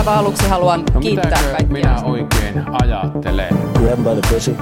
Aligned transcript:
aivan 0.00 0.18
aluksi 0.18 0.48
haluan 0.48 0.82
No 0.94 1.00
kiittää 1.00 1.30
kaikkia. 1.42 1.66
minä 1.72 1.96
oikein 2.04 2.64
ajattelen? 2.82 3.48
Grab 3.78 3.98
by 3.98 4.20
the 4.20 4.34
pussy. 4.34 4.56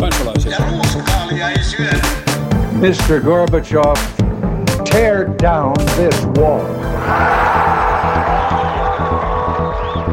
kansalaisia. 0.00 0.52
Ja 0.52 0.58
ruuskaalia 0.70 1.48
ei 1.50 1.62
syödä. 1.62 1.98
Mr. 2.72 3.20
Gorbachev, 3.24 3.94
tear 4.92 5.26
down 5.42 5.72
this 5.96 6.26
wall. 6.38 6.64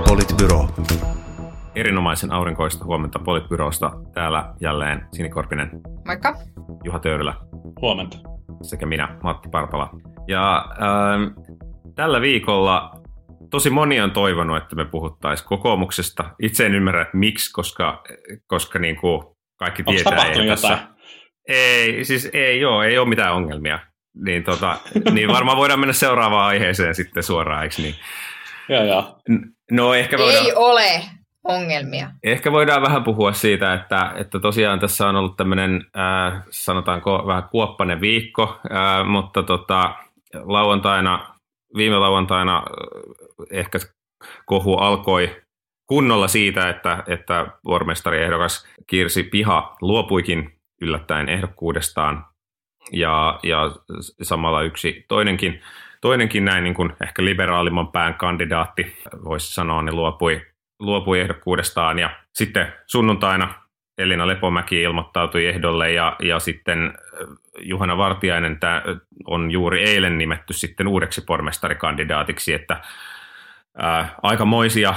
Politbyro. 0.07 0.67
Erinomaisen 1.75 2.31
aurinkoista 2.31 2.85
huomenta 2.85 3.19
Politbyrosta. 3.19 3.91
Täällä 4.13 4.53
jälleen 4.61 5.05
Sinikorpinen, 5.13 5.71
Moikka. 6.05 6.35
Juha 6.83 6.99
Töyrylä 6.99 7.33
Huomenta. 7.81 8.17
sekä 8.61 8.85
minä, 8.85 9.07
Matti 9.23 9.49
Parpala. 9.49 9.89
Ja 10.27 10.65
ähm, 10.71 11.23
tällä 11.95 12.21
viikolla 12.21 12.91
tosi 13.51 13.69
moni 13.69 14.01
on 14.01 14.11
toivonut, 14.11 14.57
että 14.57 14.75
me 14.75 14.85
puhuttaisiin 14.85 15.47
kokoomuksesta. 15.47 16.23
Itse 16.41 16.65
en 16.65 16.75
ymmärrä, 16.75 17.01
että 17.01 17.17
miksi, 17.17 17.51
koska, 17.53 18.03
koska 18.47 18.79
niin 18.79 18.95
kuin 18.95 19.23
kaikki 19.59 19.83
Onko 19.85 19.91
tietää. 19.91 20.25
eihän 20.25 20.47
jotain? 20.47 20.79
Ei, 21.47 22.05
siis 22.05 22.29
ei 22.33 22.59
joo, 22.59 22.83
ei 22.83 22.97
ole 22.97 23.09
mitään 23.09 23.35
ongelmia. 23.35 23.79
Niin, 24.23 24.43
tota, 24.43 24.77
niin 25.11 25.27
varmaan 25.27 25.57
voidaan 25.57 25.79
mennä 25.79 25.93
seuraavaan 25.93 26.47
aiheeseen 26.47 26.95
sitten 26.95 27.23
suoraan, 27.23 27.63
eikö 27.63 27.75
niin? 27.81 27.95
Joo, 28.69 28.83
joo. 28.83 29.19
No 29.71 29.93
ehkä 29.93 30.17
voidaan... 30.17 30.45
Ei 30.45 30.53
ole 30.55 31.01
ongelmia. 31.43 32.11
Ehkä 32.23 32.51
voidaan 32.51 32.81
vähän 32.81 33.03
puhua 33.03 33.33
siitä, 33.33 33.73
että, 33.73 34.11
että 34.15 34.39
tosiaan 34.39 34.79
tässä 34.79 35.07
on 35.07 35.15
ollut 35.15 35.37
tämmöinen, 35.37 35.85
äh, 35.97 36.41
sanotaanko 36.49 37.23
vähän 37.27 37.43
kuoppainen 37.51 38.01
viikko, 38.01 38.59
äh, 38.71 39.07
mutta 39.07 39.43
tota, 39.43 39.95
lauantaina, 40.33 41.35
viime 41.75 41.97
lauantaina 41.97 42.57
äh, 42.57 42.63
ehkä 43.51 43.79
kohu 44.45 44.75
alkoi 44.75 45.41
kunnolla 45.87 46.27
siitä, 46.27 46.69
että, 46.69 47.03
että 47.07 47.47
pormestariehdokas 47.63 48.67
Kirsi 48.87 49.23
Piha 49.23 49.75
luopuikin 49.81 50.59
yllättäen 50.81 51.29
ehdokkuudestaan. 51.29 52.25
Ja, 52.91 53.39
ja 53.43 53.71
samalla 54.21 54.61
yksi 54.61 55.05
toinenkin, 55.07 55.61
toinenkin 56.01 56.45
näin 56.45 56.63
niin 56.63 56.73
kuin 56.73 56.93
ehkä 57.03 57.25
liberaalimman 57.25 57.91
pään 57.91 58.13
kandidaatti, 58.15 58.95
voisi 59.23 59.53
sanoa, 59.53 59.81
niin 59.81 59.95
luopui, 59.95 60.41
luopui 60.79 61.19
ehdokkuudestaan. 61.19 61.99
Ja 61.99 62.09
sitten 62.33 62.73
sunnuntaina 62.87 63.53
Elina 63.99 64.27
Lepomäki 64.27 64.81
ilmoittautui 64.81 65.45
ehdolle 65.45 65.91
ja, 65.91 66.15
ja 66.19 66.39
sitten 66.39 66.85
äh, 66.85 67.27
Juhana 67.59 67.97
Vartiainen 67.97 68.59
tämä 68.59 68.83
on 69.27 69.51
juuri 69.51 69.83
eilen 69.89 70.17
nimetty 70.17 70.53
sitten 70.53 70.87
uudeksi 70.87 71.21
pormestarikandidaatiksi, 71.21 72.53
että 72.53 72.81
ää, 73.77 74.15
aikamoisia 74.21 74.93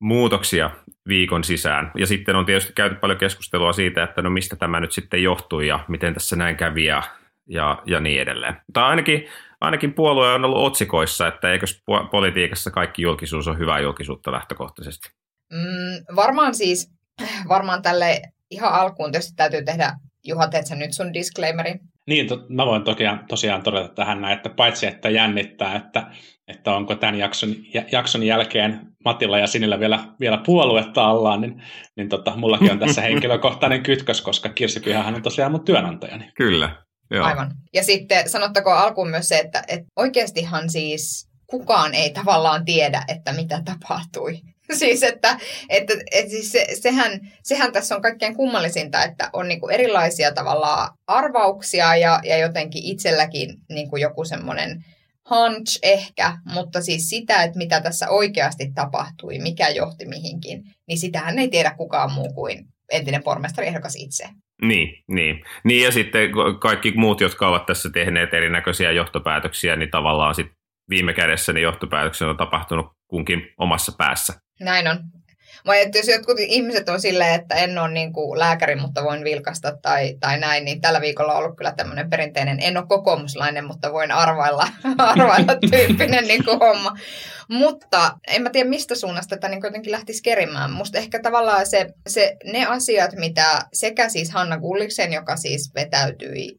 muutoksia 0.00 0.70
viikon 1.08 1.44
sisään. 1.44 1.90
Ja 1.96 2.06
sitten 2.06 2.36
on 2.36 2.46
tietysti 2.46 2.72
käyty 2.72 2.94
paljon 2.94 3.18
keskustelua 3.18 3.72
siitä, 3.72 4.02
että 4.02 4.22
no 4.22 4.30
mistä 4.30 4.56
tämä 4.56 4.80
nyt 4.80 4.92
sitten 4.92 5.22
johtui 5.22 5.66
ja 5.66 5.84
miten 5.88 6.14
tässä 6.14 6.36
näin 6.36 6.56
kävi 6.56 6.84
ja, 6.84 7.02
ja, 7.48 7.82
ja 7.86 8.00
niin 8.00 8.22
edelleen. 8.22 8.56
Tai 8.72 8.84
ainakin, 8.84 9.28
ainakin 9.60 9.92
puolue 9.92 10.32
on 10.32 10.44
ollut 10.44 10.66
otsikoissa, 10.66 11.26
että 11.26 11.52
eikös 11.52 11.82
po- 11.90 12.08
politiikassa 12.10 12.70
kaikki 12.70 13.02
julkisuus 13.02 13.48
on 13.48 13.58
hyvää 13.58 13.80
julkisuutta 13.80 14.32
lähtökohtaisesti. 14.32 15.10
Mm, 15.52 16.16
varmaan 16.16 16.54
siis, 16.54 16.94
varmaan 17.48 17.82
tälle 17.82 18.22
ihan 18.50 18.72
alkuun 18.72 19.12
tietysti 19.12 19.32
täytyy 19.36 19.64
tehdä, 19.64 19.92
Juha, 20.24 20.48
teet 20.48 20.66
sä 20.66 20.74
nyt 20.74 20.92
sun 20.92 21.12
disclaimeri? 21.12 21.74
Niin, 22.06 22.28
to, 22.28 22.46
mä 22.48 22.66
voin 22.66 22.84
tosiaan, 22.84 23.24
tosiaan 23.28 23.62
todeta 23.62 23.88
tähän 23.88 24.20
näin, 24.20 24.36
että 24.36 24.48
paitsi 24.48 24.86
että 24.86 25.10
jännittää, 25.10 25.76
että, 25.76 26.06
että 26.48 26.74
onko 26.74 26.94
tämän 26.94 27.14
jakson, 27.14 27.54
jakson 27.92 28.22
jälkeen 28.22 28.80
Matilla 29.04 29.38
ja 29.38 29.46
Sinillä 29.46 29.80
vielä, 29.80 30.04
vielä 30.20 30.42
puoluetta 30.46 31.04
allaan, 31.04 31.40
niin, 31.40 31.62
niin 31.96 32.08
tota, 32.08 32.36
mullakin 32.36 32.72
on 32.72 32.78
tässä 32.78 33.02
henkilökohtainen 33.08 33.82
kytkös, 33.82 34.22
koska 34.22 34.48
Kirsi 34.48 34.80
Pyhähän 34.80 35.14
on 35.14 35.22
tosiaan 35.22 35.52
mun 35.52 35.64
työnantajani. 35.64 36.30
Kyllä. 36.36 36.84
Joo. 37.10 37.26
Aivan. 37.26 37.50
Ja 37.74 37.84
sitten 37.84 38.28
sanottakoon 38.28 38.78
alkuun 38.78 39.10
myös 39.10 39.28
se, 39.28 39.38
että, 39.38 39.62
että 39.68 39.86
oikeastihan 39.96 40.70
siis 40.70 41.28
kukaan 41.46 41.94
ei 41.94 42.10
tavallaan 42.10 42.64
tiedä, 42.64 43.04
että 43.08 43.32
mitä 43.32 43.62
tapahtui. 43.64 44.40
Siis, 44.78 45.02
että, 45.02 45.38
että, 45.68 45.94
että 46.12 46.30
siis 46.30 46.52
se, 46.52 46.66
sehän, 46.80 47.20
sehän 47.42 47.72
tässä 47.72 47.96
on 47.96 48.02
kaikkein 48.02 48.36
kummallisinta, 48.36 49.04
että 49.04 49.30
on 49.32 49.48
niinku 49.48 49.68
erilaisia 49.68 50.32
tavallaan 50.32 50.88
arvauksia 51.06 51.96
ja, 51.96 52.20
ja 52.24 52.38
jotenkin 52.38 52.84
itselläkin 52.84 53.54
niinku 53.68 53.96
joku 53.96 54.24
semmoinen 54.24 54.84
hunch 55.30 55.78
ehkä, 55.82 56.38
mutta 56.44 56.82
siis 56.82 57.08
sitä, 57.08 57.42
että 57.42 57.58
mitä 57.58 57.80
tässä 57.80 58.08
oikeasti 58.08 58.72
tapahtui, 58.74 59.38
mikä 59.38 59.68
johti 59.68 60.06
mihinkin, 60.06 60.64
niin 60.88 60.98
sitähän 60.98 61.38
ei 61.38 61.48
tiedä 61.48 61.74
kukaan 61.76 62.12
muu 62.12 62.32
kuin 62.32 62.66
entinen 62.92 63.22
pormestariehdokas 63.22 63.96
itse. 63.96 64.28
Niin, 64.62 65.04
niin. 65.08 65.44
niin, 65.64 65.84
ja 65.84 65.92
sitten 65.92 66.30
kaikki 66.60 66.92
muut, 66.96 67.20
jotka 67.20 67.48
ovat 67.48 67.66
tässä 67.66 67.90
tehneet 67.90 68.34
erinäköisiä 68.34 68.92
johtopäätöksiä, 68.92 69.76
niin 69.76 69.90
tavallaan 69.90 70.34
sit 70.34 70.46
viime 70.90 71.12
kädessä 71.12 71.52
ne 71.52 71.60
johtopäätökset 71.60 72.28
on 72.28 72.36
tapahtunut 72.36 72.86
kunkin 73.14 73.40
omassa 73.58 73.92
päässä. 73.98 74.32
Näin 74.60 74.88
on. 74.88 74.98
Vai 75.66 75.82
että 75.82 75.98
jos 75.98 76.08
jotkut 76.08 76.36
ihmiset 76.38 76.88
on 76.88 77.00
silleen, 77.00 77.34
että 77.34 77.54
en 77.54 77.78
ole 77.78 77.90
niin 77.92 78.12
kuin 78.12 78.38
lääkäri, 78.38 78.76
mutta 78.76 79.04
voin 79.04 79.24
vilkasta 79.24 79.76
tai, 79.82 80.16
tai 80.20 80.38
näin, 80.38 80.64
niin 80.64 80.80
tällä 80.80 81.00
viikolla 81.00 81.32
on 81.32 81.38
ollut 81.38 81.56
kyllä 81.56 81.72
tämmöinen 81.72 82.10
perinteinen, 82.10 82.60
en 82.60 82.76
ole 82.76 82.86
kokoomuslainen, 82.88 83.64
mutta 83.64 83.92
voin 83.92 84.12
arvailla, 84.12 84.68
arvailla 84.98 85.56
tyyppinen 85.70 86.24
niin 86.28 86.44
kuin 86.44 86.58
homma. 86.58 86.92
Mutta 87.48 88.18
en 88.28 88.42
mä 88.42 88.50
tiedä 88.50 88.68
mistä 88.68 88.94
suunnasta 88.94 89.36
tätä 89.36 89.48
niin 89.48 89.60
jotenkin 89.64 89.92
lähtisi 89.92 90.22
kerimään. 90.22 90.72
Musta 90.72 90.98
ehkä 90.98 91.20
tavallaan 91.22 91.66
se, 91.66 91.86
se, 92.06 92.36
ne 92.44 92.66
asiat, 92.66 93.12
mitä 93.12 93.60
sekä 93.72 94.08
siis 94.08 94.30
Hanna 94.30 94.58
Gulliksen, 94.58 95.12
joka 95.12 95.36
siis 95.36 95.70
vetäytyi 95.74 96.56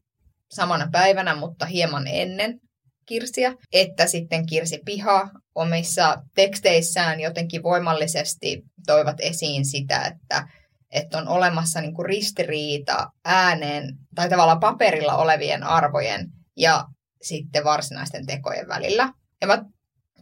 samana 0.50 0.88
päivänä, 0.92 1.34
mutta 1.34 1.66
hieman 1.66 2.06
ennen 2.06 2.60
Kirsiä, 3.06 3.52
että 3.72 4.06
sitten 4.06 4.46
Kirsi 4.46 4.78
Piha 4.84 5.28
omissa 5.54 6.16
teksteissään 6.34 7.20
jotenkin 7.20 7.62
voimallisesti 7.62 8.62
toivat 8.86 9.16
esiin 9.20 9.66
sitä, 9.66 10.04
että, 10.04 10.48
että 10.92 11.18
on 11.18 11.28
olemassa 11.28 11.80
niin 11.80 11.94
kuin 11.94 12.06
ristiriita 12.06 13.06
ääneen 13.24 13.96
tai 14.14 14.28
tavallaan 14.28 14.60
paperilla 14.60 15.16
olevien 15.16 15.62
arvojen 15.62 16.26
ja 16.56 16.84
sitten 17.22 17.64
varsinaisten 17.64 18.26
tekojen 18.26 18.68
välillä. 18.68 19.12
Ja 19.40 19.46
mä, 19.46 19.64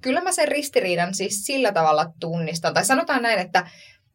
kyllä 0.01 0.21
mä 0.21 0.33
sen 0.33 0.49
ristiriidan 0.49 1.15
siis 1.15 1.45
sillä 1.45 1.73
tavalla 1.73 2.07
tunnistan, 2.21 2.75
tai 2.75 2.85
sanotaan 2.85 3.23
näin, 3.23 3.39
että, 3.39 3.71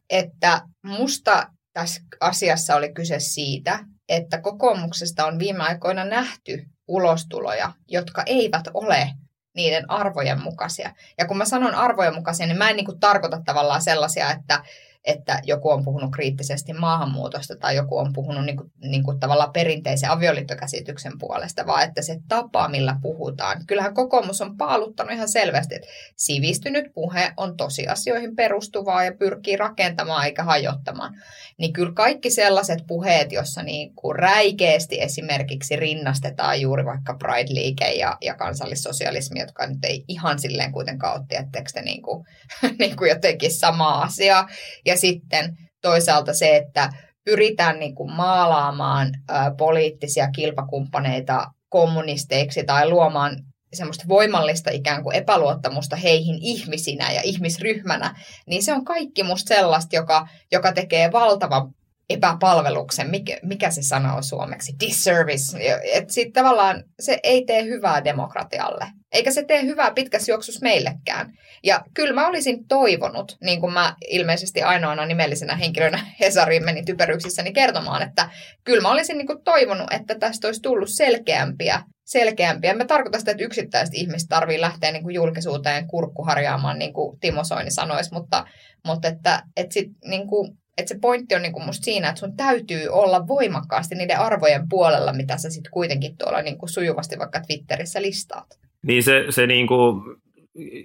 että 0.10 0.62
musta 0.84 1.48
tässä 1.74 2.02
asiassa 2.20 2.76
oli 2.76 2.94
kyse 2.94 3.20
siitä, 3.20 3.80
että 4.10 4.42
kokoomuksesta 4.42 5.26
on 5.26 5.40
viime 5.40 5.64
aikoina 5.64 6.06
nähty 6.06 6.66
ulostuloja, 6.90 7.72
jotka 7.88 8.24
eivät 8.26 8.68
ole 8.74 9.14
niiden 9.56 9.92
arvojen 9.92 10.42
mukaisia. 10.42 10.94
Ja 11.18 11.26
kun 11.26 11.38
mä 11.38 11.46
sanon 11.46 11.76
arvojen 11.76 12.16
mukaisia, 12.16 12.48
niin 12.48 12.58
mä 12.58 12.70
en 12.70 12.76
niin 12.76 12.86
kuin 12.86 13.00
tarkoita 13.00 13.42
tavallaan 13.46 13.82
sellaisia, 13.82 14.32
että, 14.32 14.64
että 15.06 15.42
joku 15.44 15.70
on 15.70 15.84
puhunut 15.84 16.12
kriittisesti 16.12 16.74
maahanmuutosta 16.74 17.56
tai 17.56 17.76
joku 17.76 17.98
on 17.98 18.14
puhunut 18.14 18.46
niin 18.46 18.58
kuin, 18.58 18.72
niin 18.82 19.04
kuin 19.04 19.20
tavallaan 19.20 19.52
perinteisen 19.52 20.10
avioliittokäsityksen 20.10 21.12
puolesta, 21.20 21.68
vaan 21.68 21.84
että 21.84 22.02
se 22.02 22.20
tapa, 22.28 22.68
millä 22.68 22.96
puhutaan. 23.02 23.66
Kyllähän 23.68 23.94
kokoomus 23.94 24.42
on 24.42 24.58
paaluttanut 24.58 25.14
ihan 25.14 25.30
selvästi, 25.30 25.76
että 25.76 25.88
sivistynyt 26.16 26.86
puhe 26.94 27.34
on 27.38 27.58
tosiasioihin 27.58 28.36
perustuvaa 28.36 29.04
ja 29.04 29.12
pyrkii 29.12 29.58
rakentamaan 29.58 30.26
eikä 30.26 30.44
hajottamaan. 30.44 31.14
Niin 31.58 31.74
kyllä 31.74 31.94
kaikki 31.94 32.30
sellaiset 32.32 32.80
puheet, 32.88 33.32
jossa 33.32 33.64
niin 33.64 33.96
kuin 33.96 34.16
räikeästi 34.16 35.02
esimerkiksi 35.02 35.76
rinnastetaan 35.76 36.62
juuri 36.62 36.86
vaikka 36.86 37.14
Pride-liike 37.14 37.92
ja, 37.92 38.18
ja 38.22 38.36
kansallissosialismi, 38.36 39.40
jotka 39.40 39.68
nyt 39.68 39.84
ei 39.84 40.06
ihan 40.08 40.40
silleen 40.40 40.72
kuitenkaan 40.72 41.18
ole, 41.18 41.26
tiettekö 41.28 41.70
te 41.74 41.82
niin 41.82 42.02
kuin, 42.02 42.26
niin 42.80 42.96
kuin 42.96 43.10
jotenkin 43.10 43.54
sama 43.54 44.02
asia. 44.02 44.48
Ja 44.90 44.98
sitten 44.98 45.58
toisaalta 45.82 46.34
se, 46.34 46.56
että 46.56 46.90
pyritään 47.26 47.80
niin 47.80 47.96
kuin 47.96 48.12
maalaamaan 48.12 49.08
ä, 49.30 49.52
poliittisia 49.58 50.32
kilpakumppaneita 50.32 51.48
kommunisteiksi 51.70 52.64
tai 52.64 52.90
luomaan 52.90 53.36
semmoista 53.74 54.06
voimallista 54.08 54.70
ikään 54.72 55.04
kuin 55.04 55.16
epäluottamusta 55.16 55.96
heihin 55.96 56.38
ihmisinä 56.42 57.12
ja 57.12 57.22
ihmisryhmänä, 57.24 58.16
niin 58.46 58.64
se 58.64 58.74
on 58.74 58.86
kaikki 58.86 59.24
musta 59.24 59.56
sellaista, 59.56 59.96
joka, 59.96 60.28
joka 60.52 60.72
tekee 60.72 61.12
valtavan 61.12 61.74
epäpalveluksen, 62.10 63.10
mikä, 63.10 63.38
mikä 63.44 63.72
se 63.72 63.82
sana 63.82 64.14
on 64.14 64.24
suomeksi, 64.24 64.74
disservice. 64.80 65.58
Että 65.94 66.14
sitten 66.14 66.44
tavallaan 66.44 66.84
se 67.00 67.20
ei 67.24 67.46
tee 67.46 67.64
hyvää 67.64 68.04
demokratialle, 68.04 68.86
eikä 69.12 69.32
se 69.32 69.46
tee 69.46 69.64
hyvää 69.64 69.92
pitkässä 69.92 70.32
juoksussa 70.32 70.64
meillekään. 70.64 71.32
Ja 71.64 71.82
kyllä 71.94 72.14
mä 72.14 72.28
olisin 72.28 72.68
toivonut, 72.68 73.38
niin 73.44 73.60
kuin 73.60 73.74
mä 73.74 73.96
ilmeisesti 74.08 74.62
ainoana 74.62 75.06
nimellisenä 75.06 75.56
henkilönä 75.56 76.06
Hesariin 76.22 76.66
menin 76.66 76.86
typeryksissäni 76.86 77.54
kertomaan, 77.54 78.02
että 78.02 78.30
kyllä 78.64 78.82
mä 78.82 78.92
olisin 78.92 79.18
niin 79.18 79.28
kuin 79.28 79.44
toivonut, 79.44 79.94
että 79.94 80.16
tästä 80.16 80.48
olisi 80.48 80.62
tullut 80.62 80.90
selkeämpiä 80.90 81.84
selkeämpiä. 82.10 82.74
Mä 82.74 82.86
tarkoitan 82.86 83.22
sitä, 83.22 83.32
että 83.32 83.44
yksittäiset 83.44 83.96
ihmiset 83.96 84.30
tarvii 84.30 84.62
lähteä 84.62 84.92
niin 84.92 85.04
kuin 85.04 85.16
julkisuuteen 85.16 85.88
kurkkuharjaamaan, 85.88 86.80
niin 86.80 86.94
kuin 86.94 87.20
Timo 87.20 87.44
Soini 87.44 87.72
sanoisi, 87.72 88.14
mutta, 88.14 88.46
mutta 88.86 89.08
että, 89.08 89.44
että, 89.58 89.74
sit, 89.74 89.88
niin 90.06 90.28
kuin, 90.28 90.59
että 90.78 90.94
se 90.94 91.00
pointti 91.02 91.36
on 91.36 91.42
niin 91.42 91.54
kuin 91.54 91.66
musta 91.66 91.84
siinä, 91.84 92.10
että 92.10 92.20
sun 92.20 92.38
täytyy 92.38 92.88
olla 92.88 93.28
voimakkaasti 93.28 93.96
niiden 93.96 94.20
arvojen 94.20 94.70
puolella, 94.70 95.14
mitä 95.14 95.38
sä 95.38 95.50
sitten 95.50 95.72
kuitenkin 95.72 96.18
tuolla 96.18 96.42
niin 96.42 96.58
kuin 96.58 96.70
sujuvasti 96.70 97.20
vaikka 97.20 97.40
Twitterissä 97.40 98.02
listaat. 98.02 98.60
Niin 98.82 99.04
se, 99.04 99.26
se 99.30 99.48
niin 99.48 99.68
kuin, 99.68 100.02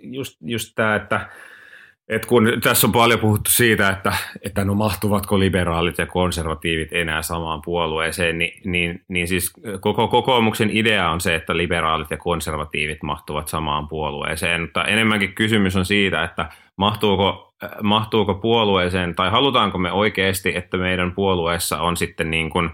just, 0.02 0.36
just 0.40 0.72
tämä, 0.75 0.96
että 0.96 1.28
et 2.08 2.26
kun 2.26 2.52
tässä 2.62 2.86
on 2.86 2.92
paljon 2.92 3.20
puhuttu 3.20 3.50
siitä, 3.50 3.88
että, 3.88 4.12
että 4.42 4.64
no 4.64 4.75
mahtuvatko 4.75 5.38
liberaalit 5.38 5.98
ja 5.98 6.06
konservatiivit 6.06 6.92
enää 6.92 7.22
samaan 7.22 7.62
puolueeseen, 7.64 8.38
niin, 8.38 8.60
niin, 8.64 9.04
niin 9.08 9.28
siis 9.28 9.52
koko 9.81 10.08
kokoomuksen 10.08 10.70
idea 10.76 11.10
on 11.10 11.20
se, 11.20 11.34
että 11.34 11.56
liberaalit 11.56 12.10
ja 12.10 12.16
konservatiivit 12.16 13.02
mahtuvat 13.02 13.48
samaan 13.48 13.88
puolueeseen, 13.88 14.60
mutta 14.60 14.84
enemmänkin 14.84 15.34
kysymys 15.34 15.76
on 15.76 15.86
siitä, 15.86 16.25
että 16.25 16.48
mahtuuko, 16.76 17.53
mahtuuko 17.82 18.34
puolueeseen 18.34 19.14
tai 19.14 19.31
halutaanko 19.31 19.78
me 19.78 19.93
oikeasti, 19.93 20.56
että 20.56 20.76
meidän 20.76 21.12
puolueessa 21.12 21.81
on 21.81 21.96
sitten 21.96 22.31
niin 22.31 22.50
kuin, 22.50 22.70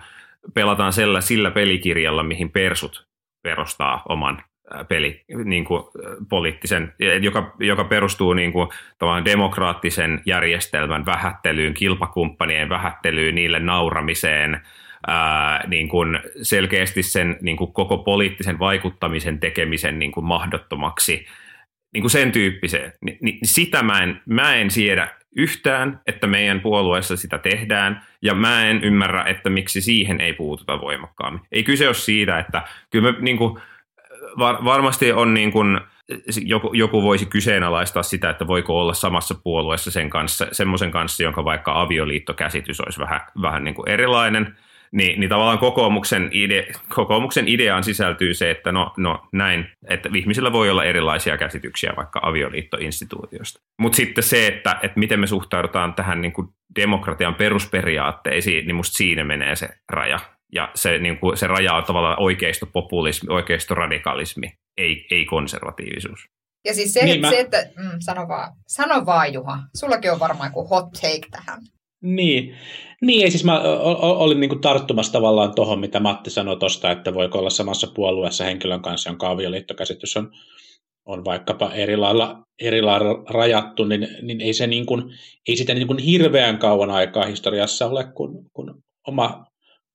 pelataan 0.55 0.93
sillä, 0.93 1.21
sillä 1.21 1.51
pelikirjalla, 1.51 2.23
mihin 2.23 2.51
persut 2.51 3.07
perustaa 3.43 4.03
oman 4.09 4.43
peli, 4.89 5.25
niin 5.45 5.65
kuin, 5.65 5.83
poliittisen, 6.29 6.95
joka, 7.21 7.55
joka 7.59 7.85
perustuu 7.85 8.33
niin 8.33 8.53
kuin, 8.53 8.69
demokraattisen 9.25 10.23
järjestelmän 10.27 11.07
vähättelyyn, 11.07 11.75
kilpakumppanien 11.75 12.69
vähättelyyn, 12.69 13.35
niille 13.35 13.61
nauramiseen, 13.61 14.61
ää, 15.07 15.65
niin 15.67 15.89
kuin 15.89 16.21
selkeästi 16.43 17.03
sen 17.03 17.37
niin 17.41 17.57
kuin 17.57 17.73
koko 17.73 17.99
poliittisen 17.99 18.59
vaikuttamisen 18.59 19.41
tekemisen 19.41 19.99
niin 19.99 20.13
kuin 20.13 20.27
mahdottomaksi, 20.27 21.27
niin 21.93 22.03
kuin 22.03 22.11
sen 22.11 22.33
tyyppiseen. 22.33 22.93
Ni, 23.01 23.19
niin 23.21 23.39
sitä 23.45 23.83
mä 23.83 24.03
en, 24.03 24.21
mä 24.27 24.55
en 24.55 24.71
siedä 24.71 25.09
yhtään, 25.37 26.01
että 26.07 26.27
meidän 26.27 26.61
puolueessa 26.61 27.17
sitä 27.17 27.39
tehdään, 27.39 28.03
ja 28.23 28.35
mä 28.35 28.67
en 28.67 28.85
ymmärrä, 28.85 29.25
että 29.25 29.51
miksi 29.51 29.81
siihen 29.81 30.21
ei 30.21 30.33
puututa 30.33 30.81
voimakkaammin. 30.81 31.43
Ei 31.53 31.63
kyse 31.63 31.87
ole 31.87 31.95
siitä, 31.95 32.39
että 32.39 32.63
kyllä 32.91 33.13
me 33.13 33.19
niin 33.21 33.39
kuin, 33.39 33.61
var, 34.39 34.65
varmasti 34.65 35.13
on 35.13 35.35
niin 35.35 35.53
kuin, 35.53 35.81
joku, 36.45 36.73
joku 36.73 37.03
voisi 37.03 37.27
kyseenalaistaa 37.27 38.03
sitä, 38.03 38.31
että 38.31 38.47
voiko 38.47 38.81
olla 38.81 38.95
samassa 38.95 39.35
puolueessa 39.35 39.91
sen 39.91 40.11
kanssa, 40.11 40.47
semmoisen 40.53 40.91
kanssa, 40.91 41.23
jonka 41.23 41.45
vaikka 41.45 41.81
avioliittokäsitys 41.81 42.81
olisi 42.81 43.01
vähän, 43.01 43.21
vähän 43.43 43.65
niin 43.65 43.75
kuin 43.75 43.89
erilainen, 43.89 44.57
niin, 44.93 45.21
niin 45.21 45.31
tavallaan 45.31 45.59
kokoomuksen, 45.59 46.29
ide, 46.33 46.67
kokoomuksen 46.89 47.49
ideaan 47.49 47.85
sisältyy 47.85 48.35
se, 48.35 48.51
että 48.51 48.73
no, 48.73 48.93
no 48.97 49.29
näin, 49.33 49.67
että 49.89 50.09
ihmisillä 50.15 50.53
voi 50.53 50.71
olla 50.71 50.85
erilaisia 50.85 51.39
käsityksiä 51.39 51.93
vaikka 51.97 52.21
avioliittoinstituutiosta. 52.23 53.61
Mutta 53.81 53.97
sitten 53.97 54.25
se, 54.25 54.47
että, 54.47 54.79
että 54.83 54.99
miten 54.99 55.21
me 55.21 55.27
suhtaudutaan 55.27 55.95
tähän 55.95 56.21
niin 56.21 56.33
kuin 56.33 56.49
demokratian 56.77 57.35
perusperiaatteisiin, 57.35 58.67
niin 58.67 58.75
musta 58.77 58.97
siinä 58.97 59.25
menee 59.25 59.57
se 59.57 59.69
raja 59.89 60.19
ja 60.53 60.71
se, 60.75 60.99
niin 60.99 61.19
kuin, 61.19 61.37
se 61.37 61.47
raja 61.47 61.75
on 61.75 61.85
tavallaan 61.85 62.21
oikeistopopulismi, 62.21 63.35
oikeistoradikalismi, 63.35 64.53
ei, 64.77 65.07
ei 65.11 65.25
konservatiivisuus. 65.25 66.21
Ja 66.65 66.75
siis 66.75 66.93
se, 66.93 67.05
niin 67.05 67.21
mä... 67.21 67.31
se 67.31 67.41
että, 67.41 67.67
mm, 67.77 67.91
sano, 67.99 68.29
vaan, 68.29 68.53
sano 68.69 69.07
vaan 69.07 69.33
Juha, 69.33 69.59
sullakin 69.77 70.13
on 70.13 70.21
varmaan 70.21 70.49
joku 70.49 70.69
hot 70.69 70.93
take 70.93 71.27
tähän. 71.31 71.61
Niin, 72.03 72.55
niin 73.03 73.31
siis 73.31 73.45
mä 73.45 73.61
olin 74.01 74.41
niin 74.41 74.49
kuin 74.49 74.61
tarttumassa 74.61 75.13
tavallaan 75.13 75.55
tuohon, 75.55 75.81
mitä 75.81 76.01
Matti 76.01 76.31
sanoi 76.31 76.57
tuosta, 76.57 76.91
että 76.91 77.15
voiko 77.15 77.39
olla 77.39 77.51
samassa 77.51 77.87
puolueessa 77.95 78.45
henkilön 78.45 78.83
kanssa, 78.83 79.11
jonka 79.11 79.31
avioliittokäsitys 79.31 80.17
on, 80.17 80.31
on 81.07 81.25
vaikkapa 81.25 81.73
eri 81.73 81.97
lailla, 81.97 82.43
eri 82.61 82.83
lailla 82.83 83.25
rajattu, 83.29 83.85
niin, 83.85 84.09
niin 84.23 84.41
ei, 84.41 84.53
se 84.53 84.67
niin 84.67 84.87
kuin, 84.87 85.03
ei 85.49 85.57
sitä 85.57 85.75
niin 85.75 85.87
kuin 85.87 85.99
hirveän 85.99 86.59
kauan 86.59 86.91
aikaa 86.91 87.27
historiassa 87.27 87.87
ole, 87.87 88.05
kun, 88.15 88.51
kun 88.53 88.83
oma 89.07 89.47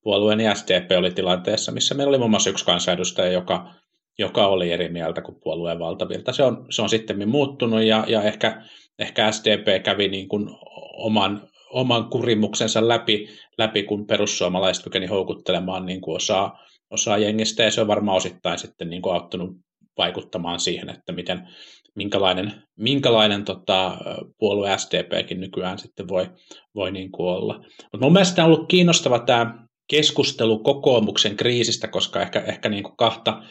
puolueen 0.03 0.55
SDP 0.57 0.91
oli 0.97 1.11
tilanteessa, 1.11 1.71
missä 1.71 1.95
meillä 1.95 2.09
oli 2.09 2.17
muun 2.17 2.29
muassa 2.29 2.49
yksi 2.49 2.65
kansanedustaja, 2.65 3.31
joka, 3.31 3.73
joka 4.19 4.47
oli 4.47 4.71
eri 4.71 4.89
mieltä 4.89 5.21
kuin 5.21 5.37
puolueen 5.43 5.79
valtavirta. 5.79 6.33
Se 6.33 6.43
on, 6.43 6.65
se 6.69 6.81
on 6.81 6.89
sitten 6.89 7.29
muuttunut 7.29 7.83
ja, 7.83 8.05
ja 8.07 8.21
ehkä, 8.23 8.61
ehkä 8.99 9.31
SDP 9.31 9.83
kävi 9.83 10.07
niin 10.07 10.27
kuin 10.27 10.49
oman, 10.93 11.47
oman 11.69 12.09
kurimuksensa 12.09 12.87
läpi, 12.87 13.29
läpi, 13.57 13.83
kun 13.83 14.07
perussuomalaiset 14.07 14.83
kykeni 14.83 15.05
houkuttelemaan 15.05 15.85
niin 15.85 16.01
kuin 16.01 16.15
osaa, 16.15 16.59
osaa 16.89 17.17
jengistä 17.17 17.63
ja 17.63 17.71
se 17.71 17.81
on 17.81 17.87
varmaan 17.87 18.17
osittain 18.17 18.59
sitten 18.59 18.89
niin 18.89 19.01
kuin 19.01 19.13
auttanut 19.13 19.57
vaikuttamaan 19.97 20.59
siihen, 20.59 20.89
että 20.89 21.11
miten, 21.11 21.47
minkälainen, 21.95 22.53
minkälainen 22.75 23.45
tota, 23.45 23.97
puolue 24.37 24.77
SDPkin 24.77 25.39
nykyään 25.39 25.79
sitten 25.79 26.07
voi, 26.07 26.29
voi 26.75 26.91
niin 26.91 27.11
kuin 27.11 27.29
olla. 27.29 27.57
Mutta 27.91 28.05
mun 28.05 28.13
mielestä 28.13 28.45
on 28.45 28.51
ollut 28.51 28.67
kiinnostava 28.67 29.19
tämä 29.19 29.65
keskustelu 29.87 30.59
kokoomuksen 30.59 31.35
kriisistä, 31.35 31.87
koska 31.87 32.21
ehkä, 32.21 32.39
ehkä 32.39 32.69
niin 32.69 32.83
kuin 32.83 32.97
kahta, 32.97 33.43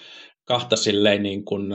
kahta 0.44 0.76
silleen 0.76 1.23
niin 1.23 1.44
kuin 1.44 1.75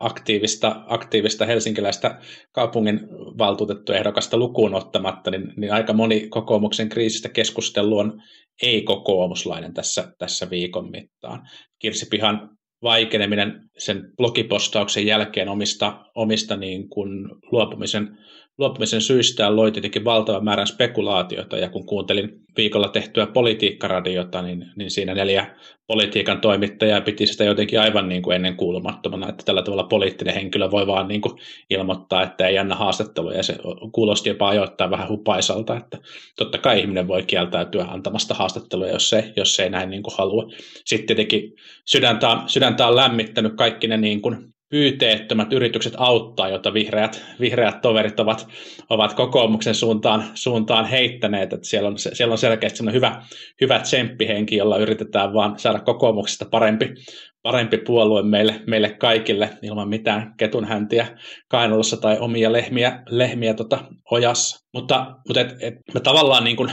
aktiivista, 0.00 0.84
aktiivista 0.86 1.46
helsinkiläistä 1.46 2.20
kaupungin 2.52 3.00
valtuutettuehdokasta 3.38 4.36
lukuun 4.36 4.74
ottamatta, 4.74 5.30
niin, 5.30 5.52
niin 5.56 5.72
aika 5.72 5.92
moni 5.92 6.28
kokoomuksen 6.28 6.88
kriisistä 6.88 7.28
keskustelu 7.28 7.98
on 7.98 8.22
ei-kokoomuslainen 8.62 9.74
tässä, 9.74 10.12
tässä 10.18 10.50
viikon 10.50 10.90
mittaan. 10.90 11.48
Kirsipihan 11.78 12.50
vaikeneminen 12.82 13.70
sen 13.78 14.12
blogipostauksen 14.16 15.06
jälkeen 15.06 15.48
omista, 15.48 16.04
omista 16.14 16.56
niin 16.56 16.88
kuin 16.88 17.28
luopumisen 17.52 18.18
luopumisen 18.60 19.00
syistä 19.00 19.56
loi 19.56 19.72
tietenkin 19.72 20.04
valtavan 20.04 20.44
määrän 20.44 20.66
spekulaatiota, 20.66 21.56
ja 21.56 21.68
kun 21.68 21.86
kuuntelin 21.86 22.40
viikolla 22.56 22.88
tehtyä 22.88 23.26
politiikkaradiota, 23.26 24.42
niin, 24.42 24.66
niin 24.76 24.90
siinä 24.90 25.14
neljä 25.14 25.56
politiikan 25.86 26.40
toimittajaa 26.40 27.00
piti 27.00 27.26
sitä 27.26 27.44
jotenkin 27.44 27.80
aivan 27.80 28.08
niin 28.08 28.22
kuin 28.22 28.34
ennen 28.34 28.56
kuulumattomana, 28.56 29.28
että 29.28 29.44
tällä 29.44 29.62
tavalla 29.62 29.84
poliittinen 29.84 30.34
henkilö 30.34 30.70
voi 30.70 30.86
vaan 30.86 31.08
niin 31.08 31.20
kuin 31.20 31.38
ilmoittaa, 31.70 32.22
että 32.22 32.46
ei 32.46 32.58
anna 32.58 32.74
haastatteluja, 32.74 33.36
ja 33.36 33.42
se 33.42 33.56
kuulosti 33.92 34.28
jopa 34.28 34.48
ajoittaa 34.48 34.90
vähän 34.90 35.08
hupaisalta, 35.08 35.76
että 35.76 35.98
totta 36.36 36.58
kai 36.58 36.80
ihminen 36.80 37.08
voi 37.08 37.22
kieltäytyä 37.22 37.84
antamasta 37.84 38.34
haastatteluja, 38.34 38.92
jos 38.92 39.10
se, 39.10 39.32
jos 39.36 39.60
ei 39.60 39.70
näin 39.70 39.90
niin 39.90 40.02
kuin 40.02 40.14
halua. 40.18 40.50
Sitten 40.84 41.06
tietenkin 41.06 41.52
sydäntä 41.84 42.28
on, 42.28 42.48
sydäntä 42.48 42.86
on 42.86 42.96
lämmittänyt 42.96 43.52
kaikki 43.56 43.86
ne 43.88 43.96
niin 43.96 44.22
kuin 44.22 44.49
pyyteettömät 44.70 45.52
yritykset 45.52 45.94
auttaa, 45.96 46.48
joita 46.48 46.74
vihreät, 46.74 47.24
vihreät 47.40 47.80
toverit 47.80 48.20
ovat, 48.20 48.48
ovat 48.90 49.12
kokoomuksen 49.12 49.74
suuntaan, 49.74 50.24
suuntaan 50.34 50.84
heittäneet. 50.84 51.52
Että 51.52 51.68
siellä, 51.68 51.88
on, 51.88 51.98
siellä 51.98 52.32
on 52.32 52.38
selkeästi 52.38 52.84
hyvä, 52.92 53.22
hyvä 53.60 53.78
tsemppihenki, 53.78 54.56
jolla 54.56 54.78
yritetään 54.78 55.34
vaan 55.34 55.58
saada 55.58 55.80
kokoomuksesta 55.80 56.44
parempi, 56.50 56.94
parempi 57.42 57.78
puolue 57.78 58.22
meille, 58.22 58.60
meille 58.66 58.90
kaikille 58.90 59.50
ilman 59.62 59.88
mitään 59.88 60.34
ketunhäntiä 60.36 61.18
kainalossa 61.48 61.96
tai 61.96 62.18
omia 62.18 62.52
lehmiä, 62.52 63.02
lehmiä 63.08 63.54
tota 63.54 63.84
ojassa. 64.10 64.66
Mutta, 64.74 65.16
mutta 65.28 65.40
et, 65.40 65.56
et, 65.60 65.74
me 65.94 66.00
tavallaan 66.00 66.44
niin 66.44 66.56
kuin, 66.56 66.70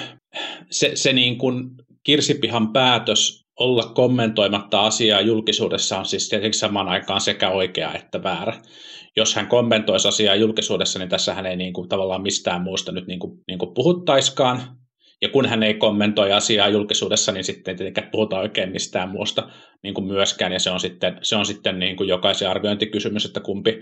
se, 0.72 0.92
se 0.94 1.14
niin 1.14 1.38
kuin 1.38 1.70
Kirsipihan 2.04 2.74
päätös 2.74 3.47
olla 3.60 3.84
kommentoimatta 3.84 4.82
asiaa 4.82 5.22
julkisuudessa 5.22 6.00
on 6.00 6.06
siis 6.06 6.30
tietenkin 6.30 6.60
samaan 6.60 6.88
aikaan 6.88 7.22
sekä 7.22 7.50
oikea 7.50 7.94
että 7.94 8.24
väärä. 8.24 8.54
Jos 9.18 9.36
hän 9.36 9.48
kommentoisi 9.48 10.08
asiaa 10.08 10.36
julkisuudessa, 10.36 11.00
niin 11.00 11.10
tässä 11.10 11.34
hän 11.34 11.46
ei 11.46 11.56
niin 11.56 11.74
kuin, 11.74 11.90
tavallaan 11.90 12.22
mistään 12.22 12.62
muusta 12.62 12.92
nyt 12.92 13.08
niin 13.08 13.20
kuin, 13.20 13.40
niin 13.48 13.60
kuin 13.60 13.74
puhuttaiskaan. 13.74 14.78
Ja 15.22 15.30
kun 15.30 15.46
hän 15.46 15.64
ei 15.64 15.74
kommentoi 15.74 16.32
asiaa 16.32 16.70
julkisuudessa, 16.70 17.32
niin 17.32 17.44
sitten 17.44 17.72
ei 17.72 17.78
tietenkään 17.78 18.10
puhuta 18.12 18.40
oikein 18.40 18.72
mistään 18.72 19.10
muusta 19.10 19.50
niin 19.84 19.94
kuin 19.94 20.08
myöskään. 20.08 20.52
Ja 20.52 20.60
se 20.60 20.72
on 20.72 20.80
sitten, 20.80 21.20
se 21.22 21.36
on 21.36 21.46
sitten 21.46 21.80
niin 21.80 21.98
kuin 21.98 22.10
jokaisen 22.10 22.50
arviointikysymys, 22.50 23.26
että 23.26 23.40
kumpi, 23.40 23.80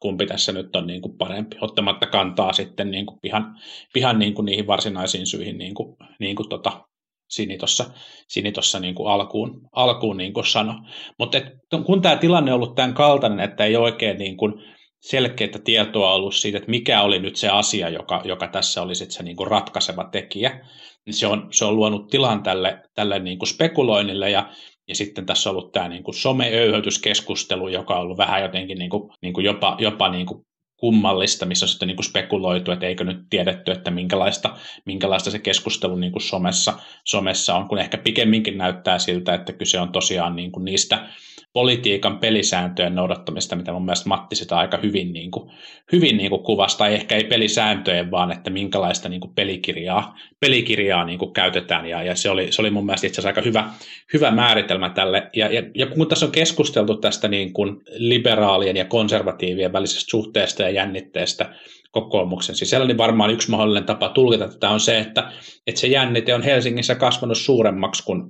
kumpi 0.00 0.26
tässä 0.26 0.52
nyt 0.52 0.76
on 0.76 0.86
niin 0.86 1.02
kuin 1.02 1.18
parempi, 1.18 1.56
ottamatta 1.60 2.06
kantaa 2.06 2.52
sitten 2.52 2.90
niin 2.90 3.06
kuin 3.06 3.18
pihan, 3.22 3.56
pihan 3.92 4.18
niin 4.18 4.34
kuin 4.34 4.46
niihin 4.46 4.66
varsinaisiin 4.66 5.26
syihin, 5.26 5.58
niin 5.58 5.74
kuin, 5.74 5.96
niin 6.20 6.36
kuin 6.36 6.48
tota, 6.48 6.87
Sini 7.28 7.58
tuossa 7.58 7.84
Sini 8.28 8.52
niin 8.80 8.94
kuin 8.94 9.08
alkuun, 9.08 9.68
alkuun 9.72 10.16
niin 10.16 10.32
kuin 10.32 10.46
sanoi. 10.46 10.74
Mutta 11.18 11.38
kun 11.86 12.02
tämä 12.02 12.16
tilanne 12.16 12.52
on 12.52 12.56
ollut 12.56 12.74
tämän 12.74 12.94
kaltainen, 12.94 13.40
että 13.40 13.64
ei 13.64 13.76
oikein 13.76 14.18
niin 14.18 14.36
kuin 14.36 14.52
selkeää 15.00 15.58
tietoa 15.64 16.14
ollut 16.14 16.34
siitä, 16.34 16.58
että 16.58 16.70
mikä 16.70 17.02
oli 17.02 17.18
nyt 17.18 17.36
se 17.36 17.48
asia, 17.48 17.88
joka, 17.88 18.22
joka 18.24 18.48
tässä 18.48 18.82
oli 18.82 18.94
se 18.94 19.22
niin 19.22 19.36
kuin 19.36 19.46
ratkaiseva 19.46 20.04
tekijä, 20.04 20.66
niin 21.06 21.14
se 21.14 21.26
on, 21.26 21.48
se 21.50 21.64
on 21.64 21.76
luonut 21.76 22.08
tilan 22.10 22.42
tälle, 22.42 22.82
tälle 22.94 23.18
niin 23.18 23.38
kuin 23.38 23.48
spekuloinnille 23.48 24.30
ja 24.30 24.52
ja 24.88 24.94
sitten 24.94 25.26
tässä 25.26 25.50
on 25.50 25.56
ollut 25.56 25.72
tämä 25.72 25.88
niin 25.88 26.02
kuin 26.02 26.14
some-öyhötyskeskustelu, 26.14 27.68
joka 27.68 27.94
on 27.94 28.00
ollut 28.00 28.18
vähän 28.18 28.42
jotenkin 28.42 28.78
niin 28.78 28.90
kuin, 28.90 29.10
niin 29.22 29.34
kuin 29.34 29.44
jopa, 29.44 29.76
jopa 29.78 30.08
niin 30.08 30.26
kuin 30.26 30.46
kummallista, 30.78 31.46
missä 31.46 31.64
on 31.64 31.68
sitten 31.68 31.88
niin 31.88 31.96
kuin 31.96 32.04
spekuloitu, 32.04 32.72
että 32.72 32.86
eikö 32.86 33.04
nyt 33.04 33.18
tiedetty, 33.30 33.72
että 33.72 33.90
minkälaista, 33.90 34.56
minkälaista 34.84 35.30
se 35.30 35.38
keskustelu 35.38 35.96
niin 35.96 36.12
kuin 36.12 36.22
somessa, 36.22 36.78
somessa 37.04 37.56
on, 37.56 37.68
kun 37.68 37.78
ehkä 37.78 37.98
pikemminkin 37.98 38.58
näyttää 38.58 38.98
siltä, 38.98 39.34
että 39.34 39.52
kyse 39.52 39.80
on 39.80 39.92
tosiaan 39.92 40.36
niin 40.36 40.52
kuin 40.52 40.64
niistä, 40.64 41.08
politiikan 41.52 42.18
pelisääntöjen 42.18 42.94
noudattamista, 42.94 43.56
mitä 43.56 43.72
mun 43.72 43.84
mielestä 43.84 44.08
Matti 44.08 44.36
sitä 44.36 44.56
aika 44.56 44.78
hyvin, 44.82 45.12
niin 45.12 45.30
kuin, 45.30 45.50
hyvin 45.92 46.16
niin 46.16 46.30
kuin 46.30 46.42
kuvasi, 46.42 46.78
tai 46.78 46.94
ehkä 46.94 47.16
ei 47.16 47.24
pelisääntöjen, 47.24 48.10
vaan 48.10 48.32
että 48.32 48.50
minkälaista 48.50 49.08
niin 49.08 49.20
kuin 49.20 49.34
pelikirjaa, 49.34 50.14
pelikirjaa 50.40 51.04
niin 51.04 51.18
kuin 51.18 51.32
käytetään, 51.32 51.86
ja, 51.86 52.02
ja 52.02 52.16
se, 52.16 52.30
oli, 52.30 52.52
se 52.52 52.62
oli 52.62 52.70
mun 52.70 52.86
mielestä 52.86 53.06
itse 53.06 53.20
asiassa 53.20 53.28
aika 53.28 53.48
hyvä, 53.48 53.70
hyvä 54.12 54.30
määritelmä 54.30 54.90
tälle, 54.90 55.30
ja, 55.36 55.52
ja, 55.52 55.62
ja 55.74 55.86
kun 55.86 56.08
tässä 56.08 56.26
on 56.26 56.32
keskusteltu 56.32 56.96
tästä 56.96 57.28
niin 57.28 57.52
kuin 57.52 57.76
liberaalien 57.96 58.76
ja 58.76 58.84
konservatiivien 58.84 59.72
välisestä 59.72 60.10
suhteesta 60.10 60.62
ja 60.62 60.70
jännitteestä, 60.70 61.54
kokoomuksen 61.90 62.54
sisällä, 62.54 62.86
niin 62.86 62.98
varmaan 62.98 63.30
yksi 63.30 63.50
mahdollinen 63.50 63.84
tapa 63.84 64.08
tulkita 64.08 64.48
tätä 64.48 64.70
on 64.70 64.80
se, 64.80 64.98
että, 64.98 65.32
että 65.66 65.80
se 65.80 65.86
jännite 65.86 66.34
on 66.34 66.42
Helsingissä 66.42 66.94
kasvanut 66.94 67.38
suuremmaksi 67.38 68.04
kuin, 68.04 68.22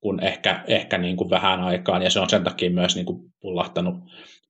kuin 0.00 0.24
ehkä, 0.24 0.64
ehkä 0.66 0.98
niin 0.98 1.16
kuin 1.16 1.30
vähän 1.30 1.60
aikaan, 1.60 2.02
ja 2.02 2.10
se 2.10 2.20
on 2.20 2.30
sen 2.30 2.44
takia 2.44 2.70
myös 2.70 2.96
niin 2.96 3.06
kuin 3.06 3.20
pullahtanut, 3.40 3.94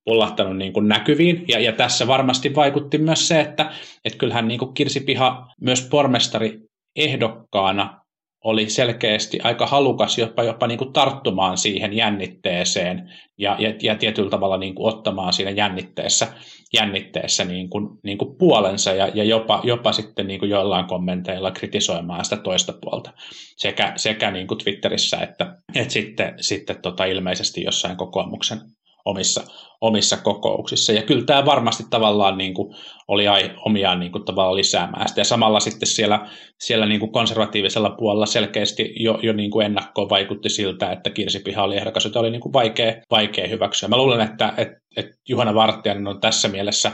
pullahtanut 0.05 0.57
niin 0.57 0.73
kuin 0.73 0.89
näkyviin. 0.89 1.45
Ja, 1.49 1.61
ja 1.61 1.73
tässä 1.73 2.07
varmasti 2.07 2.55
vaikutti 2.55 2.99
myös 2.99 3.29
se, 3.29 3.41
että, 3.41 3.73
että 4.05 4.19
kyllähän 4.19 4.49
niin 4.49 4.59
kuin 4.59 4.75
Kirsi 4.75 5.01
Piha 5.01 5.47
myös 5.61 5.89
pormestari 5.91 6.61
ehdokkaana 6.97 7.98
oli 8.45 8.71
selkeästi 8.71 9.41
aika 9.43 9.67
halukas 9.67 10.19
jopa, 10.19 10.43
jopa 10.43 10.67
niin 10.67 10.79
kuin 10.79 10.93
tarttumaan 10.93 11.59
siihen 11.59 11.93
jännitteeseen 11.93 13.13
ja, 13.39 13.57
ja, 13.59 13.75
ja 13.83 13.95
tietyllä 13.95 14.31
tavalla 14.31 14.57
niin 14.57 14.75
kuin 14.75 14.95
ottamaan 14.95 15.33
siinä 15.33 15.51
jännitteessä, 15.51 16.27
jännitteessä 16.75 17.45
niin 17.45 17.71
kuin, 17.71 17.89
niin 18.03 18.19
kuin 18.19 18.37
puolensa 18.39 18.93
ja, 18.93 19.09
ja 19.15 19.25
jopa, 19.25 19.61
jopa 19.65 19.93
sitten 19.93 20.27
niin 20.27 20.41
kuin 20.41 20.51
joillain 20.51 20.87
kommenteilla 20.87 21.51
kritisoimaan 21.51 22.25
sitä 22.25 22.37
toista 22.37 22.75
puolta. 22.81 23.13
Sekä, 23.57 23.93
sekä 23.97 24.31
niin 24.31 24.47
kuin 24.47 24.59
Twitterissä 24.59 25.17
että, 25.17 25.57
että 25.75 25.93
sitten, 25.93 26.35
sitten 26.41 26.83
tota 26.83 27.05
ilmeisesti 27.05 27.63
jossain 27.63 27.97
kokoomuksen 27.97 28.59
omissa, 29.05 29.43
omissa 29.81 30.17
kokouksissa. 30.17 30.93
Ja 30.93 31.03
kyllä 31.03 31.25
tämä 31.25 31.45
varmasti 31.45 31.85
tavallaan 31.91 32.39
niin 32.39 32.55
kuin 32.55 32.75
oli 33.09 33.25
omiaan 33.67 34.01
niin 34.01 34.13
kuin 34.13 34.25
tavallaan 34.25 34.57
lisäämään 34.57 35.09
sitä. 35.09 35.21
Ja 35.21 35.25
samalla 35.25 35.61
sitten 35.61 35.89
siellä, 35.89 36.29
siellä 36.61 36.87
niin 36.87 37.01
kuin 37.01 37.13
konservatiivisella 37.13 37.91
puolella 37.91 38.27
selkeästi 38.27 38.93
jo, 38.97 39.19
jo 39.23 39.33
niin 39.33 39.51
kuin 39.51 39.67
ennakkoon 39.67 40.11
vaikutti 40.11 40.49
siltä, 40.49 40.93
että 40.93 41.11
Kirsi 41.11 41.41
Piha 41.41 41.65
oli 41.65 41.77
ehdokas, 41.77 42.05
jota 42.05 42.21
oli 42.21 42.31
niin 42.31 42.41
kuin 42.41 42.53
vaikea, 42.53 42.95
vaikea 43.11 43.49
hyväksyä. 43.49 43.89
Mä 43.89 43.97
luulen, 43.97 44.21
että, 44.21 44.53
että, 44.57 44.77
että 44.97 45.13
Juhana 45.29 45.55
Vartijainen 45.55 46.07
on 46.07 46.21
tässä 46.21 46.49
mielessä 46.49 46.93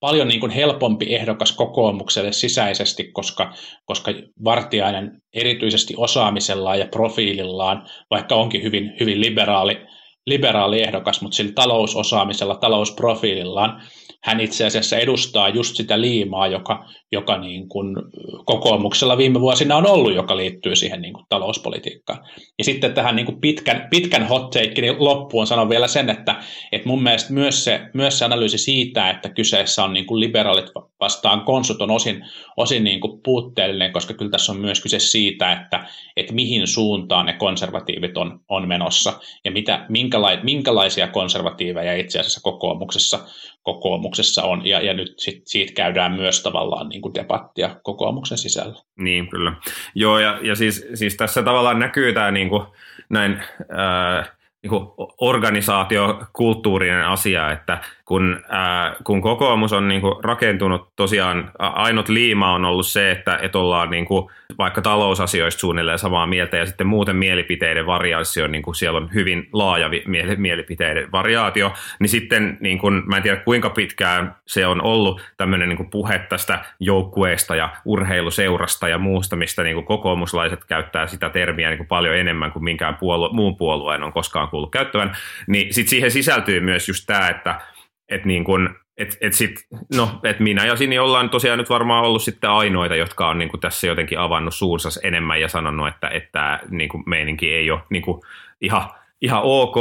paljon 0.00 0.28
niin 0.28 0.40
kuin 0.40 0.52
helpompi 0.52 1.14
ehdokas 1.14 1.52
kokoomukselle 1.52 2.32
sisäisesti, 2.32 3.12
koska, 3.12 3.52
koska 3.84 4.12
Vartiainen 4.44 5.22
erityisesti 5.34 5.94
osaamisellaan 5.96 6.78
ja 6.78 6.86
profiilillaan, 6.86 7.88
vaikka 8.10 8.34
onkin 8.34 8.62
hyvin, 8.62 8.92
hyvin 9.00 9.20
liberaali, 9.20 9.76
liberaali 10.28 10.82
ehdokas, 10.82 11.20
mutta 11.22 11.36
sillä 11.36 11.52
talousosaamisella, 11.52 12.54
talousprofiilillaan 12.54 13.82
hän 14.24 14.40
itse 14.40 14.66
asiassa 14.66 14.96
edustaa 14.96 15.48
just 15.48 15.76
sitä 15.76 16.00
liimaa, 16.00 16.46
joka, 16.46 16.84
joka 17.12 17.38
niin 17.38 17.68
kuin 17.68 17.96
kokoomuksella 18.44 19.18
viime 19.18 19.40
vuosina 19.40 19.76
on 19.76 19.86
ollut, 19.86 20.14
joka 20.14 20.36
liittyy 20.36 20.76
siihen 20.76 21.02
niin 21.02 21.12
kuin 21.14 21.24
talouspolitiikkaan. 21.28 22.18
Ja 22.58 22.64
sitten 22.64 22.94
tähän 22.94 23.16
niin 23.16 23.26
kuin 23.26 23.40
pitkän, 23.40 23.86
pitkän 23.90 24.28
hot 24.28 24.54
niin 24.54 24.94
loppuun 24.98 25.46
sanon 25.46 25.68
vielä 25.68 25.88
sen, 25.88 26.10
että, 26.10 26.34
että 26.72 26.88
mun 26.88 27.02
mielestä 27.02 27.32
myös 27.32 27.64
se, 27.64 27.80
myös 27.94 28.18
se 28.18 28.24
analyysi 28.24 28.58
siitä, 28.58 29.10
että 29.10 29.28
kyseessä 29.28 29.84
on 29.84 29.92
niin 29.92 30.06
kuin 30.06 30.20
liberaalit 30.20 30.66
vastaan 31.00 31.40
konsut 31.40 31.82
on 31.82 31.90
osin, 31.90 32.24
osin 32.56 32.84
niin 32.84 33.00
kuin 33.00 33.22
puutteellinen, 33.22 33.92
koska 33.92 34.14
kyllä 34.14 34.30
tässä 34.30 34.52
on 34.52 34.60
myös 34.60 34.80
kyse 34.80 34.98
siitä, 34.98 35.52
että, 35.52 35.86
että 36.16 36.34
mihin 36.34 36.66
suuntaan 36.66 37.26
ne 37.26 37.32
konservatiivit 37.32 38.16
on, 38.16 38.40
on 38.48 38.68
menossa 38.68 39.12
ja 39.44 39.50
mitä, 39.50 39.86
minkälai, 39.88 40.38
minkälaisia 40.42 41.08
konservatiiveja 41.08 41.96
itse 41.96 42.20
asiassa 42.20 42.40
kokoomuksessa, 42.42 43.18
kokoomuksessa 43.62 44.42
on. 44.42 44.66
Ja, 44.66 44.80
ja 44.80 44.94
nyt 44.94 45.14
sit, 45.18 45.42
siitä 45.46 45.72
käydään 45.72 46.12
myös 46.12 46.42
tavallaan 46.42 46.88
niin 46.88 46.97
kuin 47.02 47.14
debattia 47.14 47.76
kokoomuksen 47.82 48.38
sisällä. 48.38 48.82
Niin, 48.98 49.28
kyllä. 49.28 49.52
Joo, 49.94 50.18
ja, 50.18 50.38
ja 50.42 50.54
siis, 50.54 50.86
siis 50.94 51.16
tässä 51.16 51.42
tavallaan 51.42 51.78
näkyy 51.78 52.12
tämä 52.12 52.30
niin 52.30 52.48
kuin, 52.48 52.66
näin... 53.08 53.42
Ää, 53.70 54.38
niin 54.62 54.70
kuin 54.70 54.88
organisaatiokulttuurinen 55.20 57.04
asia, 57.04 57.52
että 57.52 57.78
kun, 58.08 58.40
ää, 58.48 58.96
kun 59.04 59.22
kokoomus 59.22 59.72
on 59.72 59.88
niin 59.88 60.00
kuin 60.00 60.24
rakentunut 60.24 60.88
tosiaan, 60.96 61.50
ainut 61.58 62.08
liima 62.08 62.54
on 62.54 62.64
ollut 62.64 62.86
se, 62.86 63.10
että 63.10 63.38
et 63.42 63.56
ollaan 63.56 63.90
niin 63.90 64.04
kuin 64.04 64.30
vaikka 64.58 64.82
talousasioista 64.82 65.60
suunnilleen 65.60 65.98
samaa 65.98 66.26
mieltä 66.26 66.56
ja 66.56 66.66
sitten 66.66 66.86
muuten 66.86 67.16
mielipiteiden 67.16 67.86
variaatio, 67.86 68.46
niin 68.46 68.62
siellä 68.74 68.96
on 68.96 69.10
hyvin 69.14 69.48
laaja 69.52 69.90
mielipiteiden 70.36 71.12
variaatio, 71.12 71.72
niin 72.00 72.08
sitten 72.08 72.58
niin 72.60 72.78
kuin, 72.78 73.02
mä 73.06 73.16
en 73.16 73.22
tiedä 73.22 73.36
kuinka 73.36 73.70
pitkään 73.70 74.36
se 74.46 74.66
on 74.66 74.82
ollut 74.82 75.22
tämmöinen 75.36 75.68
niin 75.68 75.90
puhe 75.90 76.18
tästä 76.18 76.64
joukkueesta 76.80 77.56
ja 77.56 77.68
urheiluseurasta 77.84 78.88
ja 78.88 78.98
muusta, 78.98 79.36
mistä 79.36 79.62
niin 79.62 79.84
kokoomuslaiset 79.84 80.64
käyttää 80.64 81.06
sitä 81.06 81.28
termiä 81.28 81.70
niin 81.70 81.86
paljon 81.86 82.16
enemmän 82.16 82.52
kuin 82.52 82.64
minkään 82.64 82.96
puolue, 82.96 83.28
muun 83.32 83.56
puolueen 83.56 84.02
on 84.02 84.12
koskaan 84.12 84.48
kuullut 84.48 84.72
käyttävän, 84.72 85.16
niin 85.46 85.74
sitten 85.74 85.90
siihen 85.90 86.10
sisältyy 86.10 86.60
myös 86.60 86.88
just 86.88 87.04
tämä, 87.06 87.28
että 87.28 87.60
et 88.08 88.24
niin 88.24 88.44
kun, 88.44 88.74
et, 88.96 89.18
et 89.20 89.32
sit, 89.32 89.66
no, 89.96 90.20
et 90.24 90.40
minä 90.40 90.66
ja 90.66 90.76
Sini 90.76 90.98
ollaan 90.98 91.30
tosiaan 91.30 91.58
nyt 91.58 91.70
varmaan 91.70 92.04
ollut 92.04 92.22
sitten 92.22 92.50
ainoita, 92.50 92.96
jotka 92.96 93.28
on 93.28 93.38
niin 93.38 93.48
kuin 93.48 93.60
tässä 93.60 93.86
jotenkin 93.86 94.18
avannut 94.18 94.54
suunsa 94.54 94.88
enemmän 95.02 95.40
ja 95.40 95.48
sanonut, 95.48 95.88
että, 95.88 96.08
että 96.08 96.60
niin 96.70 96.88
kuin 96.88 97.02
meininki 97.06 97.54
ei 97.54 97.70
ole 97.70 97.80
niin 97.90 98.02
kuin 98.02 98.20
ihan, 98.60 98.90
ihan 99.20 99.40
ok. 99.44 99.76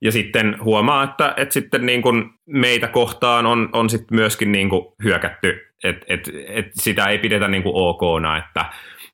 Ja 0.00 0.12
sitten 0.12 0.56
huomaa, 0.64 1.02
että, 1.02 1.34
että 1.36 1.52
sitten 1.52 1.86
niin 1.86 2.02
kuin 2.02 2.30
meitä 2.46 2.88
kohtaan 2.88 3.46
on, 3.46 3.68
on 3.72 3.90
sitten 3.90 4.16
myöskin 4.16 4.52
niin 4.52 4.68
kuin 4.68 4.86
hyökätty, 5.04 5.66
että 5.84 6.06
et, 6.08 6.30
et 6.48 6.66
sitä 6.74 7.06
ei 7.06 7.18
pidetä 7.18 7.48
niin 7.48 7.62
kuin 7.62 8.36
että, 8.38 8.64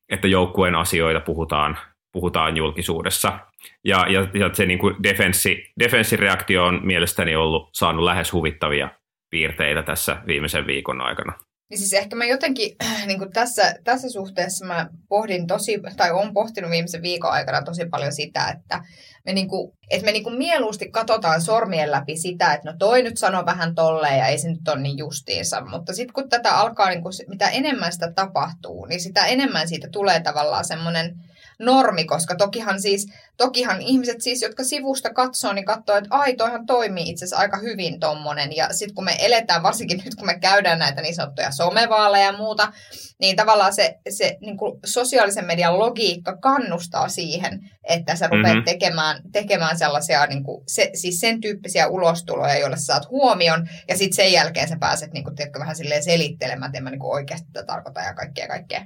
että 0.08 0.28
joukkueen 0.28 0.74
asioita 0.74 1.20
puhutaan, 1.20 1.78
puhutaan 2.16 2.56
julkisuudessa. 2.56 3.38
Ja, 3.84 4.06
ja, 4.08 4.20
ja 4.20 4.54
se 4.54 4.66
niin 4.66 4.78
kuin 4.78 4.94
defenssi, 5.02 5.56
defenssireaktio 5.80 6.64
on 6.64 6.80
mielestäni 6.82 7.36
ollut 7.36 7.70
saanut 7.72 8.04
lähes 8.04 8.32
huvittavia 8.32 8.88
piirteitä 9.30 9.82
tässä 9.82 10.16
viimeisen 10.26 10.66
viikon 10.66 11.00
aikana. 11.00 11.32
Niin 11.70 11.78
siis 11.78 11.92
ehkä 11.92 12.16
mä 12.16 12.24
jotenkin 12.24 12.76
niin 13.06 13.18
kuin 13.18 13.32
tässä, 13.32 13.74
tässä 13.84 14.10
suhteessa 14.10 14.66
mä 14.66 14.88
pohdin 15.08 15.46
tosi, 15.46 15.80
tai 15.96 16.10
on 16.10 16.34
pohtinut 16.34 16.70
viimeisen 16.70 17.02
viikon 17.02 17.30
aikana 17.30 17.62
tosi 17.62 17.86
paljon 17.90 18.12
sitä, 18.12 18.48
että 18.48 18.80
me, 19.24 19.32
niin 19.32 19.48
kuin, 19.48 19.72
että 19.90 20.04
me 20.04 20.12
niin 20.12 20.24
kuin 20.24 20.38
mieluusti 20.38 20.90
katsotaan 20.90 21.42
sormien 21.42 21.90
läpi 21.90 22.16
sitä, 22.16 22.54
että 22.54 22.70
no 22.70 22.76
toi 22.78 23.02
nyt 23.02 23.16
sanoo 23.16 23.46
vähän 23.46 23.74
tolleen 23.74 24.18
ja 24.18 24.26
ei 24.26 24.38
se 24.38 24.48
nyt 24.48 24.68
ole 24.68 24.80
niin 24.80 24.98
justiinsa. 24.98 25.60
Mutta 25.60 25.92
sitten 25.92 26.12
kun 26.12 26.28
tätä 26.28 26.56
alkaa, 26.56 26.88
niin 26.88 27.02
kuin, 27.02 27.12
mitä 27.28 27.48
enemmän 27.48 27.92
sitä 27.92 28.12
tapahtuu, 28.12 28.86
niin 28.86 29.00
sitä 29.00 29.26
enemmän 29.26 29.68
siitä 29.68 29.88
tulee 29.92 30.20
tavallaan 30.20 30.64
semmoinen 30.64 31.14
normi, 31.58 32.04
koska 32.04 32.34
tokihan 32.34 32.82
siis, 32.82 33.06
tokihan 33.36 33.82
ihmiset 33.82 34.20
siis, 34.20 34.42
jotka 34.42 34.64
sivusta 34.64 35.14
katsoo, 35.14 35.52
niin 35.52 35.64
katsoo, 35.64 35.96
että 35.96 36.08
ai, 36.10 36.34
toihan 36.34 36.66
toimii 36.66 37.10
itse 37.10 37.24
asiassa 37.24 37.36
aika 37.36 37.56
hyvin 37.56 38.00
tommonen. 38.00 38.56
Ja 38.56 38.68
sitten 38.72 38.94
kun 38.94 39.04
me 39.04 39.16
eletään, 39.18 39.62
varsinkin 39.62 40.02
nyt 40.04 40.14
kun 40.14 40.26
me 40.26 40.38
käydään 40.38 40.78
näitä 40.78 41.02
niin 41.02 41.14
sanottuja 41.14 41.50
somevaaleja 41.50 42.26
ja 42.26 42.36
muuta, 42.36 42.72
niin 43.20 43.36
tavallaan 43.36 43.72
se, 43.72 43.94
se 44.08 44.36
niin 44.40 44.56
kuin 44.56 44.80
sosiaalisen 44.84 45.44
median 45.44 45.78
logiikka 45.78 46.36
kannustaa 46.36 47.08
siihen, 47.08 47.60
että 47.88 48.16
sä 48.16 48.26
rupeat 48.26 48.46
mm-hmm. 48.46 48.64
tekemään, 48.64 49.22
tekemään 49.32 49.78
sellaisia, 49.78 50.26
niin 50.26 50.44
kuin, 50.44 50.62
se, 50.66 50.90
siis 50.94 51.20
sen 51.20 51.40
tyyppisiä 51.40 51.86
ulostuloja, 51.86 52.58
joilla 52.58 52.76
sä 52.76 52.84
saat 52.84 53.10
huomion, 53.10 53.68
ja 53.88 53.96
sitten 53.96 54.16
sen 54.16 54.32
jälkeen 54.32 54.68
sä 54.68 54.76
pääset 54.80 55.12
niin 55.12 55.24
kuin, 55.24 55.36
tiedätkö, 55.36 55.58
vähän 55.58 55.76
silleen 55.76 56.02
selittelemään, 56.02 56.68
että 56.68 56.78
en 56.78 56.84
mä 56.84 56.90
niin 56.90 57.00
kuin 57.00 57.12
oikeasti 57.12 57.48
tätä 57.52 57.66
tarkoita 57.66 58.00
ja 58.00 58.14
kaikkea 58.14 58.48
kaikkea. 58.48 58.84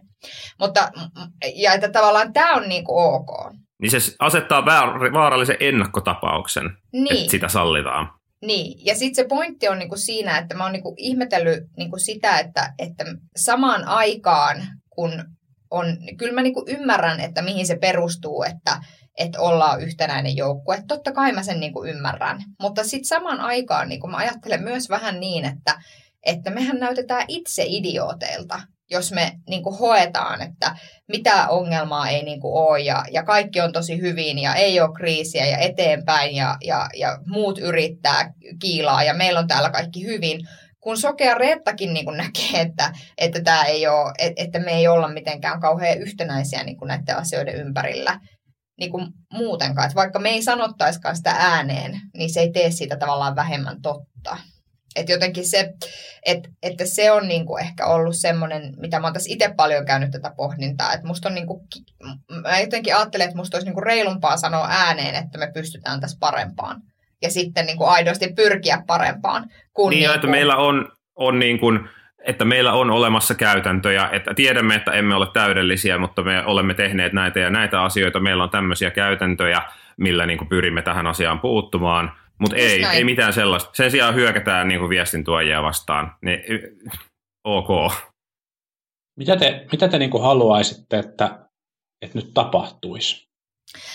Mutta, 0.59 0.91
ja 1.55 1.73
että 1.73 1.89
tavallaan 1.89 2.33
tämä 2.33 2.55
on 2.55 2.69
niin 2.69 2.85
kuin 2.85 3.05
ok. 3.05 3.53
Niin 3.83 4.01
se 4.01 4.15
asettaa 4.19 4.65
vaarallisen 5.13 5.57
ennakkotapauksen, 5.61 6.71
niin. 6.93 7.17
että 7.17 7.31
sitä 7.31 7.49
sallitaan. 7.49 8.20
Niin, 8.43 8.87
ja 8.87 8.95
sitten 8.95 9.25
se 9.25 9.29
pointti 9.29 9.69
on 9.69 9.79
niinku 9.79 9.97
siinä, 9.97 10.39
että 10.39 10.55
mä 10.55 10.65
oon 10.65 10.73
niinku 10.73 10.95
ihmetellyt 10.97 11.65
niinku 11.77 11.99
sitä, 11.99 12.39
että, 12.39 12.75
että 12.79 13.05
samaan 13.37 13.85
aikaan, 13.85 14.57
kun 14.91 15.25
on, 15.71 15.87
kyllä 16.19 16.33
mä 16.33 16.43
niinku 16.43 16.65
ymmärrän, 16.69 17.21
että 17.21 17.43
mihin 17.43 17.67
se 17.67 17.77
perustuu, 17.77 18.43
että, 18.43 18.81
että 19.19 19.41
ollaan 19.41 19.83
yhtenäinen 19.83 20.37
joukkue. 20.37 20.83
Totta 20.89 21.13
kai 21.13 21.33
mä 21.33 21.43
sen 21.43 21.61
niinku 21.61 21.85
ymmärrän, 21.85 22.43
mutta 22.61 22.85
sitten 22.85 23.05
samaan 23.05 23.41
aikaan 23.41 23.89
niinku 23.89 24.07
mä 24.07 24.17
ajattelen 24.17 24.63
myös 24.63 24.89
vähän 24.89 25.21
niin, 25.21 25.45
että, 25.45 25.83
että 26.27 26.51
mehän 26.51 26.81
näytetään 26.81 27.25
itse 27.29 27.65
idiooteilta, 27.67 28.61
jos 28.91 29.13
me 29.13 29.33
niin 29.49 29.63
kuin 29.63 29.79
hoetaan, 29.79 30.43
että 30.43 30.77
mitä 31.09 31.49
ongelmaa 31.49 32.09
ei 32.09 32.23
niin 32.23 32.41
kuin 32.41 32.55
ole 32.55 32.81
ja, 32.81 33.05
ja 33.11 33.23
kaikki 33.23 33.61
on 33.61 33.73
tosi 33.73 34.01
hyvin 34.01 34.39
ja 34.39 34.55
ei 34.55 34.81
ole 34.81 34.95
kriisiä 34.97 35.47
ja 35.47 35.59
eteenpäin 35.59 36.35
ja, 36.35 36.57
ja, 36.65 36.89
ja 36.97 37.19
muut 37.27 37.59
yrittää 37.59 38.33
kiilaa 38.61 39.03
ja 39.03 39.15
meillä 39.15 39.41
on 39.41 39.49
täällä 39.49 39.71
kaikki 39.71 40.07
hyvin, 40.07 40.41
kun 40.81 40.99
sokea 40.99 41.35
Reettakin 41.35 41.95
niin 41.95 42.05
kuin 42.05 42.17
näkee, 42.17 42.61
että, 42.61 42.93
että, 43.19 43.41
tämä 43.43 43.65
ei 43.65 43.87
ole, 43.87 44.13
että 44.37 44.59
me 44.59 44.71
ei 44.71 44.89
olla 44.89 45.09
mitenkään 45.09 45.61
kauhean 45.61 45.99
yhtenäisiä 45.99 46.65
niin 46.65 46.77
kuin 46.77 46.89
näiden 46.89 47.17
asioiden 47.17 47.55
ympärillä, 47.55 48.21
niin 48.79 48.91
kuin 48.91 49.07
muutenkaan. 49.33 49.87
Että 49.87 49.95
vaikka 49.95 50.19
me 50.19 50.29
ei 50.29 50.43
sanottaisikaan 50.43 51.17
sitä 51.17 51.35
ääneen, 51.39 52.01
niin 52.17 52.33
se 52.33 52.41
ei 52.41 52.53
tee 52.53 52.71
siitä 52.71 52.97
tavallaan 52.97 53.37
vähemmän 53.37 53.83
totta. 53.83 54.37
Et 54.97 55.09
jotenkin 55.09 55.47
se, 55.47 55.73
et, 56.27 56.49
että 56.63 56.87
se 56.87 57.13
on 57.13 57.29
niinku 57.29 57.57
ehkä 57.57 57.87
ollut 57.87 58.17
semmoinen, 58.17 58.75
mitä 58.77 59.01
mä 59.01 59.07
oon 59.07 59.13
tässä 59.13 59.33
itse 59.33 59.55
paljon 59.57 59.87
käynyt 59.87 60.11
tätä 60.11 60.33
pohdintaa. 60.37 60.93
Että 60.93 61.07
musta 61.07 61.29
on 61.29 61.35
niinku, 61.35 61.65
mä 62.43 62.61
jotenkin 62.61 62.97
ajattelen, 62.97 63.25
että 63.25 63.37
musta 63.37 63.57
olisi 63.57 63.67
niinku 63.67 63.81
reilumpaa 63.81 64.37
sanoa 64.37 64.67
ääneen, 64.71 65.15
että 65.15 65.39
me 65.39 65.51
pystytään 65.55 66.01
tässä 66.01 66.17
parempaan. 66.21 66.83
Ja 67.23 67.31
sitten 67.31 67.67
niinku 67.67 67.85
aidosti 67.85 68.33
pyrkiä 68.37 68.83
parempaan. 68.87 69.51
Kun 69.75 69.91
Niin, 69.91 70.01
niinku, 70.01 70.15
että 70.15 70.27
meillä 70.27 70.57
on, 70.57 70.93
on 71.17 71.39
niin 71.39 71.59
kuin, 71.59 71.89
että 72.25 72.45
meillä 72.45 72.73
on 72.73 72.91
olemassa 72.91 73.35
käytäntöjä, 73.35 74.09
että 74.13 74.35
tiedämme, 74.35 74.75
että 74.75 74.93
emme 74.93 75.15
ole 75.15 75.27
täydellisiä, 75.33 75.99
mutta 75.99 76.23
me 76.23 76.45
olemme 76.45 76.75
tehneet 76.75 77.13
näitä 77.13 77.41
ja 77.41 77.51
näitä 77.51 77.83
asioita, 77.83 78.21
meillä 78.21 78.43
on 78.43 78.51
tämmöisiä 78.51 78.91
käytäntöjä, 78.91 79.63
millä 79.97 80.27
niin 80.27 80.39
kuin 80.39 80.49
pyrimme 80.49 80.83
tähän 80.83 81.07
asiaan 81.07 81.41
puuttumaan, 81.41 82.13
mutta 82.41 82.57
ei, 82.57 82.81
näin. 82.81 82.97
ei 82.97 83.05
mitään 83.05 83.33
sellaista. 83.33 83.71
Sen 83.75 83.91
sijaan 83.91 84.15
hyökätään 84.15 84.69
niin 84.69 84.81
kuin 84.81 84.91
viestintuojia 84.91 85.63
vastaan. 85.63 86.17
Niin, 86.23 86.41
ok. 87.45 87.93
Mitä 89.19 89.37
te, 89.37 89.67
mitä 89.73 89.89
te 89.89 89.99
niin 89.99 90.11
kuin 90.11 90.23
haluaisitte, 90.23 90.99
että, 90.99 91.49
että 92.03 92.19
nyt 92.19 92.35
tapahtuisi? 92.35 93.29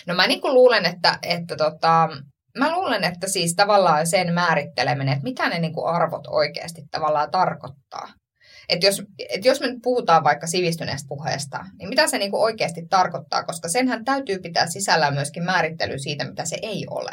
No 0.08 0.16
mä 0.16 0.28
niinku 0.28 0.54
luulen, 0.54 0.86
että, 0.86 1.20
että 1.24 1.56
tota, 1.56 2.10
mä 2.58 2.72
luulen, 2.72 3.04
että 3.04 3.28
siis 3.28 3.56
tavallaan 3.56 4.08
sen 4.08 4.34
määritteleminen, 4.34 5.14
että 5.14 5.24
mitä 5.24 5.50
ne 5.50 5.60
niinku 5.60 5.86
arvot 5.86 6.28
oikeasti 6.28 6.82
tavallaan 6.92 7.32
tarkoittaa. 7.32 8.14
Et 8.70 8.84
jos, 8.84 9.04
et 9.30 9.46
jos 9.46 9.60
me 9.60 9.68
nyt 9.68 9.80
puhutaan 9.84 10.24
vaikka 10.24 10.48
sivistyneestä 10.48 11.08
puheesta, 11.08 11.66
niin 11.80 11.90
mitä 11.90 12.08
se 12.08 12.18
niinku 12.18 12.44
oikeasti 12.44 12.86
tarkoittaa, 12.90 13.44
koska 13.44 13.70
senhän 13.70 14.06
täytyy 14.06 14.40
pitää 14.40 14.68
sisällään 14.68 15.14
myöskin 15.14 15.44
määrittely 15.44 16.00
siitä, 16.00 16.30
mitä 16.30 16.46
se 16.46 16.58
ei 16.62 16.86
ole. 16.90 17.12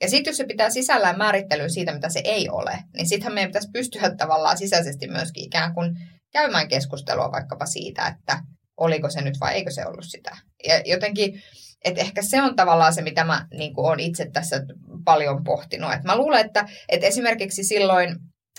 Ja 0.00 0.10
sitten 0.10 0.30
jos 0.30 0.36
se 0.36 0.44
pitää 0.44 0.70
sisällään 0.70 1.18
määrittelyä 1.18 1.68
siitä, 1.68 1.94
mitä 1.94 2.08
se 2.08 2.20
ei 2.24 2.48
ole, 2.48 2.78
niin 2.96 3.08
sittenhän 3.08 3.34
meidän 3.34 3.48
pitäisi 3.48 3.70
pystyä 3.72 4.10
tavallaan 4.16 4.58
sisäisesti 4.58 5.08
myöskin 5.08 5.44
ikään 5.44 5.74
kuin 5.74 5.96
käymään 6.32 6.68
keskustelua 6.68 7.32
vaikkapa 7.32 7.66
siitä, 7.66 8.06
että 8.06 8.42
oliko 8.76 9.10
se 9.10 9.20
nyt 9.20 9.40
vai 9.40 9.54
eikö 9.54 9.70
se 9.70 9.86
ollut 9.86 10.04
sitä. 10.04 10.36
Ja 10.68 10.82
jotenkin, 10.84 11.42
että 11.84 12.00
ehkä 12.00 12.22
se 12.22 12.42
on 12.42 12.56
tavallaan 12.56 12.94
se, 12.94 13.02
mitä 13.02 13.24
mä 13.24 13.46
niin 13.54 13.72
olen 13.76 14.00
itse 14.00 14.30
tässä 14.32 14.60
paljon 15.04 15.44
pohtinut. 15.44 15.92
Et 15.92 16.04
mä 16.04 16.16
luulen, 16.16 16.46
että, 16.46 16.68
että 16.88 17.06
esimerkiksi 17.06 17.64
silloin 17.64 18.16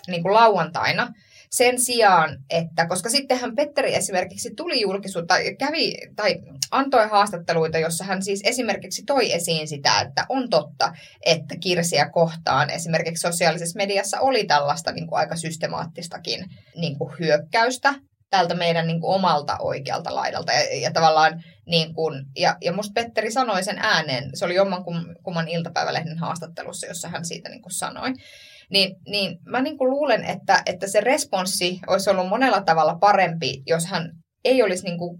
niin 0.08 0.34
lauantaina 0.34 1.13
sen 1.50 1.82
sijaan, 1.82 2.38
että 2.50 2.88
koska 2.88 3.10
sittenhän 3.10 3.56
Petteri 3.56 3.96
esimerkiksi 3.96 4.53
tuli 4.56 4.82
julkisuutta, 4.82 5.36
kävi 5.60 5.98
tai 6.15 6.36
antoi 6.72 7.08
haastatteluita, 7.08 7.77
jossa 7.77 8.03
hän 8.03 8.24
siis 8.24 8.41
esimerkiksi 8.44 9.03
toi 9.06 9.34
esiin 9.34 9.68
sitä, 9.68 10.01
että 10.01 10.25
on 10.29 10.50
totta, 10.50 10.94
että 11.25 11.56
Kirsiä 11.60 12.10
kohtaan 12.10 12.70
esimerkiksi 12.70 13.22
sosiaalisessa 13.22 13.77
mediassa 13.77 14.20
oli 14.20 14.44
tällaista 14.44 14.91
niin 14.91 15.08
kuin 15.08 15.20
aika 15.20 15.36
systemaattistakin 15.36 16.46
niin 16.75 16.98
kuin 16.98 17.13
hyökkäystä 17.20 17.94
tältä 18.29 18.56
meidän 18.56 18.88
niin 18.88 19.01
kuin 19.01 19.15
omalta 19.15 19.58
oikealta 19.60 20.15
laidalta. 20.15 20.51
Ja, 20.51 20.79
ja 20.82 20.91
tavallaan, 20.91 21.44
niin 21.70 21.94
kuin, 21.94 22.26
ja, 22.36 22.58
ja 22.62 22.74
musta 22.74 22.94
Petteri 22.94 23.32
sanoi 23.32 23.64
sen 23.64 23.78
ääneen, 23.80 24.30
se 24.34 24.46
oli 24.46 24.56
jomman 24.56 24.82
kum- 24.82 25.16
kumman 25.24 25.48
iltapäivälehden 25.48 26.18
haastattelussa, 26.18 26.88
jossa 26.88 27.08
hän 27.08 27.26
siitä 27.26 27.50
niin 27.50 27.62
sanoi. 27.70 28.14
Niin, 28.70 28.96
niin 29.08 29.40
mä 29.46 29.62
niin 29.62 29.78
luulen, 29.80 30.26
että, 30.26 30.62
että 30.66 30.88
se 30.88 31.02
responssi 31.02 31.80
olisi 31.88 32.10
ollut 32.10 32.30
monella 32.30 32.62
tavalla 32.62 32.96
parempi, 32.96 33.64
jos 33.68 33.86
hän 33.86 34.12
ei 34.46 34.64
olisi 34.64 34.84
niin 34.84 34.98
kuin 34.98 35.20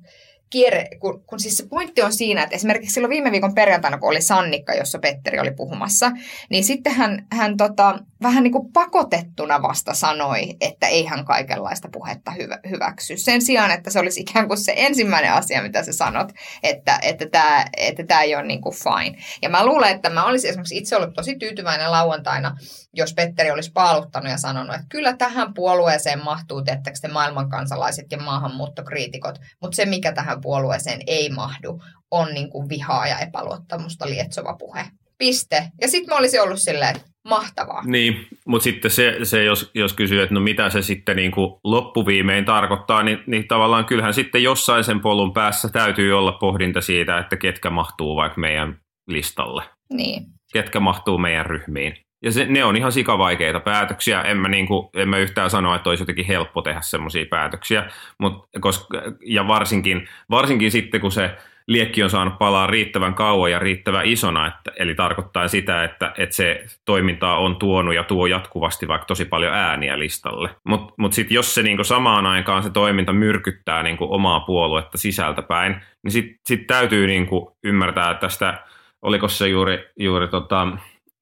kierre, 0.50 0.88
kun, 1.00 1.24
kun 1.26 1.40
siis 1.40 1.58
se 1.58 1.68
pointti 1.70 2.02
on 2.02 2.14
siinä, 2.14 2.44
että 2.44 2.56
esimerkiksi 2.56 2.94
silloin 2.94 3.10
viime 3.10 3.32
viikon 3.32 3.56
perjantaina, 3.56 3.98
kun 3.98 4.10
oli 4.10 4.22
Sannikka, 4.22 4.74
jossa 4.74 5.00
Petteri 5.00 5.40
oli 5.40 5.52
puhumassa, 5.52 6.12
niin 6.50 6.64
sitten 6.64 6.94
hän, 6.94 7.28
hän 7.32 7.58
tota, 7.58 8.00
vähän 8.22 8.44
niin 8.44 8.52
kuin 8.52 8.72
pakotettuna 8.74 9.62
vasta 9.62 9.94
sanoi, 9.94 10.56
että 10.62 10.88
ei 10.88 11.06
hän 11.06 11.26
kaikenlaista 11.26 11.90
puhetta 11.92 12.32
hyvä, 12.32 12.60
hyväksy. 12.70 13.18
Sen 13.18 13.42
sijaan, 13.42 13.72
että 13.72 13.90
se 13.90 14.00
olisi 14.00 14.22
ikään 14.22 14.48
kuin 14.48 14.58
se 14.58 14.74
ensimmäinen 14.76 15.34
asia, 15.34 15.62
mitä 15.62 15.84
sä 15.84 15.94
sanot, 15.94 16.32
että, 16.64 17.00
että 17.02 17.26
tämä 17.32 17.66
että 17.78 18.04
tämä 18.04 18.22
ei 18.22 18.36
ole 18.36 18.46
niin 18.46 18.62
kuin 18.62 18.76
fine. 18.76 19.18
Ja 19.42 19.50
mä 19.50 19.66
luulen, 19.66 19.96
että 19.96 20.10
mä 20.10 20.26
olisin 20.26 20.50
esimerkiksi 20.50 20.78
itse 20.78 20.96
ollut 20.96 21.14
tosi 21.14 21.36
tyytyväinen 21.36 21.92
lauantaina, 21.92 22.56
jos 22.94 23.14
Petteri 23.14 23.52
olisi 23.52 23.72
paaluttanut 23.72 24.32
ja 24.32 24.38
sanonut, 24.38 24.76
että 24.76 24.88
kyllä 24.90 25.14
tähän 25.14 25.54
puolueeseen 25.54 26.24
mahtuu, 26.24 26.62
teettekö 26.62 26.98
te 27.02 27.08
maailmankansalaiset 27.08 28.12
ja 28.12 28.18
maahanmuuttokriitikot, 28.18 29.40
mutta 29.62 29.76
se, 29.76 29.86
mikä 29.86 30.12
tähän 30.12 30.39
puolueeseen 30.42 31.02
ei 31.08 31.30
mahdu, 31.30 31.82
on 32.12 32.34
niin 32.34 32.50
kuin 32.50 32.70
vihaa 32.70 33.08
ja 33.08 33.20
epäluottamusta 33.20 34.06
lietsova 34.06 34.54
puhe. 34.54 34.86
Piste. 35.18 35.64
Ja 35.82 35.88
sitten 35.88 36.14
mä 36.14 36.18
olisin 36.18 36.42
ollut 36.42 36.60
silleen, 36.62 36.96
että 36.96 37.10
mahtavaa. 37.30 37.84
Niin, 37.86 38.28
mutta 38.46 38.64
sitten 38.64 38.92
se, 38.92 39.18
se 39.24 39.44
jos, 39.44 39.72
jos 39.74 39.94
kysyy, 39.94 40.22
että 40.22 40.34
no 40.34 40.40
mitä 40.40 40.70
se 40.70 40.82
sitten 40.82 41.16
niin 41.16 41.32
kuin 41.32 41.60
loppuviimein 41.64 42.46
tarkoittaa, 42.46 43.04
niin, 43.04 43.20
niin 43.28 43.48
tavallaan 43.48 43.86
kyllähän 43.86 44.14
sitten 44.14 44.44
jossain 44.44 44.84
sen 44.84 45.00
polun 45.00 45.34
päässä 45.34 45.70
täytyy 45.70 46.14
olla 46.18 46.32
pohdinta 46.32 46.82
siitä, 46.82 47.18
että 47.18 47.38
ketkä 47.38 47.70
mahtuu 47.70 48.16
vaikka 48.16 48.42
meidän 48.42 48.80
listalle, 49.08 49.64
Niin. 49.94 50.24
ketkä 50.54 50.80
mahtuu 50.80 51.18
meidän 51.18 51.46
ryhmiin. 51.46 51.98
Ja 52.22 52.32
se, 52.32 52.46
ne 52.46 52.64
on 52.64 52.76
ihan 52.76 52.92
sikavaikeita 52.92 53.60
päätöksiä. 53.60 54.22
En 54.22 54.38
mä, 54.38 54.48
niinku, 54.48 54.90
en 54.94 55.10
mä 55.10 55.18
yhtään 55.18 55.50
sano, 55.50 55.76
että 55.76 55.90
olisi 55.90 56.02
jotenkin 56.02 56.26
helppo 56.26 56.62
tehdä 56.62 56.82
semmoisia 56.82 57.26
päätöksiä. 57.30 57.90
Mut, 58.18 58.50
koska, 58.60 59.02
ja 59.26 59.48
varsinkin, 59.48 60.08
varsinkin 60.30 60.72
sitten, 60.72 61.02
kun 61.02 61.12
se 61.12 61.38
liekki 61.70 62.04
on 62.04 62.10
saanut 62.10 62.38
palaa 62.38 62.68
riittävän 62.68 63.14
kauan 63.14 63.52
ja 63.52 63.60
riittävän 63.60 64.06
isona, 64.06 64.48
että, 64.48 64.72
eli 64.76 64.96
tarkoittaa 64.96 65.48
sitä, 65.48 65.84
että, 65.84 66.14
että 66.18 66.36
se 66.36 66.66
toiminta 66.86 67.36
on 67.36 67.56
tuonut 67.56 67.96
ja 67.96 68.04
tuo 68.04 68.26
jatkuvasti 68.26 68.88
vaikka 68.88 69.06
tosi 69.06 69.26
paljon 69.26 69.54
ääniä 69.54 70.00
listalle. 70.00 70.50
Mutta 70.64 70.94
mut 70.98 71.14
sitten 71.14 71.36
jos 71.36 71.56
se 71.56 71.64
niinku 71.64 71.84
samaan 71.84 72.26
aikaan 72.26 72.64
se 72.64 72.70
toiminta 72.70 73.14
myrkyttää 73.14 73.84
niinku 73.84 74.14
omaa 74.14 74.40
puoluetta 74.40 74.98
sisältäpäin, 74.98 75.76
niin 76.04 76.12
sitten 76.12 76.40
sit 76.46 76.68
täytyy 76.68 77.08
niinku 77.08 77.58
ymmärtää 77.64 78.14
tästä, 78.14 78.64
oliko 79.02 79.28
se 79.28 79.48
juuri, 79.48 79.90
juuri 80.00 80.28
tota, 80.28 80.68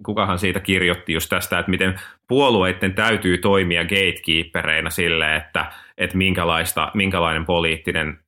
kukahan 0.06 0.40
siitä 0.40 0.60
kirjoitti 0.60 1.14
just 1.14 1.30
tästä, 1.30 1.60
että 1.60 1.70
miten 1.70 2.00
puolueiden 2.28 2.94
täytyy 2.94 3.38
toimia 3.38 3.84
gatekeepereina 3.84 4.90
sille, 4.90 5.36
että, 5.36 5.66
että 5.98 6.18
minkälaista, 6.18 6.92
minkälainen 6.94 7.46
poliittinen 7.46 8.20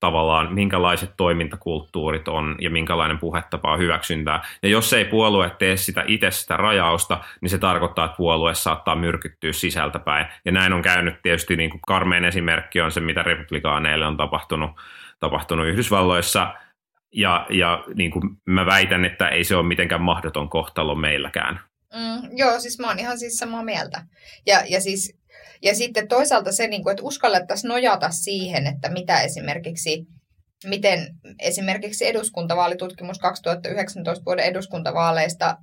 tavallaan, 0.00 0.54
minkälaiset 0.54 1.10
toimintakulttuurit 1.16 2.28
on 2.28 2.56
ja 2.60 2.70
minkälainen 2.70 3.18
puhetapa 3.18 3.72
on 3.72 3.78
hyväksyntää. 3.78 4.42
Ja 4.62 4.68
jos 4.68 4.92
ei 4.92 5.04
puolue 5.04 5.50
tee 5.58 5.76
sitä 5.76 6.04
itse 6.06 6.30
sitä 6.30 6.56
rajausta, 6.56 7.20
niin 7.40 7.50
se 7.50 7.58
tarkoittaa, 7.58 8.04
että 8.04 8.16
puolue 8.16 8.54
saattaa 8.54 8.96
myrkyttyä 8.96 9.52
sisältäpäin. 9.52 10.26
Ja 10.44 10.52
näin 10.52 10.72
on 10.72 10.82
käynyt 10.82 11.22
tietysti, 11.22 11.56
niin 11.56 11.70
kuin 11.70 11.80
karmeen 11.86 12.24
esimerkki 12.24 12.80
on 12.80 12.92
se, 12.92 13.00
mitä 13.00 13.22
republikaaneille 13.22 14.06
on 14.06 14.16
tapahtunut, 14.16 14.70
tapahtunut 15.20 15.66
Yhdysvalloissa. 15.66 16.54
Ja, 17.14 17.46
ja 17.50 17.84
niin 17.94 18.10
kuin 18.10 18.22
mä 18.46 18.66
väitän, 18.66 19.04
että 19.04 19.28
ei 19.28 19.44
se 19.44 19.56
ole 19.56 19.66
mitenkään 19.66 20.02
mahdoton 20.02 20.50
kohtalo 20.50 20.94
meilläkään. 20.94 21.60
Mm, 21.94 22.36
joo, 22.36 22.60
siis 22.60 22.78
mä 22.78 22.88
oon 22.88 22.98
ihan 22.98 23.18
siis 23.18 23.36
samaa 23.36 23.64
mieltä. 23.64 24.02
Ja, 24.46 24.64
ja, 24.68 24.80
siis, 24.80 25.18
ja 25.62 25.74
sitten 25.74 26.08
toisaalta 26.08 26.52
se, 26.52 26.66
niin 26.66 26.82
kuin, 26.82 26.90
että 26.90 27.02
uskallettaisiin 27.02 27.68
nojata 27.68 28.10
siihen, 28.10 28.66
että 28.66 28.88
mitä 28.88 29.20
esimerkiksi, 29.20 30.06
miten 30.66 31.14
esimerkiksi 31.38 32.06
eduskuntavaalitutkimus 32.06 33.18
2019 33.18 34.24
vuoden 34.24 34.44
eduskuntavaaleista 34.44 35.56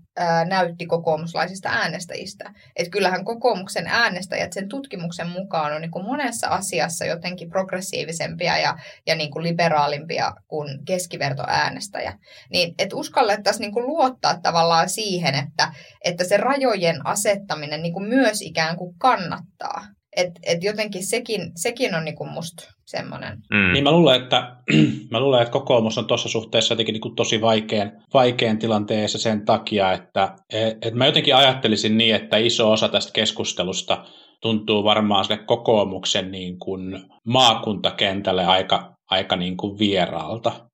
näytti 0.47 0.85
kokoomuslaisista 0.85 1.69
äänestäjistä. 1.69 2.53
Että 2.75 2.91
kyllähän 2.91 3.25
kokoomuksen 3.25 3.87
äänestäjät 3.87 4.53
sen 4.53 4.69
tutkimuksen 4.69 5.29
mukaan 5.29 5.73
on 5.73 5.81
niin 5.81 5.91
kuin 5.91 6.05
monessa 6.05 6.47
asiassa 6.47 7.05
jotenkin 7.05 7.49
progressiivisempia 7.49 8.57
ja, 8.57 8.77
ja 9.07 9.15
niin 9.15 9.31
kuin 9.31 9.43
liberaalimpia 9.43 10.31
kuin 10.47 10.85
keskivertoäänestäjä. 10.85 12.17
Niin, 12.49 12.75
että 12.79 12.95
uskallettaisiin 12.95 13.61
niin 13.61 13.73
kuin 13.73 13.87
luottaa 13.87 14.39
tavallaan 14.41 14.89
siihen, 14.89 15.35
että, 15.35 15.73
että 16.03 16.23
se 16.23 16.37
rajojen 16.37 17.07
asettaminen 17.07 17.81
niin 17.81 17.93
kuin 17.93 18.09
myös 18.09 18.41
ikään 18.41 18.77
kuin 18.77 18.95
kannattaa. 18.97 19.85
Että 20.17 20.39
et 20.47 20.63
jotenkin 20.63 21.05
sekin, 21.05 21.51
sekin 21.55 21.95
on 21.95 22.05
niin 22.05 22.15
kuin 22.15 22.29
musta 22.29 22.63
semmoinen. 22.85 23.37
Mm. 23.53 23.73
Niin 23.73 23.83
mä 23.83 23.91
luulen, 23.91 24.23
että, 24.23 24.55
mä 25.11 25.19
luulen, 25.19 25.41
että 25.41 25.51
kokoomus 25.51 25.97
on 25.97 26.07
tuossa 26.07 26.29
suhteessa 26.29 26.73
jotenkin 26.73 26.93
niin 26.93 27.01
kuin 27.01 27.15
tosi 27.15 27.41
vaikean, 27.41 27.91
vaikean 28.13 28.59
tilanteessa 28.59 29.17
sen 29.17 29.45
takia, 29.45 29.93
että 29.93 30.35
et 30.81 30.93
mä 30.93 31.05
jotenkin 31.05 31.35
ajattelisin 31.35 31.97
niin, 31.97 32.15
että 32.15 32.37
iso 32.37 32.71
osa 32.71 32.89
tästä 32.89 33.11
keskustelusta 33.13 34.05
tuntuu 34.41 34.83
varmaan 34.83 35.25
sille 35.25 35.37
kokoomuksen 35.37 36.31
niin 36.31 36.59
kuin 36.59 37.03
maakuntakentälle 37.27 38.45
aika, 38.45 38.95
aika 39.09 39.35
niin 39.35 39.57
kuin 39.57 39.79
vieraalta. 39.79 40.70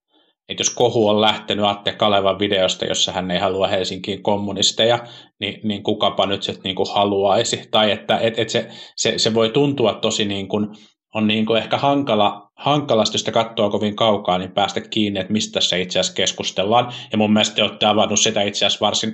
Et 0.50 0.60
jos 0.60 0.70
kohu 0.70 1.08
on 1.08 1.22
lähtenyt 1.22 1.66
Atte 1.66 1.92
Kalevan 1.92 2.40
videosta, 2.40 2.86
jossa 2.86 3.12
hän 3.12 3.32
ei 3.32 3.40
halua 3.40 3.68
Helsinkiin 3.68 4.24
kommunisteja, 4.24 5.00
niin, 5.40 5.60
niin 5.64 5.84
kukapa 5.84 6.26
nyt 6.26 6.44
se 6.44 6.56
niin 6.64 6.76
kuin 6.76 6.94
haluaisi. 6.94 7.68
Tai 7.72 7.92
että 7.92 8.18
et, 8.18 8.40
et 8.40 8.50
se, 8.50 8.68
se, 8.96 9.18
se 9.18 9.34
voi 9.34 9.50
tuntua 9.50 9.94
tosi 9.94 10.26
niin 10.26 10.48
kuin 10.48 10.68
on 11.14 11.28
niin 11.28 11.46
kuin 11.46 11.58
ehkä 11.58 11.78
hankala, 11.78 12.52
hankalasti, 12.56 13.18
sitä 13.18 13.32
katsoo 13.32 13.70
kovin 13.70 13.96
kaukaa, 13.96 14.38
niin 14.38 14.52
päästä 14.52 14.82
kiinni, 14.82 15.20
että 15.20 15.34
mistä 15.34 15.62
se 15.62 15.82
itse 15.82 16.00
asiassa 16.00 16.16
keskustellaan. 16.16 16.94
Ja 17.12 17.18
mun 17.18 17.34
mielestä 17.34 17.56
te 17.56 17.64
olette 17.64 17.86
avannut 17.86 18.20
sitä 18.20 18.42
itse 18.42 18.66
asiassa 18.66 18.86
varsin, 18.86 19.14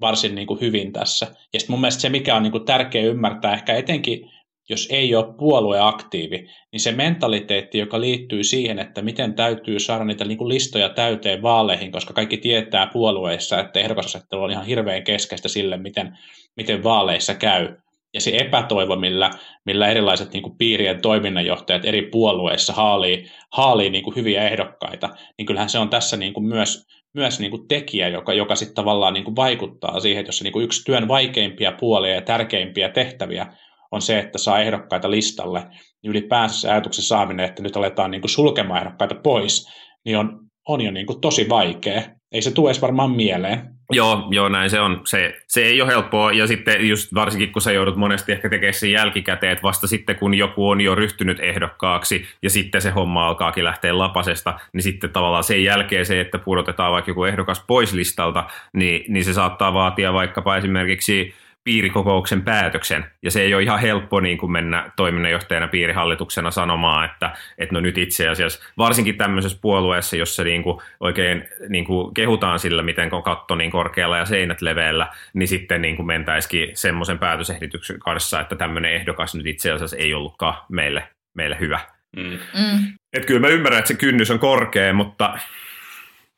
varsin 0.00 0.34
niin 0.34 0.46
kuin 0.46 0.60
hyvin 0.60 0.92
tässä. 0.92 1.26
Ja 1.52 1.60
sitten 1.60 1.72
mun 1.72 1.80
mielestä 1.80 2.00
se, 2.00 2.08
mikä 2.08 2.36
on 2.36 2.42
niin 2.42 2.52
kuin 2.52 2.64
tärkeä 2.64 3.02
ymmärtää, 3.02 3.54
ehkä 3.54 3.74
etenkin 3.74 4.30
jos 4.68 4.88
ei 4.90 5.14
ole 5.14 5.34
puolueaktiivi, 5.38 6.48
niin 6.72 6.80
se 6.80 6.92
mentaliteetti, 6.92 7.78
joka 7.78 8.00
liittyy 8.00 8.44
siihen, 8.44 8.78
että 8.78 9.02
miten 9.02 9.34
täytyy 9.34 9.78
saada 9.78 10.04
niitä 10.04 10.24
niin 10.24 10.38
kuin 10.38 10.48
listoja 10.48 10.88
täyteen 10.88 11.42
vaaleihin, 11.42 11.92
koska 11.92 12.14
kaikki 12.14 12.36
tietää 12.36 12.86
puolueissa, 12.86 13.60
että 13.60 13.80
ehdokasasettelu 13.80 14.42
on 14.42 14.50
ihan 14.50 14.66
hirveän 14.66 15.04
keskeistä 15.04 15.48
sille, 15.48 15.76
miten, 15.76 16.18
miten 16.56 16.84
vaaleissa 16.84 17.34
käy. 17.34 17.76
Ja 18.14 18.20
se 18.20 18.36
epätoivo, 18.36 18.96
millä, 18.96 19.30
millä 19.66 19.88
erilaiset 19.88 20.32
niin 20.32 20.42
kuin 20.42 20.58
piirien 20.58 21.00
toiminnanjohtajat 21.00 21.84
eri 21.84 22.02
puolueissa 22.02 22.72
haalii, 22.72 23.26
haalii 23.52 23.90
niin 23.90 24.04
kuin 24.04 24.16
hyviä 24.16 24.48
ehdokkaita, 24.48 25.10
niin 25.38 25.46
kyllähän 25.46 25.68
se 25.68 25.78
on 25.78 25.90
tässä 25.90 26.16
niin 26.16 26.34
kuin 26.34 26.46
myös, 26.46 26.86
myös 27.14 27.40
niin 27.40 27.50
kuin 27.50 27.68
tekijä, 27.68 28.08
joka, 28.08 28.32
joka 28.32 28.54
sitten 28.54 28.74
tavallaan 28.74 29.14
niin 29.14 29.24
kuin 29.24 29.36
vaikuttaa 29.36 30.00
siihen, 30.00 30.20
että 30.20 30.28
jos 30.28 30.38
se 30.38 30.44
niin 30.44 30.52
kuin 30.52 30.64
yksi 30.64 30.84
työn 30.84 31.08
vaikeimpia 31.08 31.72
puolia 31.72 32.14
ja 32.14 32.22
tärkeimpiä 32.22 32.88
tehtäviä 32.88 33.46
on 33.94 34.02
se, 34.02 34.18
että 34.18 34.38
saa 34.38 34.60
ehdokkaita 34.60 35.10
listalle, 35.10 35.60
niin 36.02 36.10
ylipäänsä 36.10 36.60
se 36.60 36.70
ajatuksen 36.70 37.04
saaminen, 37.04 37.46
että 37.46 37.62
nyt 37.62 37.76
aletaan 37.76 38.10
niin 38.10 38.20
kuin 38.20 38.30
sulkemaan 38.30 38.80
ehdokkaita 38.80 39.14
pois, 39.14 39.68
niin 40.04 40.18
on, 40.18 40.40
on 40.68 40.80
jo 40.80 40.90
niin 40.90 41.06
kuin 41.06 41.20
tosi 41.20 41.48
vaikea. 41.48 42.02
Ei 42.32 42.42
se 42.42 42.50
tule 42.50 42.70
edes 42.70 42.82
varmaan 42.82 43.10
mieleen. 43.10 43.74
Joo, 43.92 44.28
joo, 44.30 44.48
näin 44.48 44.70
se 44.70 44.80
on. 44.80 45.00
Se, 45.04 45.34
se 45.48 45.62
ei 45.62 45.82
ole 45.82 45.90
helppoa, 45.90 46.32
ja 46.32 46.46
sitten 46.46 46.88
just 46.88 47.14
varsinkin 47.14 47.52
kun 47.52 47.62
sä 47.62 47.72
joudut 47.72 47.96
monesti 47.96 48.32
ehkä 48.32 48.48
tekemään 48.48 48.74
sen 48.74 48.92
jälkikäteen, 48.92 49.52
että 49.52 49.62
vasta 49.62 49.86
sitten 49.86 50.16
kun 50.16 50.34
joku 50.34 50.68
on 50.68 50.80
jo 50.80 50.94
ryhtynyt 50.94 51.40
ehdokkaaksi, 51.40 52.24
ja 52.42 52.50
sitten 52.50 52.80
se 52.80 52.90
homma 52.90 53.26
alkaakin 53.26 53.64
lähteä 53.64 53.98
lapasesta, 53.98 54.58
niin 54.72 54.82
sitten 54.82 55.10
tavallaan 55.10 55.44
sen 55.44 55.64
jälkeen 55.64 56.06
se, 56.06 56.20
että 56.20 56.38
pudotetaan 56.38 56.92
vaikka 56.92 57.10
joku 57.10 57.24
ehdokas 57.24 57.64
pois 57.66 57.92
listalta, 57.92 58.44
niin, 58.72 59.12
niin 59.12 59.24
se 59.24 59.32
saattaa 59.32 59.74
vaatia 59.74 60.12
vaikkapa 60.12 60.56
esimerkiksi 60.56 61.34
piirikokouksen 61.64 62.42
päätöksen, 62.42 63.04
ja 63.22 63.30
se 63.30 63.42
ei 63.42 63.54
ole 63.54 63.62
ihan 63.62 63.78
helppo 63.78 64.20
niin 64.20 64.38
kuin 64.38 64.52
mennä 64.52 64.90
toiminnanjohtajana 64.96 65.68
piirihallituksena 65.68 66.50
sanomaan, 66.50 67.04
että, 67.04 67.30
että 67.58 67.74
no 67.74 67.80
nyt 67.80 67.98
itse 67.98 68.28
asiassa, 68.28 68.62
varsinkin 68.78 69.16
tämmöisessä 69.16 69.58
puolueessa, 69.62 70.16
jossa 70.16 70.44
niin 70.44 70.62
kuin 70.62 70.80
oikein 71.00 71.48
niin 71.68 71.84
kuin 71.84 72.14
kehutaan 72.14 72.58
sillä, 72.58 72.82
miten 72.82 73.14
on 73.14 73.22
katto 73.22 73.54
niin 73.54 73.70
korkealla 73.70 74.18
ja 74.18 74.24
seinät 74.24 74.62
leveällä, 74.62 75.08
niin 75.34 75.48
sitten 75.48 75.82
niin 75.82 75.96
kuin 75.96 76.06
mentäisikin 76.06 76.70
semmoisen 76.74 77.18
päätösehdityksen 77.18 77.98
kanssa, 77.98 78.40
että 78.40 78.56
tämmöinen 78.56 78.92
ehdokas 78.92 79.34
nyt 79.34 79.46
itse 79.46 79.70
asiassa 79.70 79.96
ei 79.96 80.14
ollutkaan 80.14 80.54
meille, 80.68 81.08
meille 81.34 81.56
hyvä. 81.60 81.80
Mm. 82.16 82.38
Mm. 82.54 82.94
Et 83.12 83.24
kyllä 83.24 83.40
mä 83.40 83.48
ymmärrän, 83.48 83.78
että 83.78 83.88
se 83.88 83.94
kynnys 83.94 84.30
on 84.30 84.38
korkea, 84.38 84.92
mutta 84.92 85.38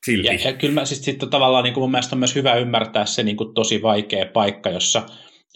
silti. 0.06 0.26
Ja, 0.26 0.38
ja 0.44 0.52
kyllä 0.52 0.74
mä 0.74 0.84
siis 0.84 1.04
sitten 1.04 1.30
tavallaan 1.30 1.64
niin 1.64 1.74
kuin 1.74 1.82
mun 1.82 1.90
mielestä 1.90 2.16
on 2.16 2.18
myös 2.18 2.34
hyvä 2.34 2.54
ymmärtää 2.54 3.06
se 3.06 3.22
niin 3.22 3.36
kuin 3.36 3.54
tosi 3.54 3.82
vaikea 3.82 4.26
paikka, 4.26 4.70
jossa, 4.70 5.02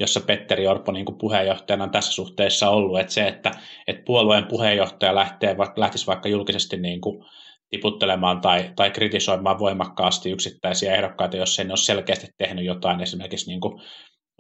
jossa 0.01 0.21
Petteri 0.21 0.67
Orpo 0.67 0.93
niin 0.93 1.07
kuin 1.07 1.19
puheenjohtajana 1.19 1.85
on 1.85 1.91
tässä 1.91 2.13
suhteessa 2.13 2.71
ollut, 2.71 3.01
että 3.01 3.13
se, 3.13 3.29
että, 3.29 3.51
että 3.87 4.03
puolueen 4.07 4.47
puheenjohtaja 4.47 5.15
lähtee, 5.15 5.57
lähtisi 5.77 6.07
vaikka 6.07 6.29
julkisesti 6.29 6.77
niin 6.77 7.01
kuin 7.01 7.25
tiputtelemaan 7.71 8.41
tai, 8.41 8.73
tai 8.77 8.91
kritisoimaan 8.91 9.59
voimakkaasti 9.59 10.31
yksittäisiä 10.31 10.95
ehdokkaita, 10.95 11.37
jos 11.37 11.59
ei 11.59 11.65
ne 11.65 11.73
ole 11.73 11.79
selkeästi 11.79 12.27
tehnyt 12.39 12.65
jotain 12.65 13.01
esimerkiksi 13.01 13.51
niin 13.51 13.61
kuin 13.61 13.83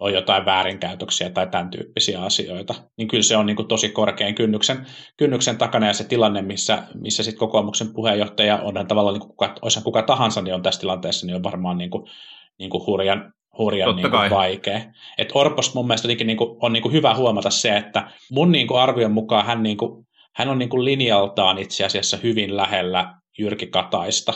on 0.00 0.12
jotain 0.12 0.44
väärinkäytöksiä 0.44 1.30
tai 1.30 1.46
tämän 1.46 1.70
tyyppisiä 1.70 2.22
asioita, 2.22 2.74
niin 2.96 3.08
kyllä 3.08 3.22
se 3.22 3.36
on 3.36 3.46
niin 3.46 3.56
kuin 3.56 3.68
tosi 3.68 3.88
korkean 3.88 4.34
kynnyksen, 4.34 4.86
kynnyksen 5.16 5.58
takana 5.58 5.86
ja 5.86 5.92
se 5.92 6.04
tilanne, 6.04 6.42
missä, 6.42 6.82
missä 6.94 7.22
sitten 7.22 7.38
kokoomuksen 7.38 7.92
puheenjohtaja 7.92 8.56
on 8.56 8.86
tavallaan, 8.88 9.14
niin 9.14 9.20
kuin 9.20 9.36
kuka, 9.36 9.54
kuka 9.84 10.02
tahansa, 10.02 10.42
niin 10.42 10.54
on 10.54 10.62
tässä 10.62 10.80
tilanteessa, 10.80 11.26
niin 11.26 11.36
on 11.36 11.42
varmaan 11.42 11.78
niin 11.78 11.90
kuin, 11.90 12.04
niin 12.58 12.70
kuin 12.70 12.86
hurjan, 12.86 13.32
hurjan 13.58 13.96
niin 13.96 14.10
kuin 14.10 14.30
vaikea. 14.30 14.80
Et 15.18 15.28
Orposta 15.34 15.74
mun 15.74 15.86
mielestä 15.86 16.08
niin 16.08 16.36
kuin, 16.36 16.56
on 16.62 16.72
niin 16.72 16.82
kuin 16.82 16.92
hyvä 16.92 17.14
huomata 17.14 17.50
se, 17.50 17.76
että 17.76 18.10
mun 18.30 18.52
niin 18.52 18.66
kuin 18.66 18.80
arvion 18.80 19.12
mukaan 19.12 19.46
hän, 19.46 19.62
niin 19.62 19.76
kuin, 19.76 20.06
hän 20.36 20.48
on 20.48 20.58
niin 20.58 20.68
kuin 20.68 20.84
linjaltaan 20.84 21.58
itse 21.58 21.84
asiassa 21.84 22.16
hyvin 22.22 22.56
lähellä 22.56 23.14
Jyrki 23.38 23.66
Kataista, 23.66 24.32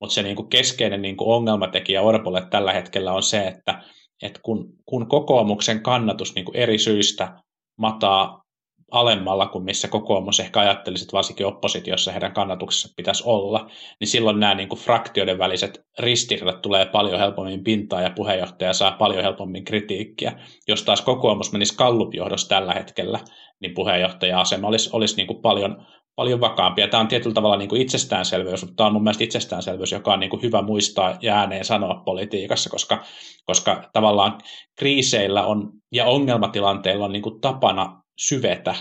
mutta 0.00 0.14
se 0.14 0.22
niin 0.22 0.36
kuin 0.36 0.48
keskeinen 0.48 1.02
niin 1.02 1.16
kuin 1.16 1.34
ongelmatekijä 1.34 2.02
Orpolle 2.02 2.46
tällä 2.50 2.72
hetkellä 2.72 3.12
on 3.12 3.22
se, 3.22 3.46
että 3.46 3.82
että 4.22 4.40
kun, 4.42 4.72
kun 4.86 5.08
kokoomuksen 5.08 5.82
kannatus 5.82 6.34
niin 6.34 6.44
kuin 6.44 6.56
eri 6.56 6.78
syistä 6.78 7.42
mataa 7.78 8.46
alemmalla 8.90 9.46
kuin 9.46 9.64
missä 9.64 9.88
kokoomus 9.88 10.40
ehkä 10.40 10.60
ajattelisi, 10.60 11.04
että 11.04 11.12
varsinkin 11.12 11.46
oppositiossa 11.46 12.12
heidän 12.12 12.32
kannatuksessa 12.32 12.94
pitäisi 12.96 13.22
olla, 13.26 13.70
niin 14.00 14.08
silloin 14.08 14.40
nämä 14.40 14.54
niin 14.54 14.68
kuin 14.68 14.78
fraktioiden 14.78 15.38
väliset 15.38 15.86
ristiriidat 15.98 16.62
tulee 16.62 16.86
paljon 16.86 17.18
helpommin 17.18 17.64
pintaan 17.64 18.02
ja 18.02 18.10
puheenjohtaja 18.16 18.72
saa 18.72 18.92
paljon 18.92 19.22
helpommin 19.22 19.64
kritiikkiä. 19.64 20.32
Jos 20.68 20.82
taas 20.82 21.00
kokoomus 21.00 21.52
menisi 21.52 21.76
kallupjohdossa 21.76 22.48
tällä 22.48 22.74
hetkellä, 22.74 23.20
niin 23.60 23.74
puheenjohtaja-asema 23.74 24.68
olisi, 24.68 24.90
olisi 24.92 25.16
niin 25.16 25.26
kuin 25.26 25.42
paljon, 25.42 25.86
paljon 26.16 26.40
vakaampia. 26.40 26.88
Tämä 26.88 27.00
on 27.00 27.08
tietyllä 27.08 27.34
tavalla 27.34 27.56
niin 27.56 27.68
kuin 27.68 27.82
itsestäänselvyys, 27.82 28.62
mutta 28.62 28.76
tämä 28.76 28.86
on 28.86 28.92
mun 28.92 29.02
mielestä 29.02 29.24
itsestäänselvyys, 29.24 29.92
joka 29.92 30.12
on 30.12 30.20
niin 30.20 30.30
kuin 30.30 30.42
hyvä 30.42 30.62
muistaa 30.62 31.18
ja 31.22 31.38
ääneen 31.38 31.64
sanoa 31.64 32.02
politiikassa, 32.04 32.70
koska, 32.70 33.04
koska 33.44 33.90
tavallaan 33.92 34.38
kriiseillä 34.78 35.46
on 35.46 35.72
ja 35.92 36.04
ongelmatilanteilla 36.04 37.04
on 37.04 37.12
niin 37.12 37.22
kuin 37.22 37.40
tapana 37.40 38.02
syvetä. 38.18 38.74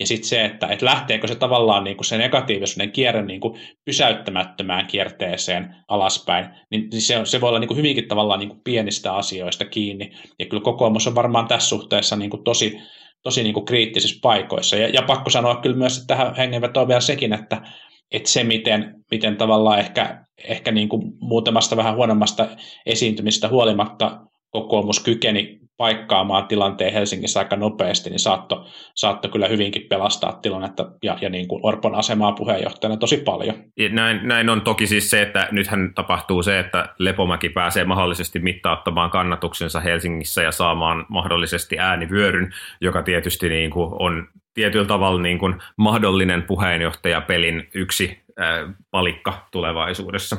Ja 0.00 0.06
sitten 0.06 0.28
se, 0.28 0.44
että, 0.44 0.66
että 0.66 0.86
lähteekö 0.86 1.26
se 1.28 1.34
tavallaan 1.34 1.84
niin 1.84 1.96
kuin 1.96 2.04
se 2.04 2.18
negatiivisuuden 2.18 2.92
kierre 2.92 3.22
niin 3.22 3.40
kuin 3.40 3.60
pysäyttämättömään 3.84 4.86
kierteeseen 4.86 5.74
alaspäin, 5.88 6.46
niin 6.70 7.02
se, 7.02 7.20
se 7.24 7.40
voi 7.40 7.48
olla 7.48 7.58
niin 7.58 7.68
kuin 7.68 7.78
hyvinkin 7.78 8.08
tavallaan 8.08 8.40
niin 8.40 8.48
kuin 8.48 8.60
pienistä 8.64 9.14
asioista 9.14 9.64
kiinni. 9.64 10.10
Ja 10.38 10.46
kyllä 10.46 10.62
kokoomus 10.62 11.06
on 11.06 11.14
varmaan 11.14 11.48
tässä 11.48 11.68
suhteessa 11.68 12.16
niin 12.16 12.30
kuin 12.30 12.44
tosi, 12.44 12.78
tosi 13.22 13.42
niin 13.42 13.54
kuin 13.54 13.66
kriittisissä 13.66 14.18
paikoissa. 14.22 14.76
Ja, 14.76 14.88
ja 14.88 15.02
pakko 15.02 15.30
sanoa 15.30 15.56
kyllä 15.56 15.76
myös, 15.76 15.98
että 15.98 16.06
tähän 16.06 16.34
hengenvetoon 16.34 16.88
vielä 16.88 17.00
sekin, 17.00 17.32
että, 17.32 17.62
että 18.10 18.30
se 18.30 18.44
miten, 18.44 19.04
miten 19.10 19.36
tavallaan 19.36 19.78
ehkä, 19.78 20.24
ehkä 20.44 20.72
niin 20.72 20.88
kuin 20.88 21.02
muutamasta 21.20 21.76
vähän 21.76 21.96
huonommasta 21.96 22.48
esiintymistä 22.86 23.48
huolimatta 23.48 24.20
kokoomus 24.50 25.00
kykeni 25.00 25.58
paikkaamaan 25.78 26.46
tilanteen 26.46 26.92
Helsingissä 26.92 27.40
aika 27.40 27.56
nopeasti, 27.56 28.10
niin 28.10 28.18
saattoi 28.18 28.64
saatto 28.94 29.28
kyllä 29.28 29.48
hyvinkin 29.48 29.86
pelastaa 29.88 30.32
tilannetta 30.32 30.90
ja, 31.02 31.18
ja 31.20 31.30
niin 31.30 31.48
kuin 31.48 31.60
Orpon 31.62 31.94
asemaa 31.94 32.32
puheenjohtajana 32.32 32.96
tosi 32.96 33.16
paljon. 33.16 33.54
Näin, 33.90 34.20
näin 34.22 34.48
on 34.48 34.60
toki 34.60 34.86
siis 34.86 35.10
se, 35.10 35.22
että 35.22 35.48
nythän 35.50 35.94
tapahtuu 35.94 36.42
se, 36.42 36.58
että 36.58 36.88
Lepomäki 36.98 37.48
pääsee 37.48 37.84
mahdollisesti 37.84 38.38
mittauttamaan 38.38 39.10
kannatuksensa 39.10 39.80
Helsingissä 39.80 40.42
ja 40.42 40.52
saamaan 40.52 41.06
mahdollisesti 41.08 41.78
äänivyöryn, 41.78 42.54
joka 42.80 43.02
tietysti 43.02 43.48
niin 43.48 43.70
kuin 43.70 43.90
on 43.98 44.28
tietyllä 44.54 44.86
tavalla 44.86 45.22
niin 45.22 45.38
kuin 45.38 45.54
mahdollinen 45.76 46.42
puheenjohtajapelin 46.42 47.68
yksi 47.74 48.18
äh, 48.40 48.74
palikka 48.90 49.48
tulevaisuudessa. 49.50 50.36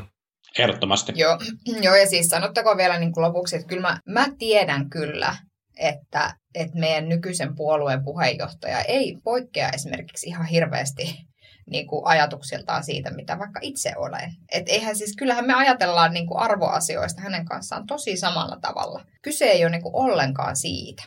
Ehdottomasti. 0.57 1.13
Joo, 1.15 1.39
joo 1.81 1.95
ja 1.95 2.07
siis 2.09 2.27
sanottakoon 2.27 2.77
vielä 2.77 2.99
niin 2.99 3.13
kuin 3.13 3.23
lopuksi, 3.23 3.55
että 3.55 3.67
kyllä 3.67 3.81
mä, 3.81 3.99
mä 4.05 4.27
tiedän 4.37 4.89
kyllä, 4.89 5.35
että, 5.77 6.33
että 6.55 6.79
meidän 6.79 7.09
nykyisen 7.09 7.55
puolueen 7.55 8.03
puheenjohtaja 8.03 8.81
ei 8.81 9.17
poikkea 9.23 9.69
esimerkiksi 9.69 10.27
ihan 10.27 10.45
hirveästi 10.45 11.15
niin 11.71 11.87
kuin 11.87 12.05
ajatuksiltaan 12.05 12.83
siitä, 12.83 13.11
mitä 13.11 13.39
vaikka 13.39 13.59
itse 13.63 13.93
olen. 13.97 14.33
Et 14.51 14.69
eihän 14.69 14.95
siis, 14.95 15.15
kyllähän 15.15 15.47
me 15.47 15.53
ajatellaan 15.53 16.13
niin 16.13 16.27
kuin 16.27 16.39
arvoasioista 16.39 17.21
hänen 17.21 17.45
kanssaan 17.45 17.87
tosi 17.87 18.17
samalla 18.17 18.57
tavalla. 18.61 19.05
Kyse 19.21 19.45
ei 19.45 19.63
ole 19.63 19.71
niin 19.71 19.83
kuin 19.83 19.95
ollenkaan 19.95 20.55
siitä 20.55 21.03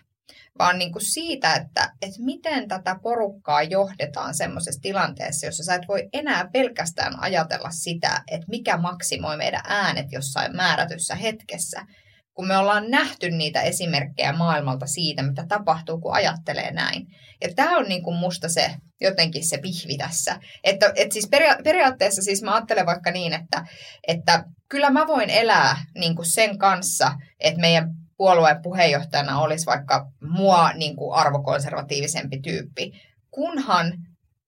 vaan 0.59 0.79
niin 0.79 0.93
kuin 0.93 1.05
siitä, 1.05 1.55
että, 1.55 1.93
että 2.03 2.23
miten 2.25 2.69
tätä 2.69 2.97
porukkaa 3.03 3.63
johdetaan 3.63 4.35
semmoisessa 4.35 4.81
tilanteessa, 4.81 5.47
jossa 5.47 5.65
sä 5.65 5.75
et 5.75 5.89
voi 5.89 6.09
enää 6.13 6.49
pelkästään 6.53 7.21
ajatella 7.21 7.71
sitä, 7.71 8.23
että 8.31 8.47
mikä 8.51 8.77
maksimoi 8.77 9.37
meidän 9.37 9.63
äänet 9.65 10.13
jossain 10.13 10.57
määrätyssä 10.57 11.15
hetkessä, 11.15 11.87
kun 12.35 12.47
me 12.47 12.57
ollaan 12.57 12.91
nähty 12.91 13.31
niitä 13.31 13.63
esimerkkejä 13.63 14.33
maailmalta 14.33 14.87
siitä, 14.87 15.23
mitä 15.23 15.45
tapahtuu, 15.49 16.01
kun 16.01 16.15
ajattelee 16.15 16.73
näin. 16.73 17.07
Ja 17.41 17.55
tämä 17.57 17.77
on 17.79 17.89
niin 17.89 18.03
kuin 18.03 18.17
musta 18.17 18.49
se 18.49 18.75
jotenkin 19.01 19.49
se 19.49 19.59
pihvi 19.59 19.97
tässä. 19.97 20.41
Että, 20.65 20.93
että 20.97 21.13
siis 21.13 21.29
peria- 21.29 21.63
periaatteessa 21.65 22.23
siis 22.23 22.43
mä 22.43 22.55
ajattelen 22.55 22.87
vaikka 22.87 23.11
niin, 23.11 23.33
että, 23.33 23.65
että 24.09 24.45
kyllä 24.69 24.91
mä 24.91 25.07
voin 25.07 25.31
elää 25.31 25.77
niin 25.99 26.17
kuin 26.17 26.27
sen 26.27 26.59
kanssa, 26.59 27.13
että 27.41 27.61
meidän 27.61 27.89
puolueen 28.23 28.63
puheenjohtajana 28.63 29.41
olisi 29.41 29.67
vaikka 29.67 30.07
mua 30.21 30.73
niin 30.73 30.97
kuin 30.97 31.15
arvokonservatiivisempi 31.15 32.41
tyyppi, 32.41 32.93
kunhan 33.31 33.93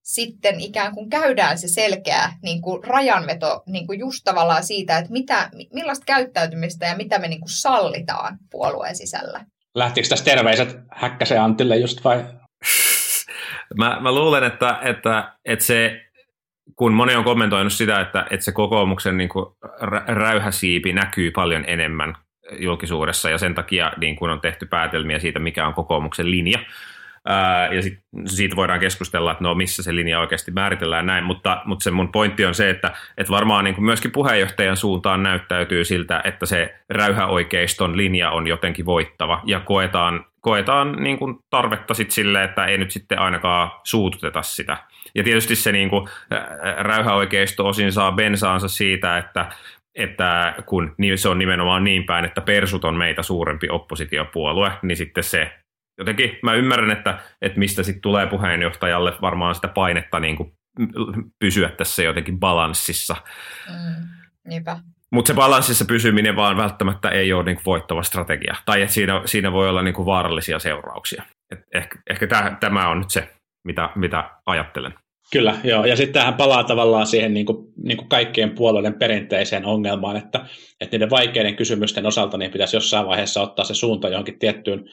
sitten 0.02 0.60
ikään 0.60 0.94
kuin 0.94 1.10
käydään 1.10 1.58
se 1.58 1.68
selkeä 1.68 2.32
niin 2.42 2.62
kuin 2.62 2.84
rajanveto 2.84 3.62
niin 3.66 3.86
kuin 3.86 3.98
just 3.98 4.20
tavallaan 4.24 4.64
siitä, 4.64 4.98
että 4.98 5.12
mitä, 5.12 5.50
millaista 5.72 6.04
käyttäytymistä 6.04 6.86
ja 6.86 6.96
mitä 6.96 7.18
me 7.18 7.28
niin 7.28 7.40
kuin 7.40 7.50
sallitaan 7.50 8.38
puolueen 8.50 8.96
sisällä. 8.96 9.44
Lähtikö 9.74 10.08
tässä 10.08 10.24
terveiset 10.24 10.76
Häkkäsen 10.90 11.42
Antille 11.42 11.76
just 11.76 12.04
vai? 12.04 12.24
Mä, 13.78 14.00
mä 14.00 14.12
luulen, 14.12 14.44
että, 14.44 14.78
että, 14.82 15.32
että 15.44 15.64
se, 15.64 16.00
kun 16.76 16.92
moni 16.92 17.14
on 17.14 17.24
kommentoinut 17.24 17.72
sitä, 17.72 18.00
että, 18.00 18.26
että 18.30 18.44
se 18.44 18.52
kokoomuksen 18.52 19.16
niin 19.16 19.28
kuin 19.28 19.46
räyhäsiipi 20.06 20.92
näkyy 20.92 21.30
paljon 21.30 21.64
enemmän 21.66 22.23
julkisuudessa 22.58 23.30
ja 23.30 23.38
sen 23.38 23.54
takia 23.54 23.92
niin 23.96 24.16
kuin 24.16 24.30
on 24.30 24.40
tehty 24.40 24.66
päätelmiä 24.66 25.18
siitä, 25.18 25.38
mikä 25.38 25.66
on 25.66 25.74
kokoomuksen 25.74 26.30
linja. 26.30 26.58
Ja 27.70 27.82
sit, 27.82 27.98
siitä 28.26 28.56
voidaan 28.56 28.80
keskustella, 28.80 29.32
että 29.32 29.44
no 29.44 29.54
missä 29.54 29.82
se 29.82 29.94
linja 29.94 30.20
oikeasti 30.20 30.50
määritellään 30.50 31.06
näin, 31.06 31.24
mutta, 31.24 31.62
mutta 31.64 31.82
se 31.82 31.90
mun 31.90 32.12
pointti 32.12 32.44
on 32.44 32.54
se, 32.54 32.70
että, 32.70 32.92
että 33.18 33.30
varmaan 33.30 33.64
niin 33.64 33.74
kuin 33.74 33.84
myöskin 33.84 34.10
puheenjohtajan 34.10 34.76
suuntaan 34.76 35.22
näyttäytyy 35.22 35.84
siltä, 35.84 36.20
että 36.24 36.46
se 36.46 36.74
räyhäoikeiston 36.90 37.96
linja 37.96 38.30
on 38.30 38.46
jotenkin 38.46 38.86
voittava 38.86 39.42
ja 39.44 39.60
koetaan, 39.60 40.24
koetaan 40.40 40.92
niin 40.92 41.18
kuin 41.18 41.38
tarvetta 41.50 41.94
sit 41.94 42.10
sille, 42.10 42.44
että 42.44 42.64
ei 42.64 42.78
nyt 42.78 42.90
sitten 42.90 43.18
ainakaan 43.18 43.70
suututeta 43.84 44.42
sitä. 44.42 44.76
Ja 45.14 45.24
tietysti 45.24 45.56
se 45.56 45.72
niin 45.72 45.90
kuin, 45.90 46.08
räyhäoikeisto 46.78 47.66
osin 47.66 47.92
saa 47.92 48.12
bensaansa 48.12 48.68
siitä, 48.68 49.18
että, 49.18 49.48
että 49.94 50.54
kun 50.66 50.94
se 51.16 51.28
on 51.28 51.38
nimenomaan 51.38 51.84
niin 51.84 52.04
päin, 52.04 52.24
että 52.24 52.40
persut 52.40 52.84
on 52.84 52.96
meitä 52.96 53.22
suurempi 53.22 53.68
oppositiopuolue, 53.68 54.72
niin 54.82 54.96
sitten 54.96 55.24
se 55.24 55.52
jotenkin 55.98 56.38
mä 56.42 56.54
ymmärrän, 56.54 56.90
että, 56.90 57.18
että 57.42 57.58
mistä 57.58 57.82
sitten 57.82 58.02
tulee 58.02 58.26
puheenjohtajalle 58.26 59.12
varmaan 59.20 59.54
sitä 59.54 59.68
painetta 59.68 60.20
niin 60.20 60.36
kuin 60.36 60.52
pysyä 61.38 61.68
tässä 61.68 62.02
jotenkin 62.02 62.40
balanssissa. 62.40 63.16
Mm, 63.68 64.08
niinpä. 64.48 64.78
Mutta 65.12 65.28
se 65.28 65.34
balanssissa 65.34 65.84
pysyminen 65.84 66.36
vaan 66.36 66.56
välttämättä 66.56 67.08
ei 67.08 67.32
ole 67.32 67.44
niin 67.44 67.56
kuin 67.56 67.64
voittava 67.64 68.02
strategia. 68.02 68.56
Tai 68.64 68.82
että 68.82 68.94
siinä, 68.94 69.22
siinä 69.24 69.52
voi 69.52 69.68
olla 69.68 69.82
niin 69.82 69.94
kuin 69.94 70.06
vaarallisia 70.06 70.58
seurauksia. 70.58 71.22
Et 71.52 71.60
ehkä 71.74 71.98
ehkä 72.10 72.26
tämä, 72.26 72.56
tämä 72.60 72.88
on 72.88 72.98
nyt 72.98 73.10
se, 73.10 73.34
mitä, 73.66 73.90
mitä 73.94 74.30
ajattelen. 74.46 74.94
Kyllä, 75.32 75.58
joo. 75.64 75.84
Ja 75.84 75.96
sitten 75.96 76.14
tähän 76.14 76.34
palaa 76.34 76.64
tavallaan 76.64 77.06
siihen 77.06 77.34
niin 77.34 77.46
kuin, 77.46 77.72
niin 77.82 77.96
kuin 77.96 78.08
kaikkien 78.08 78.50
puolueiden 78.50 78.94
perinteiseen 78.94 79.66
ongelmaan, 79.66 80.16
että, 80.16 80.46
että 80.80 80.96
niiden 80.96 81.10
vaikeiden 81.10 81.56
kysymysten 81.56 82.06
osalta 82.06 82.38
niin 82.38 82.50
pitäisi 82.50 82.76
jossain 82.76 83.06
vaiheessa 83.06 83.42
ottaa 83.42 83.64
se 83.64 83.74
suunta 83.74 84.08
johonkin 84.08 84.38
tiettyyn 84.38 84.84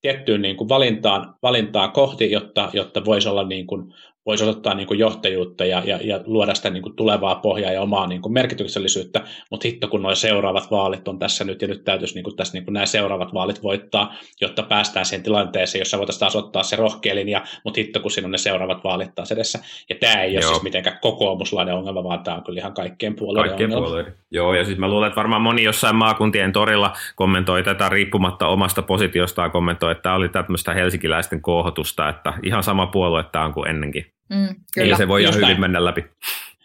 tiettyyn 0.00 0.42
niin 0.42 0.56
kuin 0.56 0.68
valintaan, 0.68 1.34
valintaa 1.42 1.88
kohti, 1.88 2.30
jotta, 2.30 2.70
jotta 2.72 3.04
voisi 3.04 3.28
olla 3.28 3.48
niin 3.48 3.66
kuin 3.66 3.94
voisi 4.28 4.44
osoittaa 4.44 4.74
niin 4.74 4.86
kuin 4.86 4.98
johtajuutta 4.98 5.64
ja, 5.64 5.82
ja, 5.84 5.98
ja 6.02 6.20
luoda 6.26 6.54
sitä 6.54 6.70
niin 6.70 6.82
kuin 6.82 6.96
tulevaa 6.96 7.34
pohjaa 7.34 7.72
ja 7.72 7.82
omaa 7.82 8.06
niin 8.06 8.22
kuin 8.22 8.32
merkityksellisyyttä, 8.32 9.22
mutta 9.50 9.68
hitto 9.68 9.88
kun 9.88 10.02
nuo 10.02 10.14
seuraavat 10.14 10.70
vaalit 10.70 11.08
on 11.08 11.18
tässä 11.18 11.44
nyt, 11.44 11.62
ja 11.62 11.68
nyt 11.68 11.84
täytyisi 11.84 12.14
niin 12.14 12.24
kuin 12.24 12.36
tässä 12.36 12.54
niin 12.54 12.64
kuin 12.64 12.72
nämä 12.72 12.86
seuraavat 12.86 13.34
vaalit 13.34 13.62
voittaa, 13.62 14.14
jotta 14.40 14.62
päästään 14.62 15.06
siihen 15.06 15.22
tilanteeseen, 15.22 15.80
jossa 15.80 15.98
voitaisiin 15.98 16.20
taas 16.20 16.36
ottaa 16.36 16.62
se 16.62 16.76
rohkea 16.76 17.14
linja, 17.14 17.44
mutta 17.64 17.80
hitto 17.80 18.00
kun 18.00 18.10
siinä 18.10 18.26
on 18.26 18.32
ne 18.32 18.38
seuraavat 18.38 18.84
vaalit 18.84 19.14
taas 19.14 19.32
edessä. 19.32 19.58
Ja 19.88 19.96
tämä 20.00 20.22
ei 20.22 20.34
Joo. 20.34 20.40
ole 20.40 20.48
siis 20.48 20.62
mitenkään 20.62 20.98
kokoomuslainen 21.00 21.74
ongelma, 21.74 22.04
vaan 22.04 22.22
tämä 22.22 22.36
on 22.36 22.44
kyllä 22.44 22.58
ihan 22.58 22.74
kaikkien 22.74 23.16
puolueiden 23.16 23.50
kaikkien 23.50 23.70
ongelma. 23.70 23.86
Puolueiden. 23.86 24.14
Joo, 24.30 24.54
ja 24.54 24.64
siis 24.64 24.78
mä 24.78 24.88
luulen, 24.88 25.06
että 25.06 25.16
varmaan 25.16 25.42
moni 25.42 25.62
jossain 25.62 25.96
maakuntien 25.96 26.52
torilla 26.52 26.92
kommentoi 27.16 27.62
tätä 27.62 27.88
riippumatta 27.88 28.46
omasta 28.46 28.82
positiostaan, 28.82 29.50
kommentoi, 29.50 29.92
että 29.92 30.02
tämä 30.02 30.14
oli 30.14 30.28
tämmöistä 30.28 30.74
helsinkiläisten 30.74 31.42
kohotusta, 31.42 32.08
että 32.08 32.32
ihan 32.42 32.62
sama 32.62 32.86
puolue 32.86 33.24
tämä 33.32 33.44
on 33.44 33.52
kuin 33.52 33.68
ennenkin. 33.68 34.17
Mm, 34.30 34.48
kyllä. 34.74 34.86
Eli 34.88 34.96
se 34.96 35.08
voi 35.08 35.22
ihan 35.22 35.34
hyvin 35.34 35.60
mennä 35.60 35.84
läpi. 35.84 36.04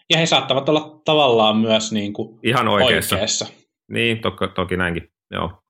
Ja 0.09 0.17
he 0.17 0.25
saattavat 0.25 0.69
olla 0.69 1.01
tavallaan 1.05 1.57
myös 1.57 1.91
niin 1.91 2.13
kuin 2.13 2.39
ihan 2.43 2.67
oikeassa. 2.67 3.15
oikeassa. 3.15 3.47
Niin, 3.87 4.21
to- 4.21 4.47
toki 4.55 4.77
näinkin. 4.77 5.09
Joo. 5.31 5.63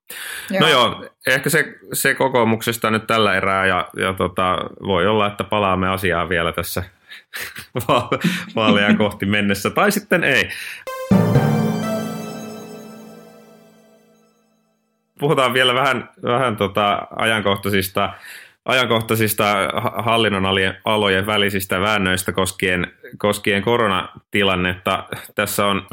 Joo. 0.50 0.60
No 0.60 0.68
joo, 0.68 1.04
ehkä 1.26 1.50
se, 1.50 1.74
se 1.92 2.14
kokoomuksesta 2.14 2.90
nyt 2.90 3.06
tällä 3.06 3.34
erää 3.34 3.66
ja, 3.66 3.88
ja 3.96 4.12
tota, 4.12 4.58
voi 4.86 5.06
olla, 5.06 5.26
että 5.26 5.44
palaamme 5.44 5.88
asiaan 5.88 6.28
vielä 6.28 6.52
tässä 6.52 6.82
vaaleja 8.56 8.94
kohti 8.94 9.26
mennessä, 9.26 9.70
tai 9.70 9.92
sitten 9.92 10.24
ei. 10.24 10.48
Puhutaan 15.18 15.54
vielä 15.54 15.74
vähän, 15.74 16.08
vähän 16.22 16.56
tota 16.56 17.06
ajankohtaisista 17.16 18.12
ajankohtaisista 18.64 19.44
hallinnon 19.96 20.46
alojen 20.84 21.26
välisistä 21.26 21.80
väännöistä 21.80 22.32
koskien, 22.32 22.92
koskien 23.18 23.62
koronatilannetta. 23.62 25.04
Tässä 25.34 25.66
on 25.66 25.86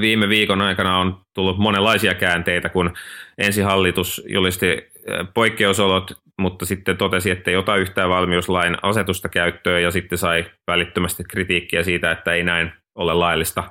viime 0.00 0.28
viikon 0.28 0.62
aikana 0.62 0.98
on 0.98 1.20
tullut 1.34 1.58
monenlaisia 1.58 2.14
käänteitä, 2.14 2.68
kun 2.68 2.92
ensi 3.38 3.62
hallitus 3.62 4.22
julisti 4.28 4.90
poikkeusolot, 5.34 6.12
mutta 6.38 6.66
sitten 6.66 6.96
totesi, 6.96 7.30
että 7.30 7.50
ei 7.50 7.56
ota 7.56 7.76
yhtään 7.76 8.08
valmiuslain 8.08 8.76
asetusta 8.82 9.28
käyttöön 9.28 9.82
ja 9.82 9.90
sitten 9.90 10.18
sai 10.18 10.44
välittömästi 10.66 11.24
kritiikkiä 11.24 11.82
siitä, 11.82 12.10
että 12.10 12.32
ei 12.32 12.44
näin 12.44 12.72
ole 12.94 13.14
laillista, 13.14 13.64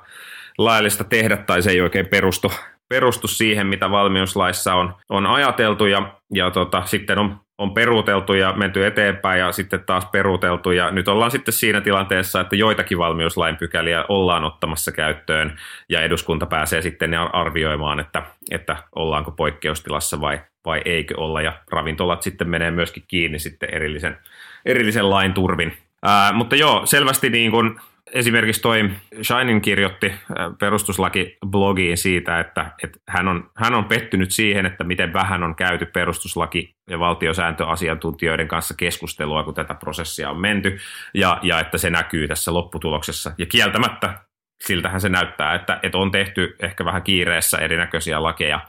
laillista 0.58 1.04
tehdä 1.04 1.36
tai 1.36 1.62
se 1.62 1.70
ei 1.70 1.80
oikein 1.80 2.06
perustu, 2.06 2.52
perustu 2.88 3.28
siihen, 3.28 3.66
mitä 3.66 3.90
valmiuslaissa 3.90 4.74
on, 4.74 4.94
on 5.08 5.26
ajateltu 5.26 5.86
ja, 5.86 6.14
ja 6.34 6.50
tota, 6.50 6.82
sitten 6.86 7.18
on 7.18 7.40
on 7.58 7.74
peruuteltu 7.74 8.34
ja 8.34 8.52
menty 8.52 8.86
eteenpäin 8.86 9.40
ja 9.40 9.52
sitten 9.52 9.84
taas 9.86 10.06
peruuteltu 10.06 10.70
ja 10.70 10.90
nyt 10.90 11.08
ollaan 11.08 11.30
sitten 11.30 11.54
siinä 11.54 11.80
tilanteessa, 11.80 12.40
että 12.40 12.56
joitakin 12.56 12.98
valmiuslain 12.98 13.56
pykäliä 13.56 14.04
ollaan 14.08 14.44
ottamassa 14.44 14.92
käyttöön 14.92 15.58
ja 15.88 16.00
eduskunta 16.02 16.46
pääsee 16.46 16.82
sitten 16.82 17.14
arvioimaan, 17.14 18.00
että, 18.00 18.22
että 18.50 18.76
ollaanko 18.94 19.30
poikkeustilassa 19.30 20.20
vai, 20.20 20.40
vai 20.64 20.82
eikö 20.84 21.14
olla 21.16 21.42
ja 21.42 21.52
ravintolat 21.70 22.22
sitten 22.22 22.48
menee 22.48 22.70
myöskin 22.70 23.04
kiinni 23.08 23.38
sitten 23.38 23.74
erillisen, 23.74 24.18
erillisen 24.66 25.10
lain 25.10 25.34
turvin. 25.34 25.76
Ää, 26.02 26.32
mutta 26.32 26.56
joo, 26.56 26.86
selvästi 26.86 27.30
niin 27.30 27.50
kuin 27.50 27.80
esimerkiksi 28.12 28.62
toi 28.62 28.90
Shining 29.22 29.62
kirjoitti 29.62 30.06
äh, 30.06 30.18
perustuslaki-blogiin 30.58 31.96
siitä, 31.96 32.40
että, 32.40 32.70
että 32.84 32.98
hän, 33.08 33.28
on, 33.28 33.50
hän 33.56 33.74
on 33.74 33.84
pettynyt 33.84 34.30
siihen, 34.30 34.66
että 34.66 34.84
miten 34.84 35.12
vähän 35.12 35.42
on 35.42 35.54
käyty 35.54 35.84
perustuslaki- 35.84 36.74
ja 36.90 36.98
valtiosääntöasiantuntijoiden 36.98 38.48
kanssa 38.48 38.74
keskustelua, 38.76 39.44
kun 39.44 39.54
tätä 39.54 39.74
prosessia 39.74 40.30
on 40.30 40.40
menty, 40.40 40.78
ja, 41.14 41.38
ja 41.42 41.60
että 41.60 41.78
se 41.78 41.90
näkyy 41.90 42.28
tässä 42.28 42.54
lopputuloksessa. 42.54 43.32
Ja 43.38 43.46
kieltämättä 43.46 44.20
siltähän 44.64 45.00
se 45.00 45.08
näyttää, 45.08 45.54
että, 45.54 45.80
että 45.82 45.98
on 45.98 46.10
tehty 46.10 46.56
ehkä 46.60 46.84
vähän 46.84 47.02
kiireessä 47.02 47.58
erinäköisiä 47.58 48.22
lakeja, 48.22 48.60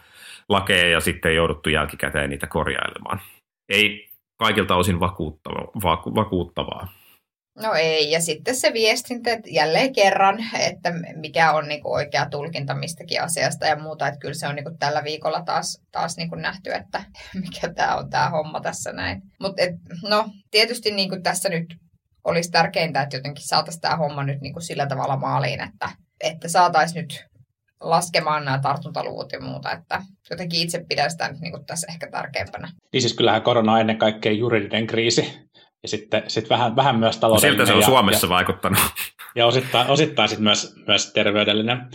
lakeja 0.49 0.89
ja 0.89 0.99
sitten 0.99 1.36
jouduttu 1.36 1.69
jälkikäteen 1.69 2.30
niitä 2.30 2.47
korjailemaan. 2.47 3.21
Ei 3.69 4.10
kaikilta 4.38 4.75
osin 4.75 4.99
vakuuttavaa. 4.99 5.67
vakuuttavaa. 6.15 6.88
No 7.61 7.73
ei, 7.73 8.11
ja 8.11 8.21
sitten 8.21 8.55
se 8.55 8.73
viestintä 8.73 9.31
että 9.31 9.49
jälleen 9.49 9.93
kerran, 9.93 10.37
että 10.59 10.93
mikä 11.15 11.51
on 11.51 11.67
niinku 11.67 11.93
oikea 11.93 12.29
tulkinta 12.29 12.75
mistäkin 12.75 13.21
asiasta 13.21 13.65
ja 13.65 13.75
muuta, 13.75 14.07
että 14.07 14.19
kyllä 14.19 14.33
se 14.33 14.47
on 14.47 14.55
niinku 14.55 14.71
tällä 14.79 15.03
viikolla 15.03 15.41
taas, 15.41 15.81
taas 15.91 16.17
niinku 16.17 16.35
nähty, 16.35 16.73
että 16.73 17.03
mikä 17.43 17.73
tämä 17.73 17.95
on 17.95 18.09
tämä 18.09 18.29
homma 18.29 18.61
tässä 18.61 18.91
näin. 18.91 19.21
Mutta 19.39 19.61
no, 20.09 20.29
tietysti 20.51 20.91
niinku 20.91 21.17
tässä 21.23 21.49
nyt 21.49 21.65
olisi 22.23 22.51
tärkeintä, 22.51 23.01
että 23.01 23.17
jotenkin 23.17 23.47
saataisiin 23.47 23.81
tämä 23.81 23.95
homma 23.95 24.23
nyt 24.23 24.41
niinku 24.41 24.59
sillä 24.59 24.87
tavalla 24.87 25.17
maaliin, 25.17 25.61
että, 25.61 25.89
että 26.23 26.47
saataisiin 26.47 27.01
nyt 27.01 27.25
laskemaan 27.79 28.45
nämä 28.45 28.59
tartuntaluvut 28.59 29.31
ja 29.31 29.41
muuta, 29.41 29.71
että 29.71 30.01
jotenkin 30.29 30.61
itse 30.61 30.85
pidän 30.89 31.11
sitä 31.11 31.27
nyt 31.27 31.41
niinku 31.41 31.59
tässä 31.67 31.87
ehkä 31.89 32.07
tärkeimpänä. 32.11 32.71
Niin 32.93 33.01
siis 33.01 33.13
kyllähän 33.13 33.41
korona 33.41 33.73
on 33.73 33.79
ennen 33.79 33.97
kaikkea 33.97 34.31
juridinen 34.31 34.87
kriisi, 34.87 35.39
ja 35.83 35.89
sitten 35.89 36.23
sit 36.27 36.49
vähän, 36.49 36.75
vähän 36.75 36.99
myös 36.99 37.17
taloudellinen. 37.17 37.59
No 37.59 37.65
siltä 37.65 37.71
se 37.71 37.73
on 37.73 37.81
ja, 37.81 37.85
Suomessa 37.85 38.27
ja, 38.27 38.29
vaikuttanut. 38.29 38.79
Ja 39.35 39.45
osittain, 39.45 39.87
osittain 39.89 40.29
sitten 40.29 40.43
myös, 40.43 40.75
myös 40.87 41.13
terveydellinen. 41.13 41.87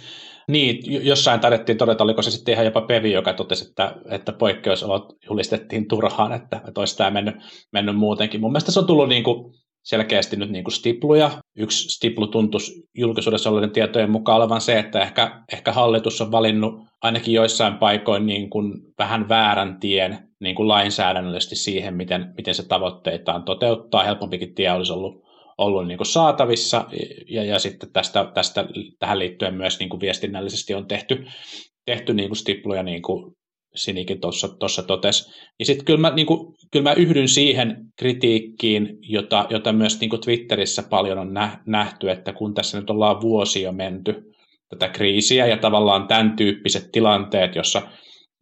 Niin, 0.48 1.06
jossain 1.06 1.40
taidettiin 1.40 1.78
todeta, 1.78 2.04
oliko 2.04 2.22
se 2.22 2.30
sitten 2.30 2.52
ihan 2.52 2.64
jopa 2.64 2.80
Pevi, 2.80 3.12
joka 3.12 3.32
totesi, 3.32 3.68
että, 3.68 3.96
että 4.10 4.32
poikkeusolot 4.32 5.12
julistettiin 5.30 5.88
turhaan, 5.88 6.32
että, 6.32 6.60
että 6.68 6.80
olisi 6.80 6.96
tämä 6.96 7.10
mennyt, 7.10 7.36
mennyt 7.72 7.96
muutenkin. 7.96 8.40
Mun 8.40 8.52
mielestä 8.52 8.72
se 8.72 8.80
on 8.80 8.86
tullut 8.86 9.08
niin 9.08 9.24
kuin 9.24 9.54
selkeästi 9.82 10.36
nyt 10.36 10.50
niin 10.50 10.64
kuin 10.64 10.72
stipluja. 10.72 11.30
Yksi 11.56 11.88
stiplu 11.88 12.26
tuntuisi 12.26 12.88
julkisuudessa 12.94 13.50
olleiden 13.50 13.70
tietojen 13.70 14.10
mukaan 14.10 14.36
olevan 14.36 14.60
se, 14.60 14.78
että 14.78 15.00
ehkä, 15.00 15.42
ehkä 15.52 15.72
hallitus 15.72 16.20
on 16.20 16.32
valinnut 16.32 16.74
ainakin 17.04 17.34
joissain 17.34 17.74
paikoin 17.74 18.26
niin 18.26 18.50
kuin 18.50 18.72
vähän 18.98 19.28
väärän 19.28 19.80
tien 19.80 20.18
niin 20.40 20.56
kuin 20.56 20.68
lainsäädännöllisesti 20.68 21.56
siihen, 21.56 21.94
miten, 21.94 22.34
miten 22.36 22.54
se 22.54 22.68
tavoitteitaan 22.68 23.44
toteuttaa. 23.44 24.02
Helpompikin 24.02 24.54
tie 24.54 24.72
olisi 24.72 24.92
ollut, 24.92 25.24
ollut 25.58 25.86
niin 25.86 25.98
kuin 25.98 26.06
saatavissa 26.06 26.84
ja, 27.28 27.44
ja 27.44 27.58
sitten 27.58 27.92
tästä, 27.92 28.30
tästä, 28.34 28.66
tähän 28.98 29.18
liittyen 29.18 29.54
myös 29.54 29.78
niin 29.78 29.88
kuin 29.88 30.00
viestinnällisesti 30.00 30.74
on 30.74 30.86
tehty, 30.86 31.26
tehty 31.84 32.14
niin 32.14 32.28
kuin 32.28 32.36
stipluja 32.36 32.82
niin 32.82 33.02
kuin 33.02 33.34
Sinikin 33.74 34.20
tuossa 34.20 34.82
totesi. 34.82 35.30
Ja 35.58 35.64
sitten 35.64 35.84
kyllä 35.84 36.00
mä, 36.00 36.10
niin 36.10 36.26
kuin, 36.26 36.54
kyllä 36.70 36.82
mä 36.82 36.92
yhdyn 36.92 37.28
siihen 37.28 37.76
kritiikkiin, 37.98 38.98
jota, 39.00 39.46
jota 39.50 39.72
myös 39.72 40.00
niin 40.00 40.10
kuin 40.10 40.20
Twitterissä 40.20 40.82
paljon 40.90 41.18
on 41.18 41.34
nähty, 41.66 42.10
että 42.10 42.32
kun 42.32 42.54
tässä 42.54 42.80
nyt 42.80 42.90
ollaan 42.90 43.20
vuosi 43.20 43.62
jo 43.62 43.72
menty 43.72 44.33
tätä 44.68 44.88
kriisiä 44.88 45.46
ja 45.46 45.56
tavallaan 45.56 46.08
tämän 46.08 46.36
tyyppiset 46.36 46.92
tilanteet, 46.92 47.54
jossa, 47.54 47.82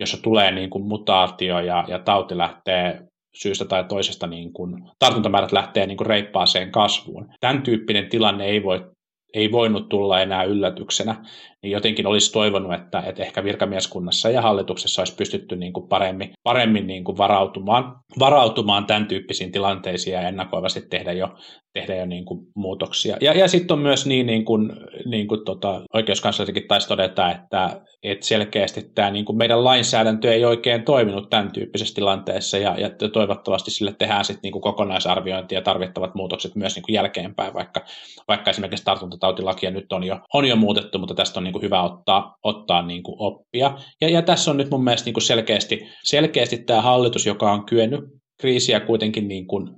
jossa 0.01 0.23
tulee 0.23 0.51
niin 0.51 0.71
kuin 0.71 0.85
mutaatio 0.85 1.61
ja, 1.61 1.85
ja 1.89 1.99
tauti 1.99 2.39
lähtee 2.39 3.01
syystä 3.35 3.65
tai 3.65 3.85
toisesta 3.85 4.27
niin 4.27 4.53
kuin, 4.53 4.91
tartuntamäärät 4.99 5.53
lähtee 5.53 5.87
niin 5.87 5.97
kuin 5.97 6.07
reippaaseen 6.07 6.73
kasvuun. 6.73 7.29
Tämän 7.41 7.63
tyyppinen 7.63 8.09
tilanne 8.09 8.45
ei 8.45 8.63
voi 8.63 8.93
ei 9.35 9.53
voinut 9.53 9.89
tulla 9.89 10.21
enää 10.21 10.45
yllätyksenä, 10.45 11.25
niin 11.63 11.71
jotenkin 11.71 12.07
olisi 12.07 12.33
toivonut, 12.33 12.75
että, 12.75 13.01
että 13.01 13.23
ehkä 13.23 13.45
virkamieskunnassa 13.45 14.31
ja 14.31 14.43
hallituksessa 14.43 15.01
olisi 15.01 15.17
pystytty 15.17 15.57
niin 15.57 15.73
kuin 15.73 15.89
paremmin, 15.89 16.33
paremmin 16.43 16.87
niin 16.87 17.05
kuin 17.05 17.19
varautumaan, 17.19 17.97
varautumaan 18.19 18.87
tämän 18.87 19.07
tyyppisiin 19.07 19.53
tilanteisiin 19.53 20.15
ja 20.15 20.29
ennakoivasti 20.29 20.83
tehdä 20.91 21.13
jo, 21.13 21.29
tehdä 21.73 21.97
jo 21.97 22.07
niin 22.07 22.25
kuin 22.25 22.47
muutoksia. 22.55 23.17
Ja, 23.21 23.33
ja 23.33 23.49
sitten 23.49 23.75
on 23.75 23.83
myös 23.83 24.07
niin, 24.07 24.27
niin 24.27 24.45
kuin, 24.45 24.73
niin 25.07 25.29
kuin 25.29 25.45
tota, 25.45 25.83
oikeuskanslerikin 25.95 26.69
taisi 26.69 26.89
todeta, 26.89 27.31
että, 27.31 27.81
että 28.03 28.27
selkeästi 28.27 28.83
tämä 28.95 29.11
niin 29.11 29.25
kuin 29.25 29.39
meidän 29.39 29.65
lainsäädäntö 29.65 30.33
ei 30.33 30.45
oikein 30.45 30.85
toiminut 30.85 31.31
tämän 31.31 31.53
tyyppisessä 31.53 31.95
tilanteessa 31.95 32.59
ja, 32.59 32.75
ja 32.79 32.91
toivottavasti 33.13 33.71
sille 33.71 33.95
tehdään 33.99 34.25
sitten 34.25 34.53
niin 34.53 34.63
kokonaisarviointi 34.63 35.55
ja 35.55 35.63
tarvittavat 35.63 36.15
muutokset 36.15 36.57
myös 36.57 36.75
niin 36.75 36.83
kuin 36.83 36.95
jälkeenpäin, 36.95 37.55
vaikka, 37.55 37.85
vaikka 38.29 38.51
esimerkiksi 38.51 38.85
tartuntatautilakia 38.85 39.71
nyt 39.71 39.93
on 39.93 40.05
jo, 40.05 40.19
on 40.35 40.45
jo 40.45 40.57
muutettu, 40.57 40.99
mutta 40.99 41.15
tästä 41.15 41.41
on 41.41 41.45
niin 41.45 41.52
kuin 41.53 41.63
hyvä 41.63 41.83
ottaa, 41.83 42.37
ottaa 42.43 42.83
niin 42.83 43.03
kuin 43.03 43.17
oppia. 43.19 43.79
Ja, 44.01 44.09
ja 44.09 44.23
tässä 44.23 44.51
on 44.51 44.57
nyt 44.57 44.71
mun 44.71 44.85
mielestä 44.85 45.07
niin 45.07 45.15
kuin 45.15 45.23
selkeästi, 45.23 45.81
selkeästi 46.05 46.59
tämä 46.59 46.83
hallitus, 46.83 47.27
joka 47.27 47.53
on 47.53 47.67
kyennyt 47.67 48.01
kriisiä 48.41 48.81
kuitenkin 48.81 49.29
niin 49.29 49.47
kuin 49.47 49.71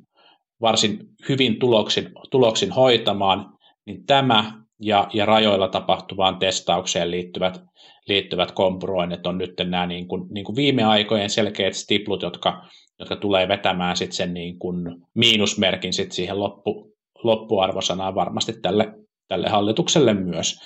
varsin 0.60 0.98
hyvin 1.28 1.58
tuloksin, 1.58 2.10
tuloksin 2.30 2.72
hoitamaan, 2.72 3.46
niin 3.86 4.06
tämä 4.06 4.64
ja, 4.80 5.08
ja 5.12 5.26
rajoilla 5.26 5.68
tapahtuvaan 5.68 6.38
testaukseen 6.38 7.10
liittyvät, 7.10 7.60
liittyvät 8.08 8.52
kompuroinnit 8.52 9.26
on 9.26 9.38
nyt 9.38 9.52
nämä 9.64 9.86
niin 9.86 10.08
kuin, 10.08 10.26
niin 10.30 10.44
kuin 10.44 10.56
viime 10.56 10.84
aikojen 10.84 11.30
selkeät 11.30 11.74
stiplut, 11.74 12.22
jotka, 12.22 12.64
jotka 12.98 13.16
tulee 13.16 13.48
vetämään 13.48 13.96
sit 13.96 14.12
sen 14.12 14.34
niin 14.34 14.58
kuin 14.58 14.76
miinusmerkin 15.14 15.92
sit 15.92 16.12
siihen 16.12 16.40
loppu, 16.40 16.92
loppuarvosanaan 17.22 18.14
varmasti 18.14 18.52
tälle, 18.62 18.92
tälle 19.28 19.48
hallitukselle 19.48 20.14
myös. 20.14 20.60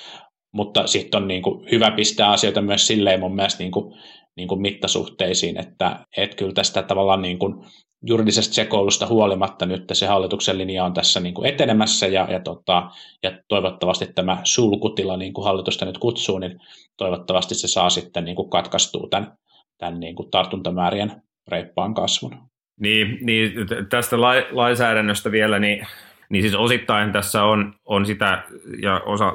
Mutta 0.52 0.86
sitten 0.86 1.22
on 1.22 1.28
niin 1.28 1.42
kuin 1.42 1.70
hyvä 1.70 1.90
pistää 1.90 2.30
asioita 2.30 2.62
myös 2.62 2.86
silleen 2.86 3.20
mun 3.20 3.34
mielestä 3.34 3.62
niin 3.62 3.72
kuin, 3.72 3.94
niin 4.36 4.48
kuin 4.48 4.60
mittasuhteisiin, 4.60 5.60
että 5.60 6.06
et 6.16 6.34
kyllä 6.34 6.52
tästä 6.52 6.82
tavallaan 6.82 7.22
niin 7.22 7.38
kuin 7.38 7.54
juridisesta 8.02 8.54
sekoilusta 8.54 9.06
huolimatta 9.06 9.66
nyt 9.66 9.84
se 9.92 10.06
hallituksen 10.06 10.58
linja 10.58 10.84
on 10.84 10.94
tässä 10.94 11.20
niin 11.20 11.34
kuin 11.34 11.48
etenemässä 11.48 12.06
ja, 12.06 12.26
ja, 12.30 12.40
tota, 12.40 12.90
ja 13.22 13.32
toivottavasti 13.48 14.06
tämä 14.14 14.40
sulkutila, 14.44 15.16
niin 15.16 15.32
kuin 15.32 15.44
hallitusta 15.44 15.84
nyt 15.84 15.98
kutsuu, 15.98 16.38
niin 16.38 16.60
toivottavasti 16.96 17.54
se 17.54 17.68
saa 17.68 17.90
sitten 17.90 18.24
niin 18.24 18.36
kuin 18.36 18.50
katkaistua 18.50 19.08
tämän, 19.10 19.32
tämän 19.78 20.00
niin 20.00 20.14
kuin 20.14 20.30
tartuntamäärien 20.30 21.22
reippaan 21.48 21.94
kasvun. 21.94 22.38
Niin, 22.80 23.18
niin 23.22 23.52
tästä 23.90 24.20
lainsäädännöstä 24.50 25.30
vielä, 25.30 25.58
niin 25.58 25.86
niin 26.28 26.42
siis 26.42 26.54
osittain 26.54 27.12
tässä 27.12 27.44
on, 27.44 27.74
on 27.84 28.06
sitä, 28.06 28.42
ja 28.82 29.00
osa 29.06 29.32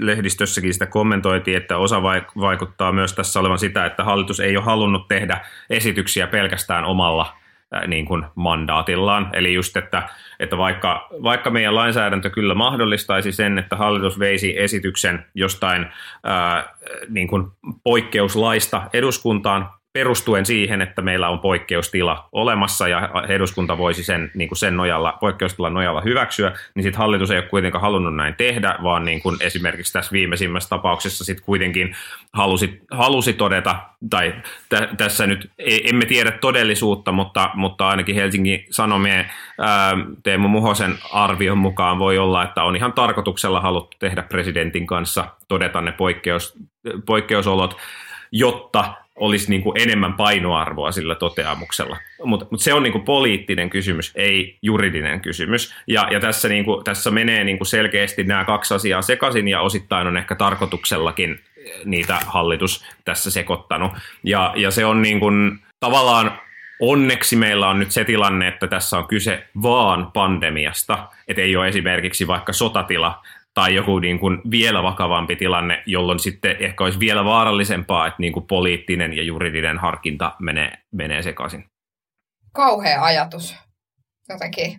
lehdistössäkin 0.00 0.72
sitä 0.72 0.86
kommentoitiin, 0.86 1.56
että 1.56 1.78
osa 1.78 2.02
vaikuttaa 2.40 2.92
myös 2.92 3.12
tässä 3.12 3.40
olevan 3.40 3.58
sitä, 3.58 3.86
että 3.86 4.04
hallitus 4.04 4.40
ei 4.40 4.56
ole 4.56 4.64
halunnut 4.64 5.08
tehdä 5.08 5.40
esityksiä 5.70 6.26
pelkästään 6.26 6.84
omalla 6.84 7.36
niin 7.86 8.06
kuin 8.06 8.24
mandaatillaan. 8.34 9.30
Eli 9.32 9.54
just, 9.54 9.76
että, 9.76 10.08
että 10.40 10.58
vaikka, 10.58 11.08
vaikka 11.22 11.50
meidän 11.50 11.74
lainsäädäntö 11.74 12.30
kyllä 12.30 12.54
mahdollistaisi 12.54 13.32
sen, 13.32 13.58
että 13.58 13.76
hallitus 13.76 14.18
veisi 14.18 14.60
esityksen 14.60 15.26
jostain 15.34 15.86
ää, 16.24 16.74
niin 17.08 17.28
kuin 17.28 17.46
poikkeuslaista 17.84 18.82
eduskuntaan, 18.92 19.68
perustuen 19.94 20.46
siihen, 20.46 20.82
että 20.82 21.02
meillä 21.02 21.28
on 21.28 21.38
poikkeustila 21.38 22.28
olemassa 22.32 22.88
ja 22.88 23.10
eduskunta 23.28 23.78
voisi 23.78 24.04
sen, 24.04 24.30
niin 24.34 24.48
kuin 24.48 24.58
sen 24.58 24.76
nojalla, 24.76 25.16
poikkeustilan 25.20 25.74
nojalla 25.74 26.00
hyväksyä, 26.00 26.52
niin 26.74 26.82
sitten 26.82 26.98
hallitus 26.98 27.30
ei 27.30 27.38
ole 27.38 27.46
kuitenkaan 27.46 27.82
halunnut 27.82 28.16
näin 28.16 28.34
tehdä, 28.34 28.78
vaan 28.82 29.04
niin 29.04 29.22
kuin 29.22 29.36
esimerkiksi 29.40 29.92
tässä 29.92 30.12
viimeisimmässä 30.12 30.68
tapauksessa 30.68 31.24
sitten 31.24 31.44
kuitenkin 31.44 31.96
halusi, 32.32 32.80
halusi 32.90 33.32
todeta, 33.32 33.76
tai 34.10 34.34
t- 34.68 34.96
tässä 34.96 35.26
nyt 35.26 35.50
e, 35.58 35.78
emme 35.84 36.04
tiedä 36.06 36.30
todellisuutta, 36.30 37.12
mutta, 37.12 37.50
mutta 37.54 37.88
ainakin 37.88 38.14
Helsingin 38.14 38.66
Sanomien 38.70 39.30
ää, 39.60 39.96
Teemu 40.22 40.48
Muhosen 40.48 40.98
arvion 41.12 41.58
mukaan 41.58 41.98
voi 41.98 42.18
olla, 42.18 42.42
että 42.42 42.62
on 42.62 42.76
ihan 42.76 42.92
tarkoituksella 42.92 43.60
haluttu 43.60 43.96
tehdä 44.00 44.22
presidentin 44.22 44.86
kanssa, 44.86 45.24
todeta 45.48 45.80
ne 45.80 45.92
poikkeus, 45.92 46.58
poikkeusolot, 47.06 47.76
jotta 48.32 49.03
olisi 49.18 49.50
niin 49.50 49.62
kuin 49.62 49.80
enemmän 49.82 50.14
painoarvoa 50.14 50.92
sillä 50.92 51.14
toteamuksella. 51.14 51.96
Mutta 52.24 52.46
mut 52.50 52.60
se 52.60 52.74
on 52.74 52.82
niin 52.82 52.92
kuin 52.92 53.04
poliittinen 53.04 53.70
kysymys, 53.70 54.12
ei 54.14 54.58
juridinen 54.62 55.20
kysymys. 55.20 55.74
Ja, 55.86 56.08
ja 56.10 56.20
tässä, 56.20 56.48
niin 56.48 56.64
kuin, 56.64 56.84
tässä 56.84 57.10
menee 57.10 57.44
niin 57.44 57.58
kuin 57.58 57.66
selkeästi 57.66 58.24
nämä 58.24 58.44
kaksi 58.44 58.74
asiaa 58.74 59.02
sekaisin 59.02 59.48
ja 59.48 59.60
osittain 59.60 60.06
on 60.06 60.16
ehkä 60.16 60.34
tarkoituksellakin 60.34 61.40
niitä 61.84 62.18
hallitus 62.26 62.84
tässä 63.04 63.30
sekoittanut. 63.30 63.92
Ja, 64.24 64.52
ja 64.56 64.70
se 64.70 64.84
on 64.84 65.02
niin 65.02 65.20
kuin, 65.20 65.58
tavallaan 65.80 66.40
onneksi 66.80 67.36
meillä 67.36 67.68
on 67.68 67.78
nyt 67.78 67.90
se 67.90 68.04
tilanne, 68.04 68.48
että 68.48 68.66
tässä 68.66 68.98
on 68.98 69.08
kyse 69.08 69.44
vaan 69.62 70.12
pandemiasta, 70.12 71.08
että 71.28 71.42
ei 71.42 71.56
ole 71.56 71.68
esimerkiksi 71.68 72.26
vaikka 72.26 72.52
sotatila 72.52 73.22
tai 73.54 73.74
joku 73.74 73.98
niin 73.98 74.18
kuin 74.18 74.38
vielä 74.50 74.82
vakavampi 74.82 75.36
tilanne, 75.36 75.82
jolloin 75.86 76.18
sitten 76.18 76.56
ehkä 76.60 76.84
olisi 76.84 76.98
vielä 76.98 77.24
vaarallisempaa, 77.24 78.06
että 78.06 78.20
niin 78.20 78.32
kuin 78.32 78.46
poliittinen 78.46 79.16
ja 79.16 79.22
juridinen 79.22 79.78
harkinta 79.78 80.34
menee, 80.40 80.72
menee 80.92 81.22
sekaisin. 81.22 81.64
Kauhea 82.52 83.04
ajatus 83.04 83.56
jotenkin. 84.28 84.76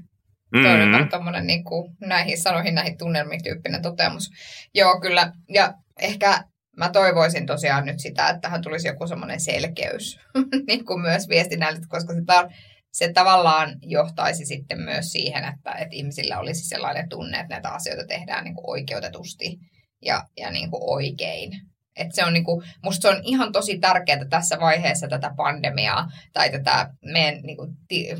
Mm-hmm. 0.56 1.10
Tuommoinen 1.10 1.48
niin 1.48 1.64
kuin 1.64 1.96
näihin 2.02 2.42
sanoihin, 2.42 2.76
näihin 2.76 2.98
tunnelmiin 2.98 3.44
tyyppinen 3.44 3.82
toteamus. 3.82 4.30
Joo, 4.76 5.00
kyllä. 5.00 5.32
Ja 5.50 5.74
ehkä 6.02 6.44
mä 6.78 6.90
toivoisin 6.90 7.46
tosiaan 7.46 7.86
nyt 7.86 8.00
sitä, 8.00 8.28
että 8.28 8.42
tähän 8.42 8.62
tulisi 8.62 8.88
joku 8.88 9.08
semmoinen 9.08 9.40
selkeys 9.40 10.20
niin 10.68 10.86
kuin 10.86 11.02
myös 11.02 11.30
viestinnällisesti, 11.30 11.88
koska 11.88 12.14
sitä 12.14 12.40
on 12.40 12.50
se 12.96 13.14
tavallaan 13.14 13.76
johtaisi 13.82 14.46
sitten 14.46 14.82
myös 14.82 15.12
siihen, 15.12 15.44
että, 15.44 15.72
että 15.72 15.96
ihmisillä 15.96 16.40
olisi 16.40 16.68
sellainen 16.68 17.10
tunne, 17.10 17.40
että 17.40 17.54
näitä 17.54 17.70
asioita 17.70 18.08
tehdään 18.08 18.44
niin 18.44 18.56
kuin 18.56 18.70
oikeutetusti 18.70 19.58
ja, 20.02 20.24
ja 20.38 20.52
niin 20.52 20.72
kuin 20.72 20.82
oikein. 20.84 21.52
Et 21.96 22.08
se 22.12 22.26
on 22.26 22.34
niin 22.34 22.44
kuin, 22.44 22.66
musta 22.84 23.02
se 23.02 23.18
on 23.18 23.22
ihan 23.24 23.52
tosi 23.52 23.80
tärkeää 23.80 24.26
tässä 24.26 24.60
vaiheessa 24.60 25.08
tätä 25.08 25.32
pandemiaa 25.38 26.12
tai 26.34 26.50
tätä 26.52 26.90
meidän 27.06 27.42
niin 27.42 27.58
kuin, 27.58 27.76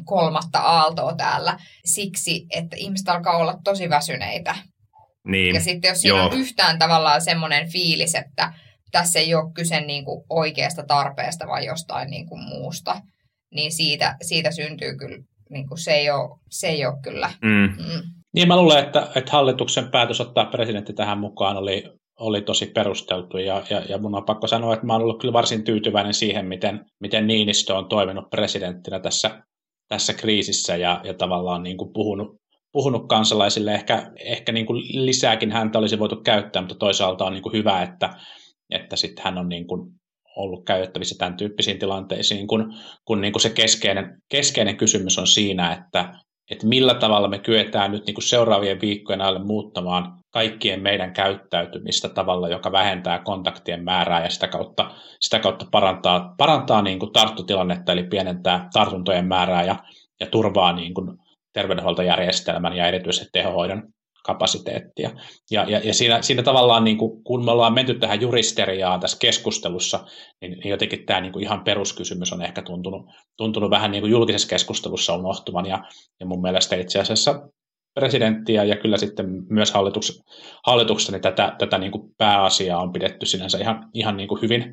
kolmatta 0.06 0.60
aaltoa 0.60 1.16
täällä 1.16 1.58
siksi, 1.86 2.46
että 2.50 2.76
ihmiset 2.76 3.10
alkaa 3.10 3.38
olla 3.38 3.60
tosi 3.64 3.90
väsyneitä. 3.90 4.56
Niin, 5.28 5.56
ja 5.56 5.62
sitten 5.62 5.90
jos 5.90 6.02
siinä 6.02 6.18
joo. 6.18 6.26
on 6.26 6.38
yhtään 6.38 6.80
tavallaan 6.80 7.22
semmoinen 7.22 7.70
fiilis, 7.72 8.16
että 8.16 8.54
tässä 8.92 9.20
ei 9.20 9.36
ole 9.36 9.54
kyse 9.54 9.82
niin 9.82 10.06
kuin 10.06 10.26
oikeasta 10.30 10.84
tarpeesta 10.84 11.48
vai 11.48 11.66
jostain 11.66 12.10
niin 12.10 12.28
kuin 12.28 12.44
muusta, 12.44 13.02
niin 13.52 13.72
siitä, 13.72 14.16
siitä 14.22 14.52
syntyy 14.52 14.98
kyllä, 14.98 15.18
niin 15.50 15.68
kuin 15.68 15.78
se, 15.78 15.92
ei 15.92 16.10
ole, 16.10 16.40
se 16.50 16.68
ei 16.68 16.86
ole 16.86 16.96
kyllä. 17.04 17.32
Mm. 17.42 17.84
Mm. 17.84 18.02
Niin 18.34 18.48
mä 18.48 18.58
luulen, 18.58 18.84
että, 18.84 19.08
että 19.16 19.32
hallituksen 19.32 19.92
päätös 19.92 20.22
ottaa 20.22 20.46
presidentti 20.46 20.94
tähän 20.94 21.20
mukaan 21.20 21.58
oli, 21.58 21.84
oli 22.20 22.42
tosi 22.42 22.66
perusteltu 22.66 23.38
ja, 23.38 23.64
ja, 23.70 23.82
ja 23.90 23.98
mun 23.98 24.16
on 24.16 24.26
pakko 24.26 24.48
sanoa, 24.48 24.74
että 24.74 24.86
mä 24.86 24.94
oon 24.94 25.02
ollut 25.02 25.22
kyllä 25.22 25.34
varsin 25.34 25.64
tyytyväinen 25.64 26.14
siihen, 26.14 26.46
miten, 26.46 26.86
miten 27.00 27.28
Niinistö 27.28 27.76
on 27.76 27.90
toiminut 27.90 28.30
presidenttinä 28.30 29.00
tässä, 29.00 29.44
tässä 29.88 30.14
kriisissä 30.14 30.76
ja, 30.76 31.02
ja 31.04 31.14
tavallaan 31.14 31.64
niin 31.64 31.78
kuin 31.78 31.94
puhunut, 31.94 32.28
puhunut 32.72 33.08
kansalaisille. 33.08 33.74
Ehkä, 33.74 34.12
ehkä 34.20 34.52
niin 34.52 34.66
kuin 34.66 35.06
lisääkin 35.06 35.52
häntä 35.52 35.80
olisi 35.80 36.00
voitu 36.00 36.16
käyttää, 36.16 36.62
mutta 36.62 36.76
toisaalta 36.76 37.26
on 37.26 37.34
niin 37.34 37.44
kuin 37.44 37.54
hyvä, 37.54 37.82
että, 37.82 38.10
että 38.70 38.96
sitten 38.96 39.24
hän 39.26 39.38
on 39.38 39.50
niin 39.50 39.68
kuin 39.68 39.92
ollut 40.36 40.66
käytettävissä 40.66 41.16
tämän 41.18 41.38
tyyppisiin 41.38 41.80
tilanteisiin, 41.80 42.48
kun, 42.48 42.74
kun 43.06 43.22
niin 43.22 43.34
kuin 43.34 43.42
se 43.42 43.50
keskeinen, 43.50 44.22
keskeinen 44.30 44.78
kysymys 44.78 45.18
on 45.18 45.28
siinä, 45.28 45.74
että, 45.74 46.14
että 46.52 46.68
millä 46.68 46.94
tavalla 46.94 47.28
me 47.28 47.40
kyetään 47.40 47.92
nyt 47.92 48.06
niin 48.06 48.16
kuin 48.16 48.24
seuraavien 48.24 48.82
viikkojen 48.82 49.22
alle 49.22 49.40
muuttamaan 49.40 50.20
kaikkien 50.34 50.82
meidän 50.82 51.14
käyttäytymistä 51.14 52.10
tavalla, 52.10 52.50
joka 52.50 52.72
vähentää 52.72 53.20
kontaktien 53.20 53.84
määrää 53.84 54.24
ja 54.24 54.30
sitä 54.30 54.48
kautta, 54.48 54.92
sitä 55.22 55.40
kautta 55.40 55.66
parantaa, 55.72 56.36
parantaa 56.38 56.82
niin 56.82 57.00
kuin 57.00 57.14
tarttutilannetta, 57.14 57.92
eli 57.92 58.04
pienentää 58.04 58.70
tartuntojen 58.74 59.28
määrää 59.28 59.64
ja, 59.64 59.76
ja 60.20 60.28
turvaa 60.28 60.74
niin 60.74 60.94
kuin 60.94 61.18
terveydenhuoltojärjestelmän 61.54 62.76
ja 62.76 62.88
erityisesti 62.88 63.30
tehohoidon 63.34 63.95
kapasiteettia. 64.26 65.10
Ja, 65.52 65.66
ja, 65.70 65.80
ja 65.84 65.94
siinä, 65.94 66.22
siinä 66.22 66.44
tavallaan, 66.44 66.84
niin 66.84 66.98
kuin, 66.98 67.24
kun 67.24 67.46
me 67.46 67.52
ollaan 67.52 67.74
menty 67.74 67.94
tähän 67.94 68.22
juristeriaan 68.22 69.00
tässä 69.00 69.18
keskustelussa, 69.22 70.06
niin, 70.42 70.52
niin 70.52 70.70
jotenkin 70.70 71.06
tämä 71.06 71.22
niin 71.22 71.34
kuin 71.34 71.44
ihan 71.44 71.64
peruskysymys 71.64 72.34
on 72.34 72.42
ehkä 72.42 72.62
tuntunut, 72.62 73.06
tuntunut 73.38 73.70
vähän 73.70 73.92
niin 73.92 74.02
kuin 74.02 74.12
julkisessa 74.12 74.48
keskustelussa 74.48 75.16
unohtuvan, 75.16 75.66
ja, 75.66 75.84
ja 76.20 76.26
mun 76.26 76.42
mielestä 76.42 76.76
itse 76.76 77.00
asiassa 77.00 77.50
presidenttiä 77.94 78.64
ja 78.64 78.76
kyllä 78.76 78.98
sitten 78.98 79.26
myös 79.50 79.72
hallituks, 79.72 80.24
hallituksessa 80.66 81.12
niin 81.12 81.22
tätä, 81.22 81.56
tätä 81.60 81.78
niin 81.78 81.92
kuin 81.92 82.16
pääasiaa 82.18 82.82
on 82.82 82.94
pidetty 82.94 83.26
sinänsä 83.26 83.58
ihan, 83.58 83.90
ihan 83.94 84.18
niin 84.18 84.28
kuin 84.28 84.42
hyvin, 84.42 84.64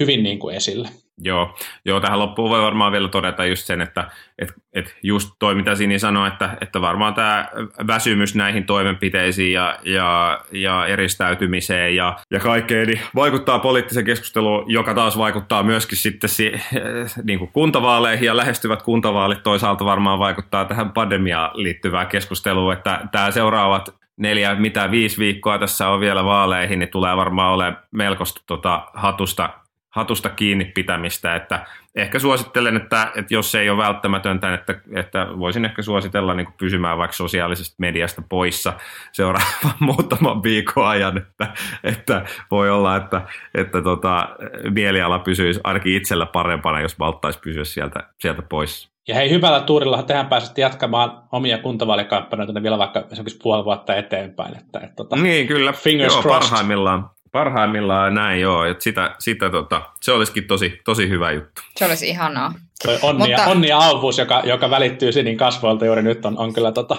hyvin 0.00 0.22
niin 0.22 0.38
kuin 0.38 0.56
esillä. 0.56 0.88
Joo, 1.18 1.56
joo, 1.84 2.00
tähän 2.00 2.18
loppuun 2.18 2.50
voi 2.50 2.62
varmaan 2.62 2.92
vielä 2.92 3.08
todeta 3.08 3.44
just 3.44 3.66
sen, 3.66 3.80
että 3.80 4.10
et, 4.38 4.54
et 4.72 4.96
just 5.02 5.30
toi 5.38 5.54
mitä 5.54 5.74
Sini 5.74 5.98
sanoi, 5.98 6.28
että, 6.28 6.56
että 6.60 6.80
varmaan 6.80 7.14
tämä 7.14 7.48
väsymys 7.86 8.34
näihin 8.34 8.64
toimenpiteisiin 8.64 9.52
ja, 9.52 9.78
ja, 9.84 10.40
ja 10.52 10.86
eristäytymiseen 10.86 11.96
ja, 11.96 12.16
ja 12.30 12.40
kaikkeen 12.40 12.86
niin 12.86 13.00
vaikuttaa 13.14 13.58
poliittiseen 13.58 14.06
keskusteluun, 14.06 14.72
joka 14.72 14.94
taas 14.94 15.18
vaikuttaa 15.18 15.62
myöskin 15.62 15.98
sitten 15.98 16.30
si, 16.30 16.52
niin 17.24 17.38
kuin 17.38 17.50
kuntavaaleihin 17.52 18.26
ja 18.26 18.36
lähestyvät 18.36 18.82
kuntavaalit. 18.82 19.42
Toisaalta 19.42 19.84
varmaan 19.84 20.18
vaikuttaa 20.18 20.64
tähän 20.64 20.92
pandemiaan 20.92 21.50
liittyvään 21.54 22.06
keskusteluun, 22.06 22.72
että 22.72 23.00
tämä 23.12 23.30
seuraavat 23.30 23.94
neljä, 24.16 24.54
mitä 24.54 24.90
viisi 24.90 25.18
viikkoa 25.18 25.58
tässä 25.58 25.88
on 25.88 26.00
vielä 26.00 26.24
vaaleihin, 26.24 26.78
niin 26.78 26.90
tulee 26.90 27.16
varmaan 27.16 27.52
olemaan 27.52 27.82
melkoista 27.90 28.40
tota, 28.46 28.86
hatusta 28.94 29.63
hatusta 29.94 30.28
kiinni 30.28 30.64
pitämistä, 30.64 31.36
että 31.36 31.66
ehkä 31.94 32.18
suosittelen, 32.18 32.76
että, 32.76 33.12
että 33.16 33.34
jos 33.34 33.52
se 33.52 33.60
ei 33.60 33.70
ole 33.70 33.82
välttämätöntä, 33.82 34.54
että, 34.54 34.74
että 34.94 35.26
voisin 35.38 35.64
ehkä 35.64 35.82
suositella 35.82 36.34
niin 36.34 36.44
kuin 36.44 36.54
pysymään 36.58 36.98
vaikka 36.98 37.16
sosiaalisesta 37.16 37.74
mediasta 37.78 38.22
poissa 38.28 38.72
seuraavan 39.12 39.74
muutaman 39.80 40.42
viikon 40.42 40.86
ajan, 40.86 41.18
että, 41.18 41.46
että 41.84 42.24
voi 42.50 42.70
olla, 42.70 42.96
että, 42.96 43.22
että 43.54 43.82
tota, 43.82 44.28
mieliala 44.70 45.18
pysyisi 45.18 45.60
ainakin 45.64 45.96
itsellä 45.96 46.26
parempana, 46.26 46.80
jos 46.80 46.98
valtaisi 46.98 47.38
pysyä 47.38 47.64
sieltä, 47.64 48.00
sieltä 48.20 48.42
pois. 48.42 48.94
Ja 49.08 49.14
hei, 49.14 49.30
hyvällä 49.30 49.60
tuurilla 49.60 50.02
tehän 50.02 50.26
pääsette 50.26 50.60
jatkamaan 50.60 51.22
omia 51.32 51.58
kuntavaalikampanjoita 51.58 52.62
vielä 52.62 52.78
vaikka 52.78 53.04
esimerkiksi 53.12 53.38
puoli 53.42 53.64
vuotta 53.64 53.94
eteenpäin. 53.94 54.56
Että, 54.56 54.78
että, 54.78 54.96
tota, 54.96 55.16
niin, 55.16 55.46
kyllä. 55.46 55.72
Fingers 55.72 56.14
Joo, 56.14 56.22
crossed. 56.22 56.40
parhaimmillaan, 56.40 57.10
parhaimmillaan 57.38 58.14
näin 58.14 58.40
joo, 58.40 58.64
että 58.64 58.84
sitä, 58.84 59.14
sitä 59.18 59.50
tota, 59.50 59.82
se 60.00 60.12
olisikin 60.12 60.44
tosi, 60.46 60.80
tosi 60.84 61.08
hyvä 61.08 61.30
juttu. 61.32 61.62
Se 61.76 61.84
olisi 61.84 62.08
ihanaa. 62.08 62.54
Toi 62.82 62.98
onni, 63.02 63.18
Mutta- 63.18 63.30
ja, 63.42 63.44
onni 63.46 63.68
ja 63.68 63.78
auvuus, 63.78 64.18
joka, 64.18 64.42
joka 64.44 64.70
välittyy 64.70 65.12
Sinin 65.12 65.36
kasvoilta 65.36 65.84
juuri 65.86 66.02
nyt, 66.02 66.24
on, 66.24 66.38
on 66.38 66.52
kyllä 66.54 66.72
tota, 66.72 66.96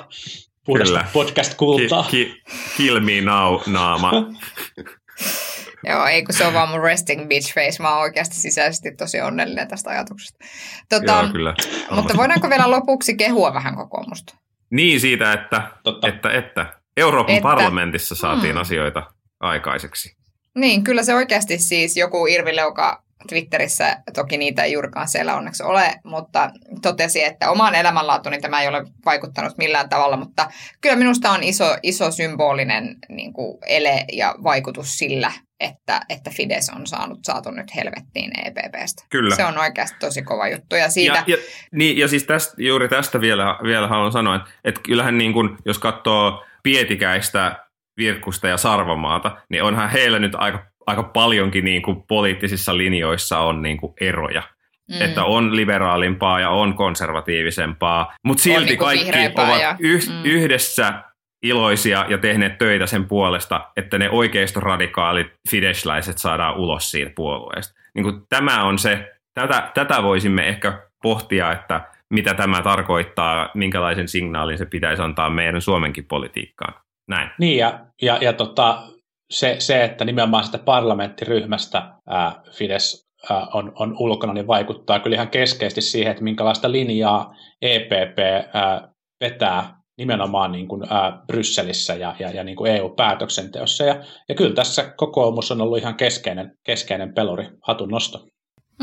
puhdasta 0.65 0.93
Kyllä. 0.93 1.05
podcast-kultaa. 1.13 2.03
Ki, 2.03 2.25
ki, 2.25 2.43
kill 2.77 2.99
me 2.99 3.21
now 3.21 3.59
naama. 3.67 4.11
Joo, 5.89 6.05
ei 6.05 6.23
kun 6.23 6.33
se 6.35 6.45
on 6.45 6.53
vaan 6.53 6.69
mun 6.69 6.81
resting 6.81 7.27
bitch 7.27 7.53
face. 7.53 7.83
Mä 7.83 7.89
oon 7.93 8.01
oikeasti 8.01 8.35
sisäisesti 8.35 8.91
tosi 8.95 9.21
onnellinen 9.21 9.67
tästä 9.67 9.89
ajatuksesta. 9.89 10.45
Tota, 10.89 11.11
Joo, 11.23 11.31
kyllä. 11.31 11.53
mutta 11.91 12.17
voidaanko 12.17 12.49
vielä 12.49 12.71
lopuksi 12.71 13.15
kehua 13.17 13.53
vähän 13.53 13.75
kokoomusta? 13.75 14.35
Niin 14.69 14.99
siitä, 14.99 15.33
että, 15.33 15.61
Totta. 15.83 16.07
että, 16.07 16.31
että 16.31 16.65
Euroopan 16.97 17.35
Että- 17.35 17.43
parlamentissa 17.43 18.15
saatiin 18.15 18.53
Hmm. 18.53 18.61
asioita 18.61 19.03
aikaiseksi. 19.39 20.15
Niin, 20.55 20.83
kyllä 20.83 21.03
se 21.03 21.15
oikeasti 21.15 21.57
siis 21.57 21.97
joku 21.97 22.27
Irvi 22.27 22.55
Leuka 22.55 23.05
Twitterissä, 23.29 23.97
toki 24.13 24.37
niitä 24.37 24.63
ei 24.63 24.71
juurikaan 24.71 25.07
siellä 25.07 25.35
onneksi 25.35 25.63
ole, 25.63 25.95
mutta 26.03 26.51
totesi, 26.81 27.23
että 27.23 27.51
omaan 27.51 27.75
elämänlaatuuni 27.75 28.41
tämä 28.41 28.61
ei 28.61 28.67
ole 28.67 28.85
vaikuttanut 29.05 29.57
millään 29.57 29.89
tavalla, 29.89 30.17
mutta 30.17 30.47
kyllä 30.81 30.95
minusta 30.95 31.31
on 31.31 31.43
iso, 31.43 31.77
iso 31.83 32.11
symbolinen 32.11 32.95
niin 33.09 33.33
kuin 33.33 33.57
ele 33.67 34.05
ja 34.13 34.35
vaikutus 34.43 34.97
sillä, 34.97 35.31
että, 35.59 36.01
että 36.09 36.29
Fides 36.29 36.71
on 36.75 36.87
saanut 36.87 37.19
saatu 37.23 37.51
nyt 37.51 37.75
helvettiin 37.75 38.31
EPPstä. 38.45 39.03
Kyllä. 39.09 39.35
Se 39.35 39.45
on 39.45 39.57
oikeasti 39.57 39.97
tosi 39.99 40.21
kova 40.21 40.47
juttu. 40.47 40.75
Ja 40.75 40.89
siitä, 40.89 41.23
Ja, 41.27 41.35
ja, 41.35 41.37
niin, 41.71 41.97
ja 41.97 42.07
siis 42.07 42.23
tästä, 42.23 42.53
juuri 42.57 42.89
tästä 42.89 43.21
vielä, 43.21 43.57
vielä 43.63 43.87
haluan 43.87 44.11
sanoa, 44.11 44.35
että, 44.35 44.49
että 44.63 44.81
kyllähän 44.83 45.17
niin 45.17 45.33
kuin, 45.33 45.57
jos 45.65 45.79
katsoo 45.79 46.45
Pietikäistä, 46.63 47.64
Virkkusta 47.97 48.47
ja 48.47 48.57
Sarvamaata, 48.57 49.37
niin 49.49 49.63
onhan 49.63 49.89
heillä 49.89 50.19
nyt 50.19 50.35
aika, 50.35 50.65
aika 50.85 51.03
paljonkin 51.03 51.65
niin 51.65 51.81
kuin 51.81 52.03
poliittisissa 52.07 52.77
linjoissa 52.77 53.39
on 53.39 53.61
niin 53.61 53.77
kuin 53.77 53.93
eroja. 54.01 54.43
Mm. 54.91 55.01
Että 55.01 55.23
on 55.23 55.55
liberaalimpaa 55.55 56.39
ja 56.39 56.49
on 56.49 56.73
konservatiivisempaa, 56.73 58.13
mutta 58.23 58.43
silti 58.43 58.65
niinku 58.65 58.85
kaikki 58.85 59.09
ovat 59.35 59.61
ja- 59.61 59.75
yh, 59.79 60.07
mm. 60.09 60.25
yhdessä 60.25 61.03
iloisia 61.43 62.05
ja 62.09 62.17
tehneet 62.17 62.57
töitä 62.57 62.85
sen 62.85 63.05
puolesta, 63.05 63.71
että 63.77 63.97
ne 63.97 64.09
oikeistoradikaalit 64.09 65.27
fidesläiset 65.49 66.17
saadaan 66.17 66.55
ulos 66.55 66.91
siitä 66.91 67.11
puolueesta. 67.15 67.73
Niin 67.95 68.03
kuin 68.03 68.21
tämä 68.29 68.63
on 68.63 68.79
se, 68.79 69.11
tätä, 69.33 69.71
tätä 69.73 70.03
voisimme 70.03 70.47
ehkä 70.47 70.81
pohtia, 71.01 71.51
että 71.51 71.81
mitä 72.13 72.33
tämä 72.33 72.61
tarkoittaa, 72.61 73.49
minkälaisen 73.53 74.07
signaalin 74.07 74.57
se 74.57 74.65
pitäisi 74.65 75.01
antaa 75.01 75.29
meidän 75.29 75.61
Suomenkin 75.61 76.05
politiikkaan. 76.05 76.73
Näin. 77.07 77.31
Niin, 77.39 77.57
ja, 77.57 77.85
ja, 78.01 78.17
ja 78.21 78.33
tota, 78.33 78.83
se, 79.31 79.55
se, 79.59 79.83
että 79.83 80.05
nimenomaan 80.05 80.43
sitä 80.43 80.57
parlamenttiryhmästä 80.57 81.91
ää, 82.07 82.41
Fides 82.51 83.07
ää, 83.29 83.47
on, 83.53 83.71
on 83.75 83.95
ulkona, 83.99 84.33
niin 84.33 84.47
vaikuttaa 84.47 84.99
kyllä 84.99 85.15
ihan 85.15 85.29
keskeisesti 85.29 85.81
siihen, 85.81 86.11
että 86.11 86.23
minkälaista 86.23 86.71
linjaa 86.71 87.35
EPP 87.61 88.19
ää, 88.53 88.89
vetää 89.21 89.75
nimenomaan 89.97 90.51
niin 90.51 90.67
kuin, 90.67 90.83
ää, 90.89 91.21
Brysselissä 91.27 91.95
ja, 91.95 92.15
ja, 92.19 92.31
ja 92.31 92.43
niin 92.43 92.55
kuin 92.55 92.71
EU-päätöksenteossa. 92.71 93.83
Ja, 93.83 94.03
ja 94.29 94.35
kyllä 94.35 94.55
tässä 94.55 94.93
kokoomus 94.97 95.51
on 95.51 95.61
ollut 95.61 95.77
ihan 95.77 95.95
keskeinen, 95.95 96.51
keskeinen 96.63 97.13
peluri, 97.13 97.47
hatun 97.61 97.89
nosto. 97.89 98.27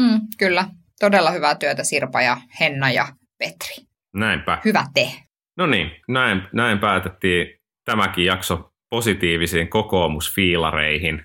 mm, 0.01 0.21
kyllä, 0.39 0.65
todella 1.01 1.31
hyvää 1.31 1.55
työtä 1.55 1.85
Sirpa 1.85 2.23
ja 2.23 2.37
Henna 2.61 2.91
ja 2.91 3.07
Petri. 3.39 3.85
Näinpä. 4.15 4.59
Hyvä 4.65 4.85
te. 4.95 5.13
No 5.57 5.67
niin, 5.67 5.91
näin, 6.09 6.43
näin 6.53 6.79
päätettiin 6.79 7.62
tämäkin 7.93 8.25
jakso 8.25 8.73
positiivisiin 8.91 9.69
kokoomusfiilareihin. 9.69 11.25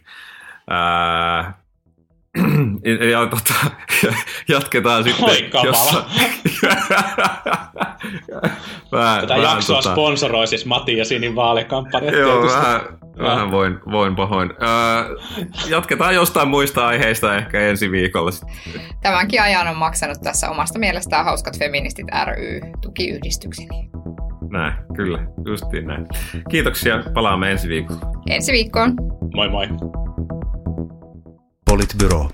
Ää, 0.69 1.53
ja 3.11 3.25
tota, 3.25 3.53
jatketaan 4.53 5.03
sitten. 5.03 5.25
Oi 5.25 5.49
kamala. 5.51 6.09
vähän, 8.91 9.21
Tätä 9.21 9.33
vähän 9.33 9.43
jaksoa 9.43 9.79
tota- 9.79 9.91
sponsoroi 9.91 10.47
siis 10.47 10.65
Mati 10.65 10.97
ja 10.97 11.05
Sinin 11.05 11.35
vaalikampanjat 11.35 12.15
Joo, 12.15 12.31
tietysti. 12.31 12.59
vähän, 12.59 12.81
vähän 13.19 13.51
voin, 13.51 13.79
voin 13.91 14.15
pahoin. 14.15 14.53
Ää, 14.59 15.05
jatketaan 15.69 16.15
jostain 16.15 16.47
muista 16.47 16.87
aiheista 16.87 17.35
ehkä 17.35 17.59
ensi 17.59 17.91
viikolla. 17.91 18.31
sitten. 18.31 18.81
Tämänkin 19.01 19.41
ajan 19.41 19.67
on 19.67 19.77
maksanut 19.77 20.17
tässä 20.23 20.49
omasta 20.49 20.79
mielestään 20.79 21.25
Hauskat 21.25 21.59
Feministit 21.59 22.07
ry 22.25 22.59
tukiyhdistykseni. 22.81 23.89
Näin, 24.51 24.73
kyllä, 24.95 25.27
justiin 25.45 25.87
näin. 25.87 26.07
Kiitoksia, 26.49 27.03
palaamme 27.13 27.51
ensi 27.51 27.69
viikolla. 27.69 28.01
Ensi 28.29 28.51
viikkoon. 28.51 28.93
Moi 29.35 29.49
moi. 29.49 29.67
Politbyro. 31.69 32.29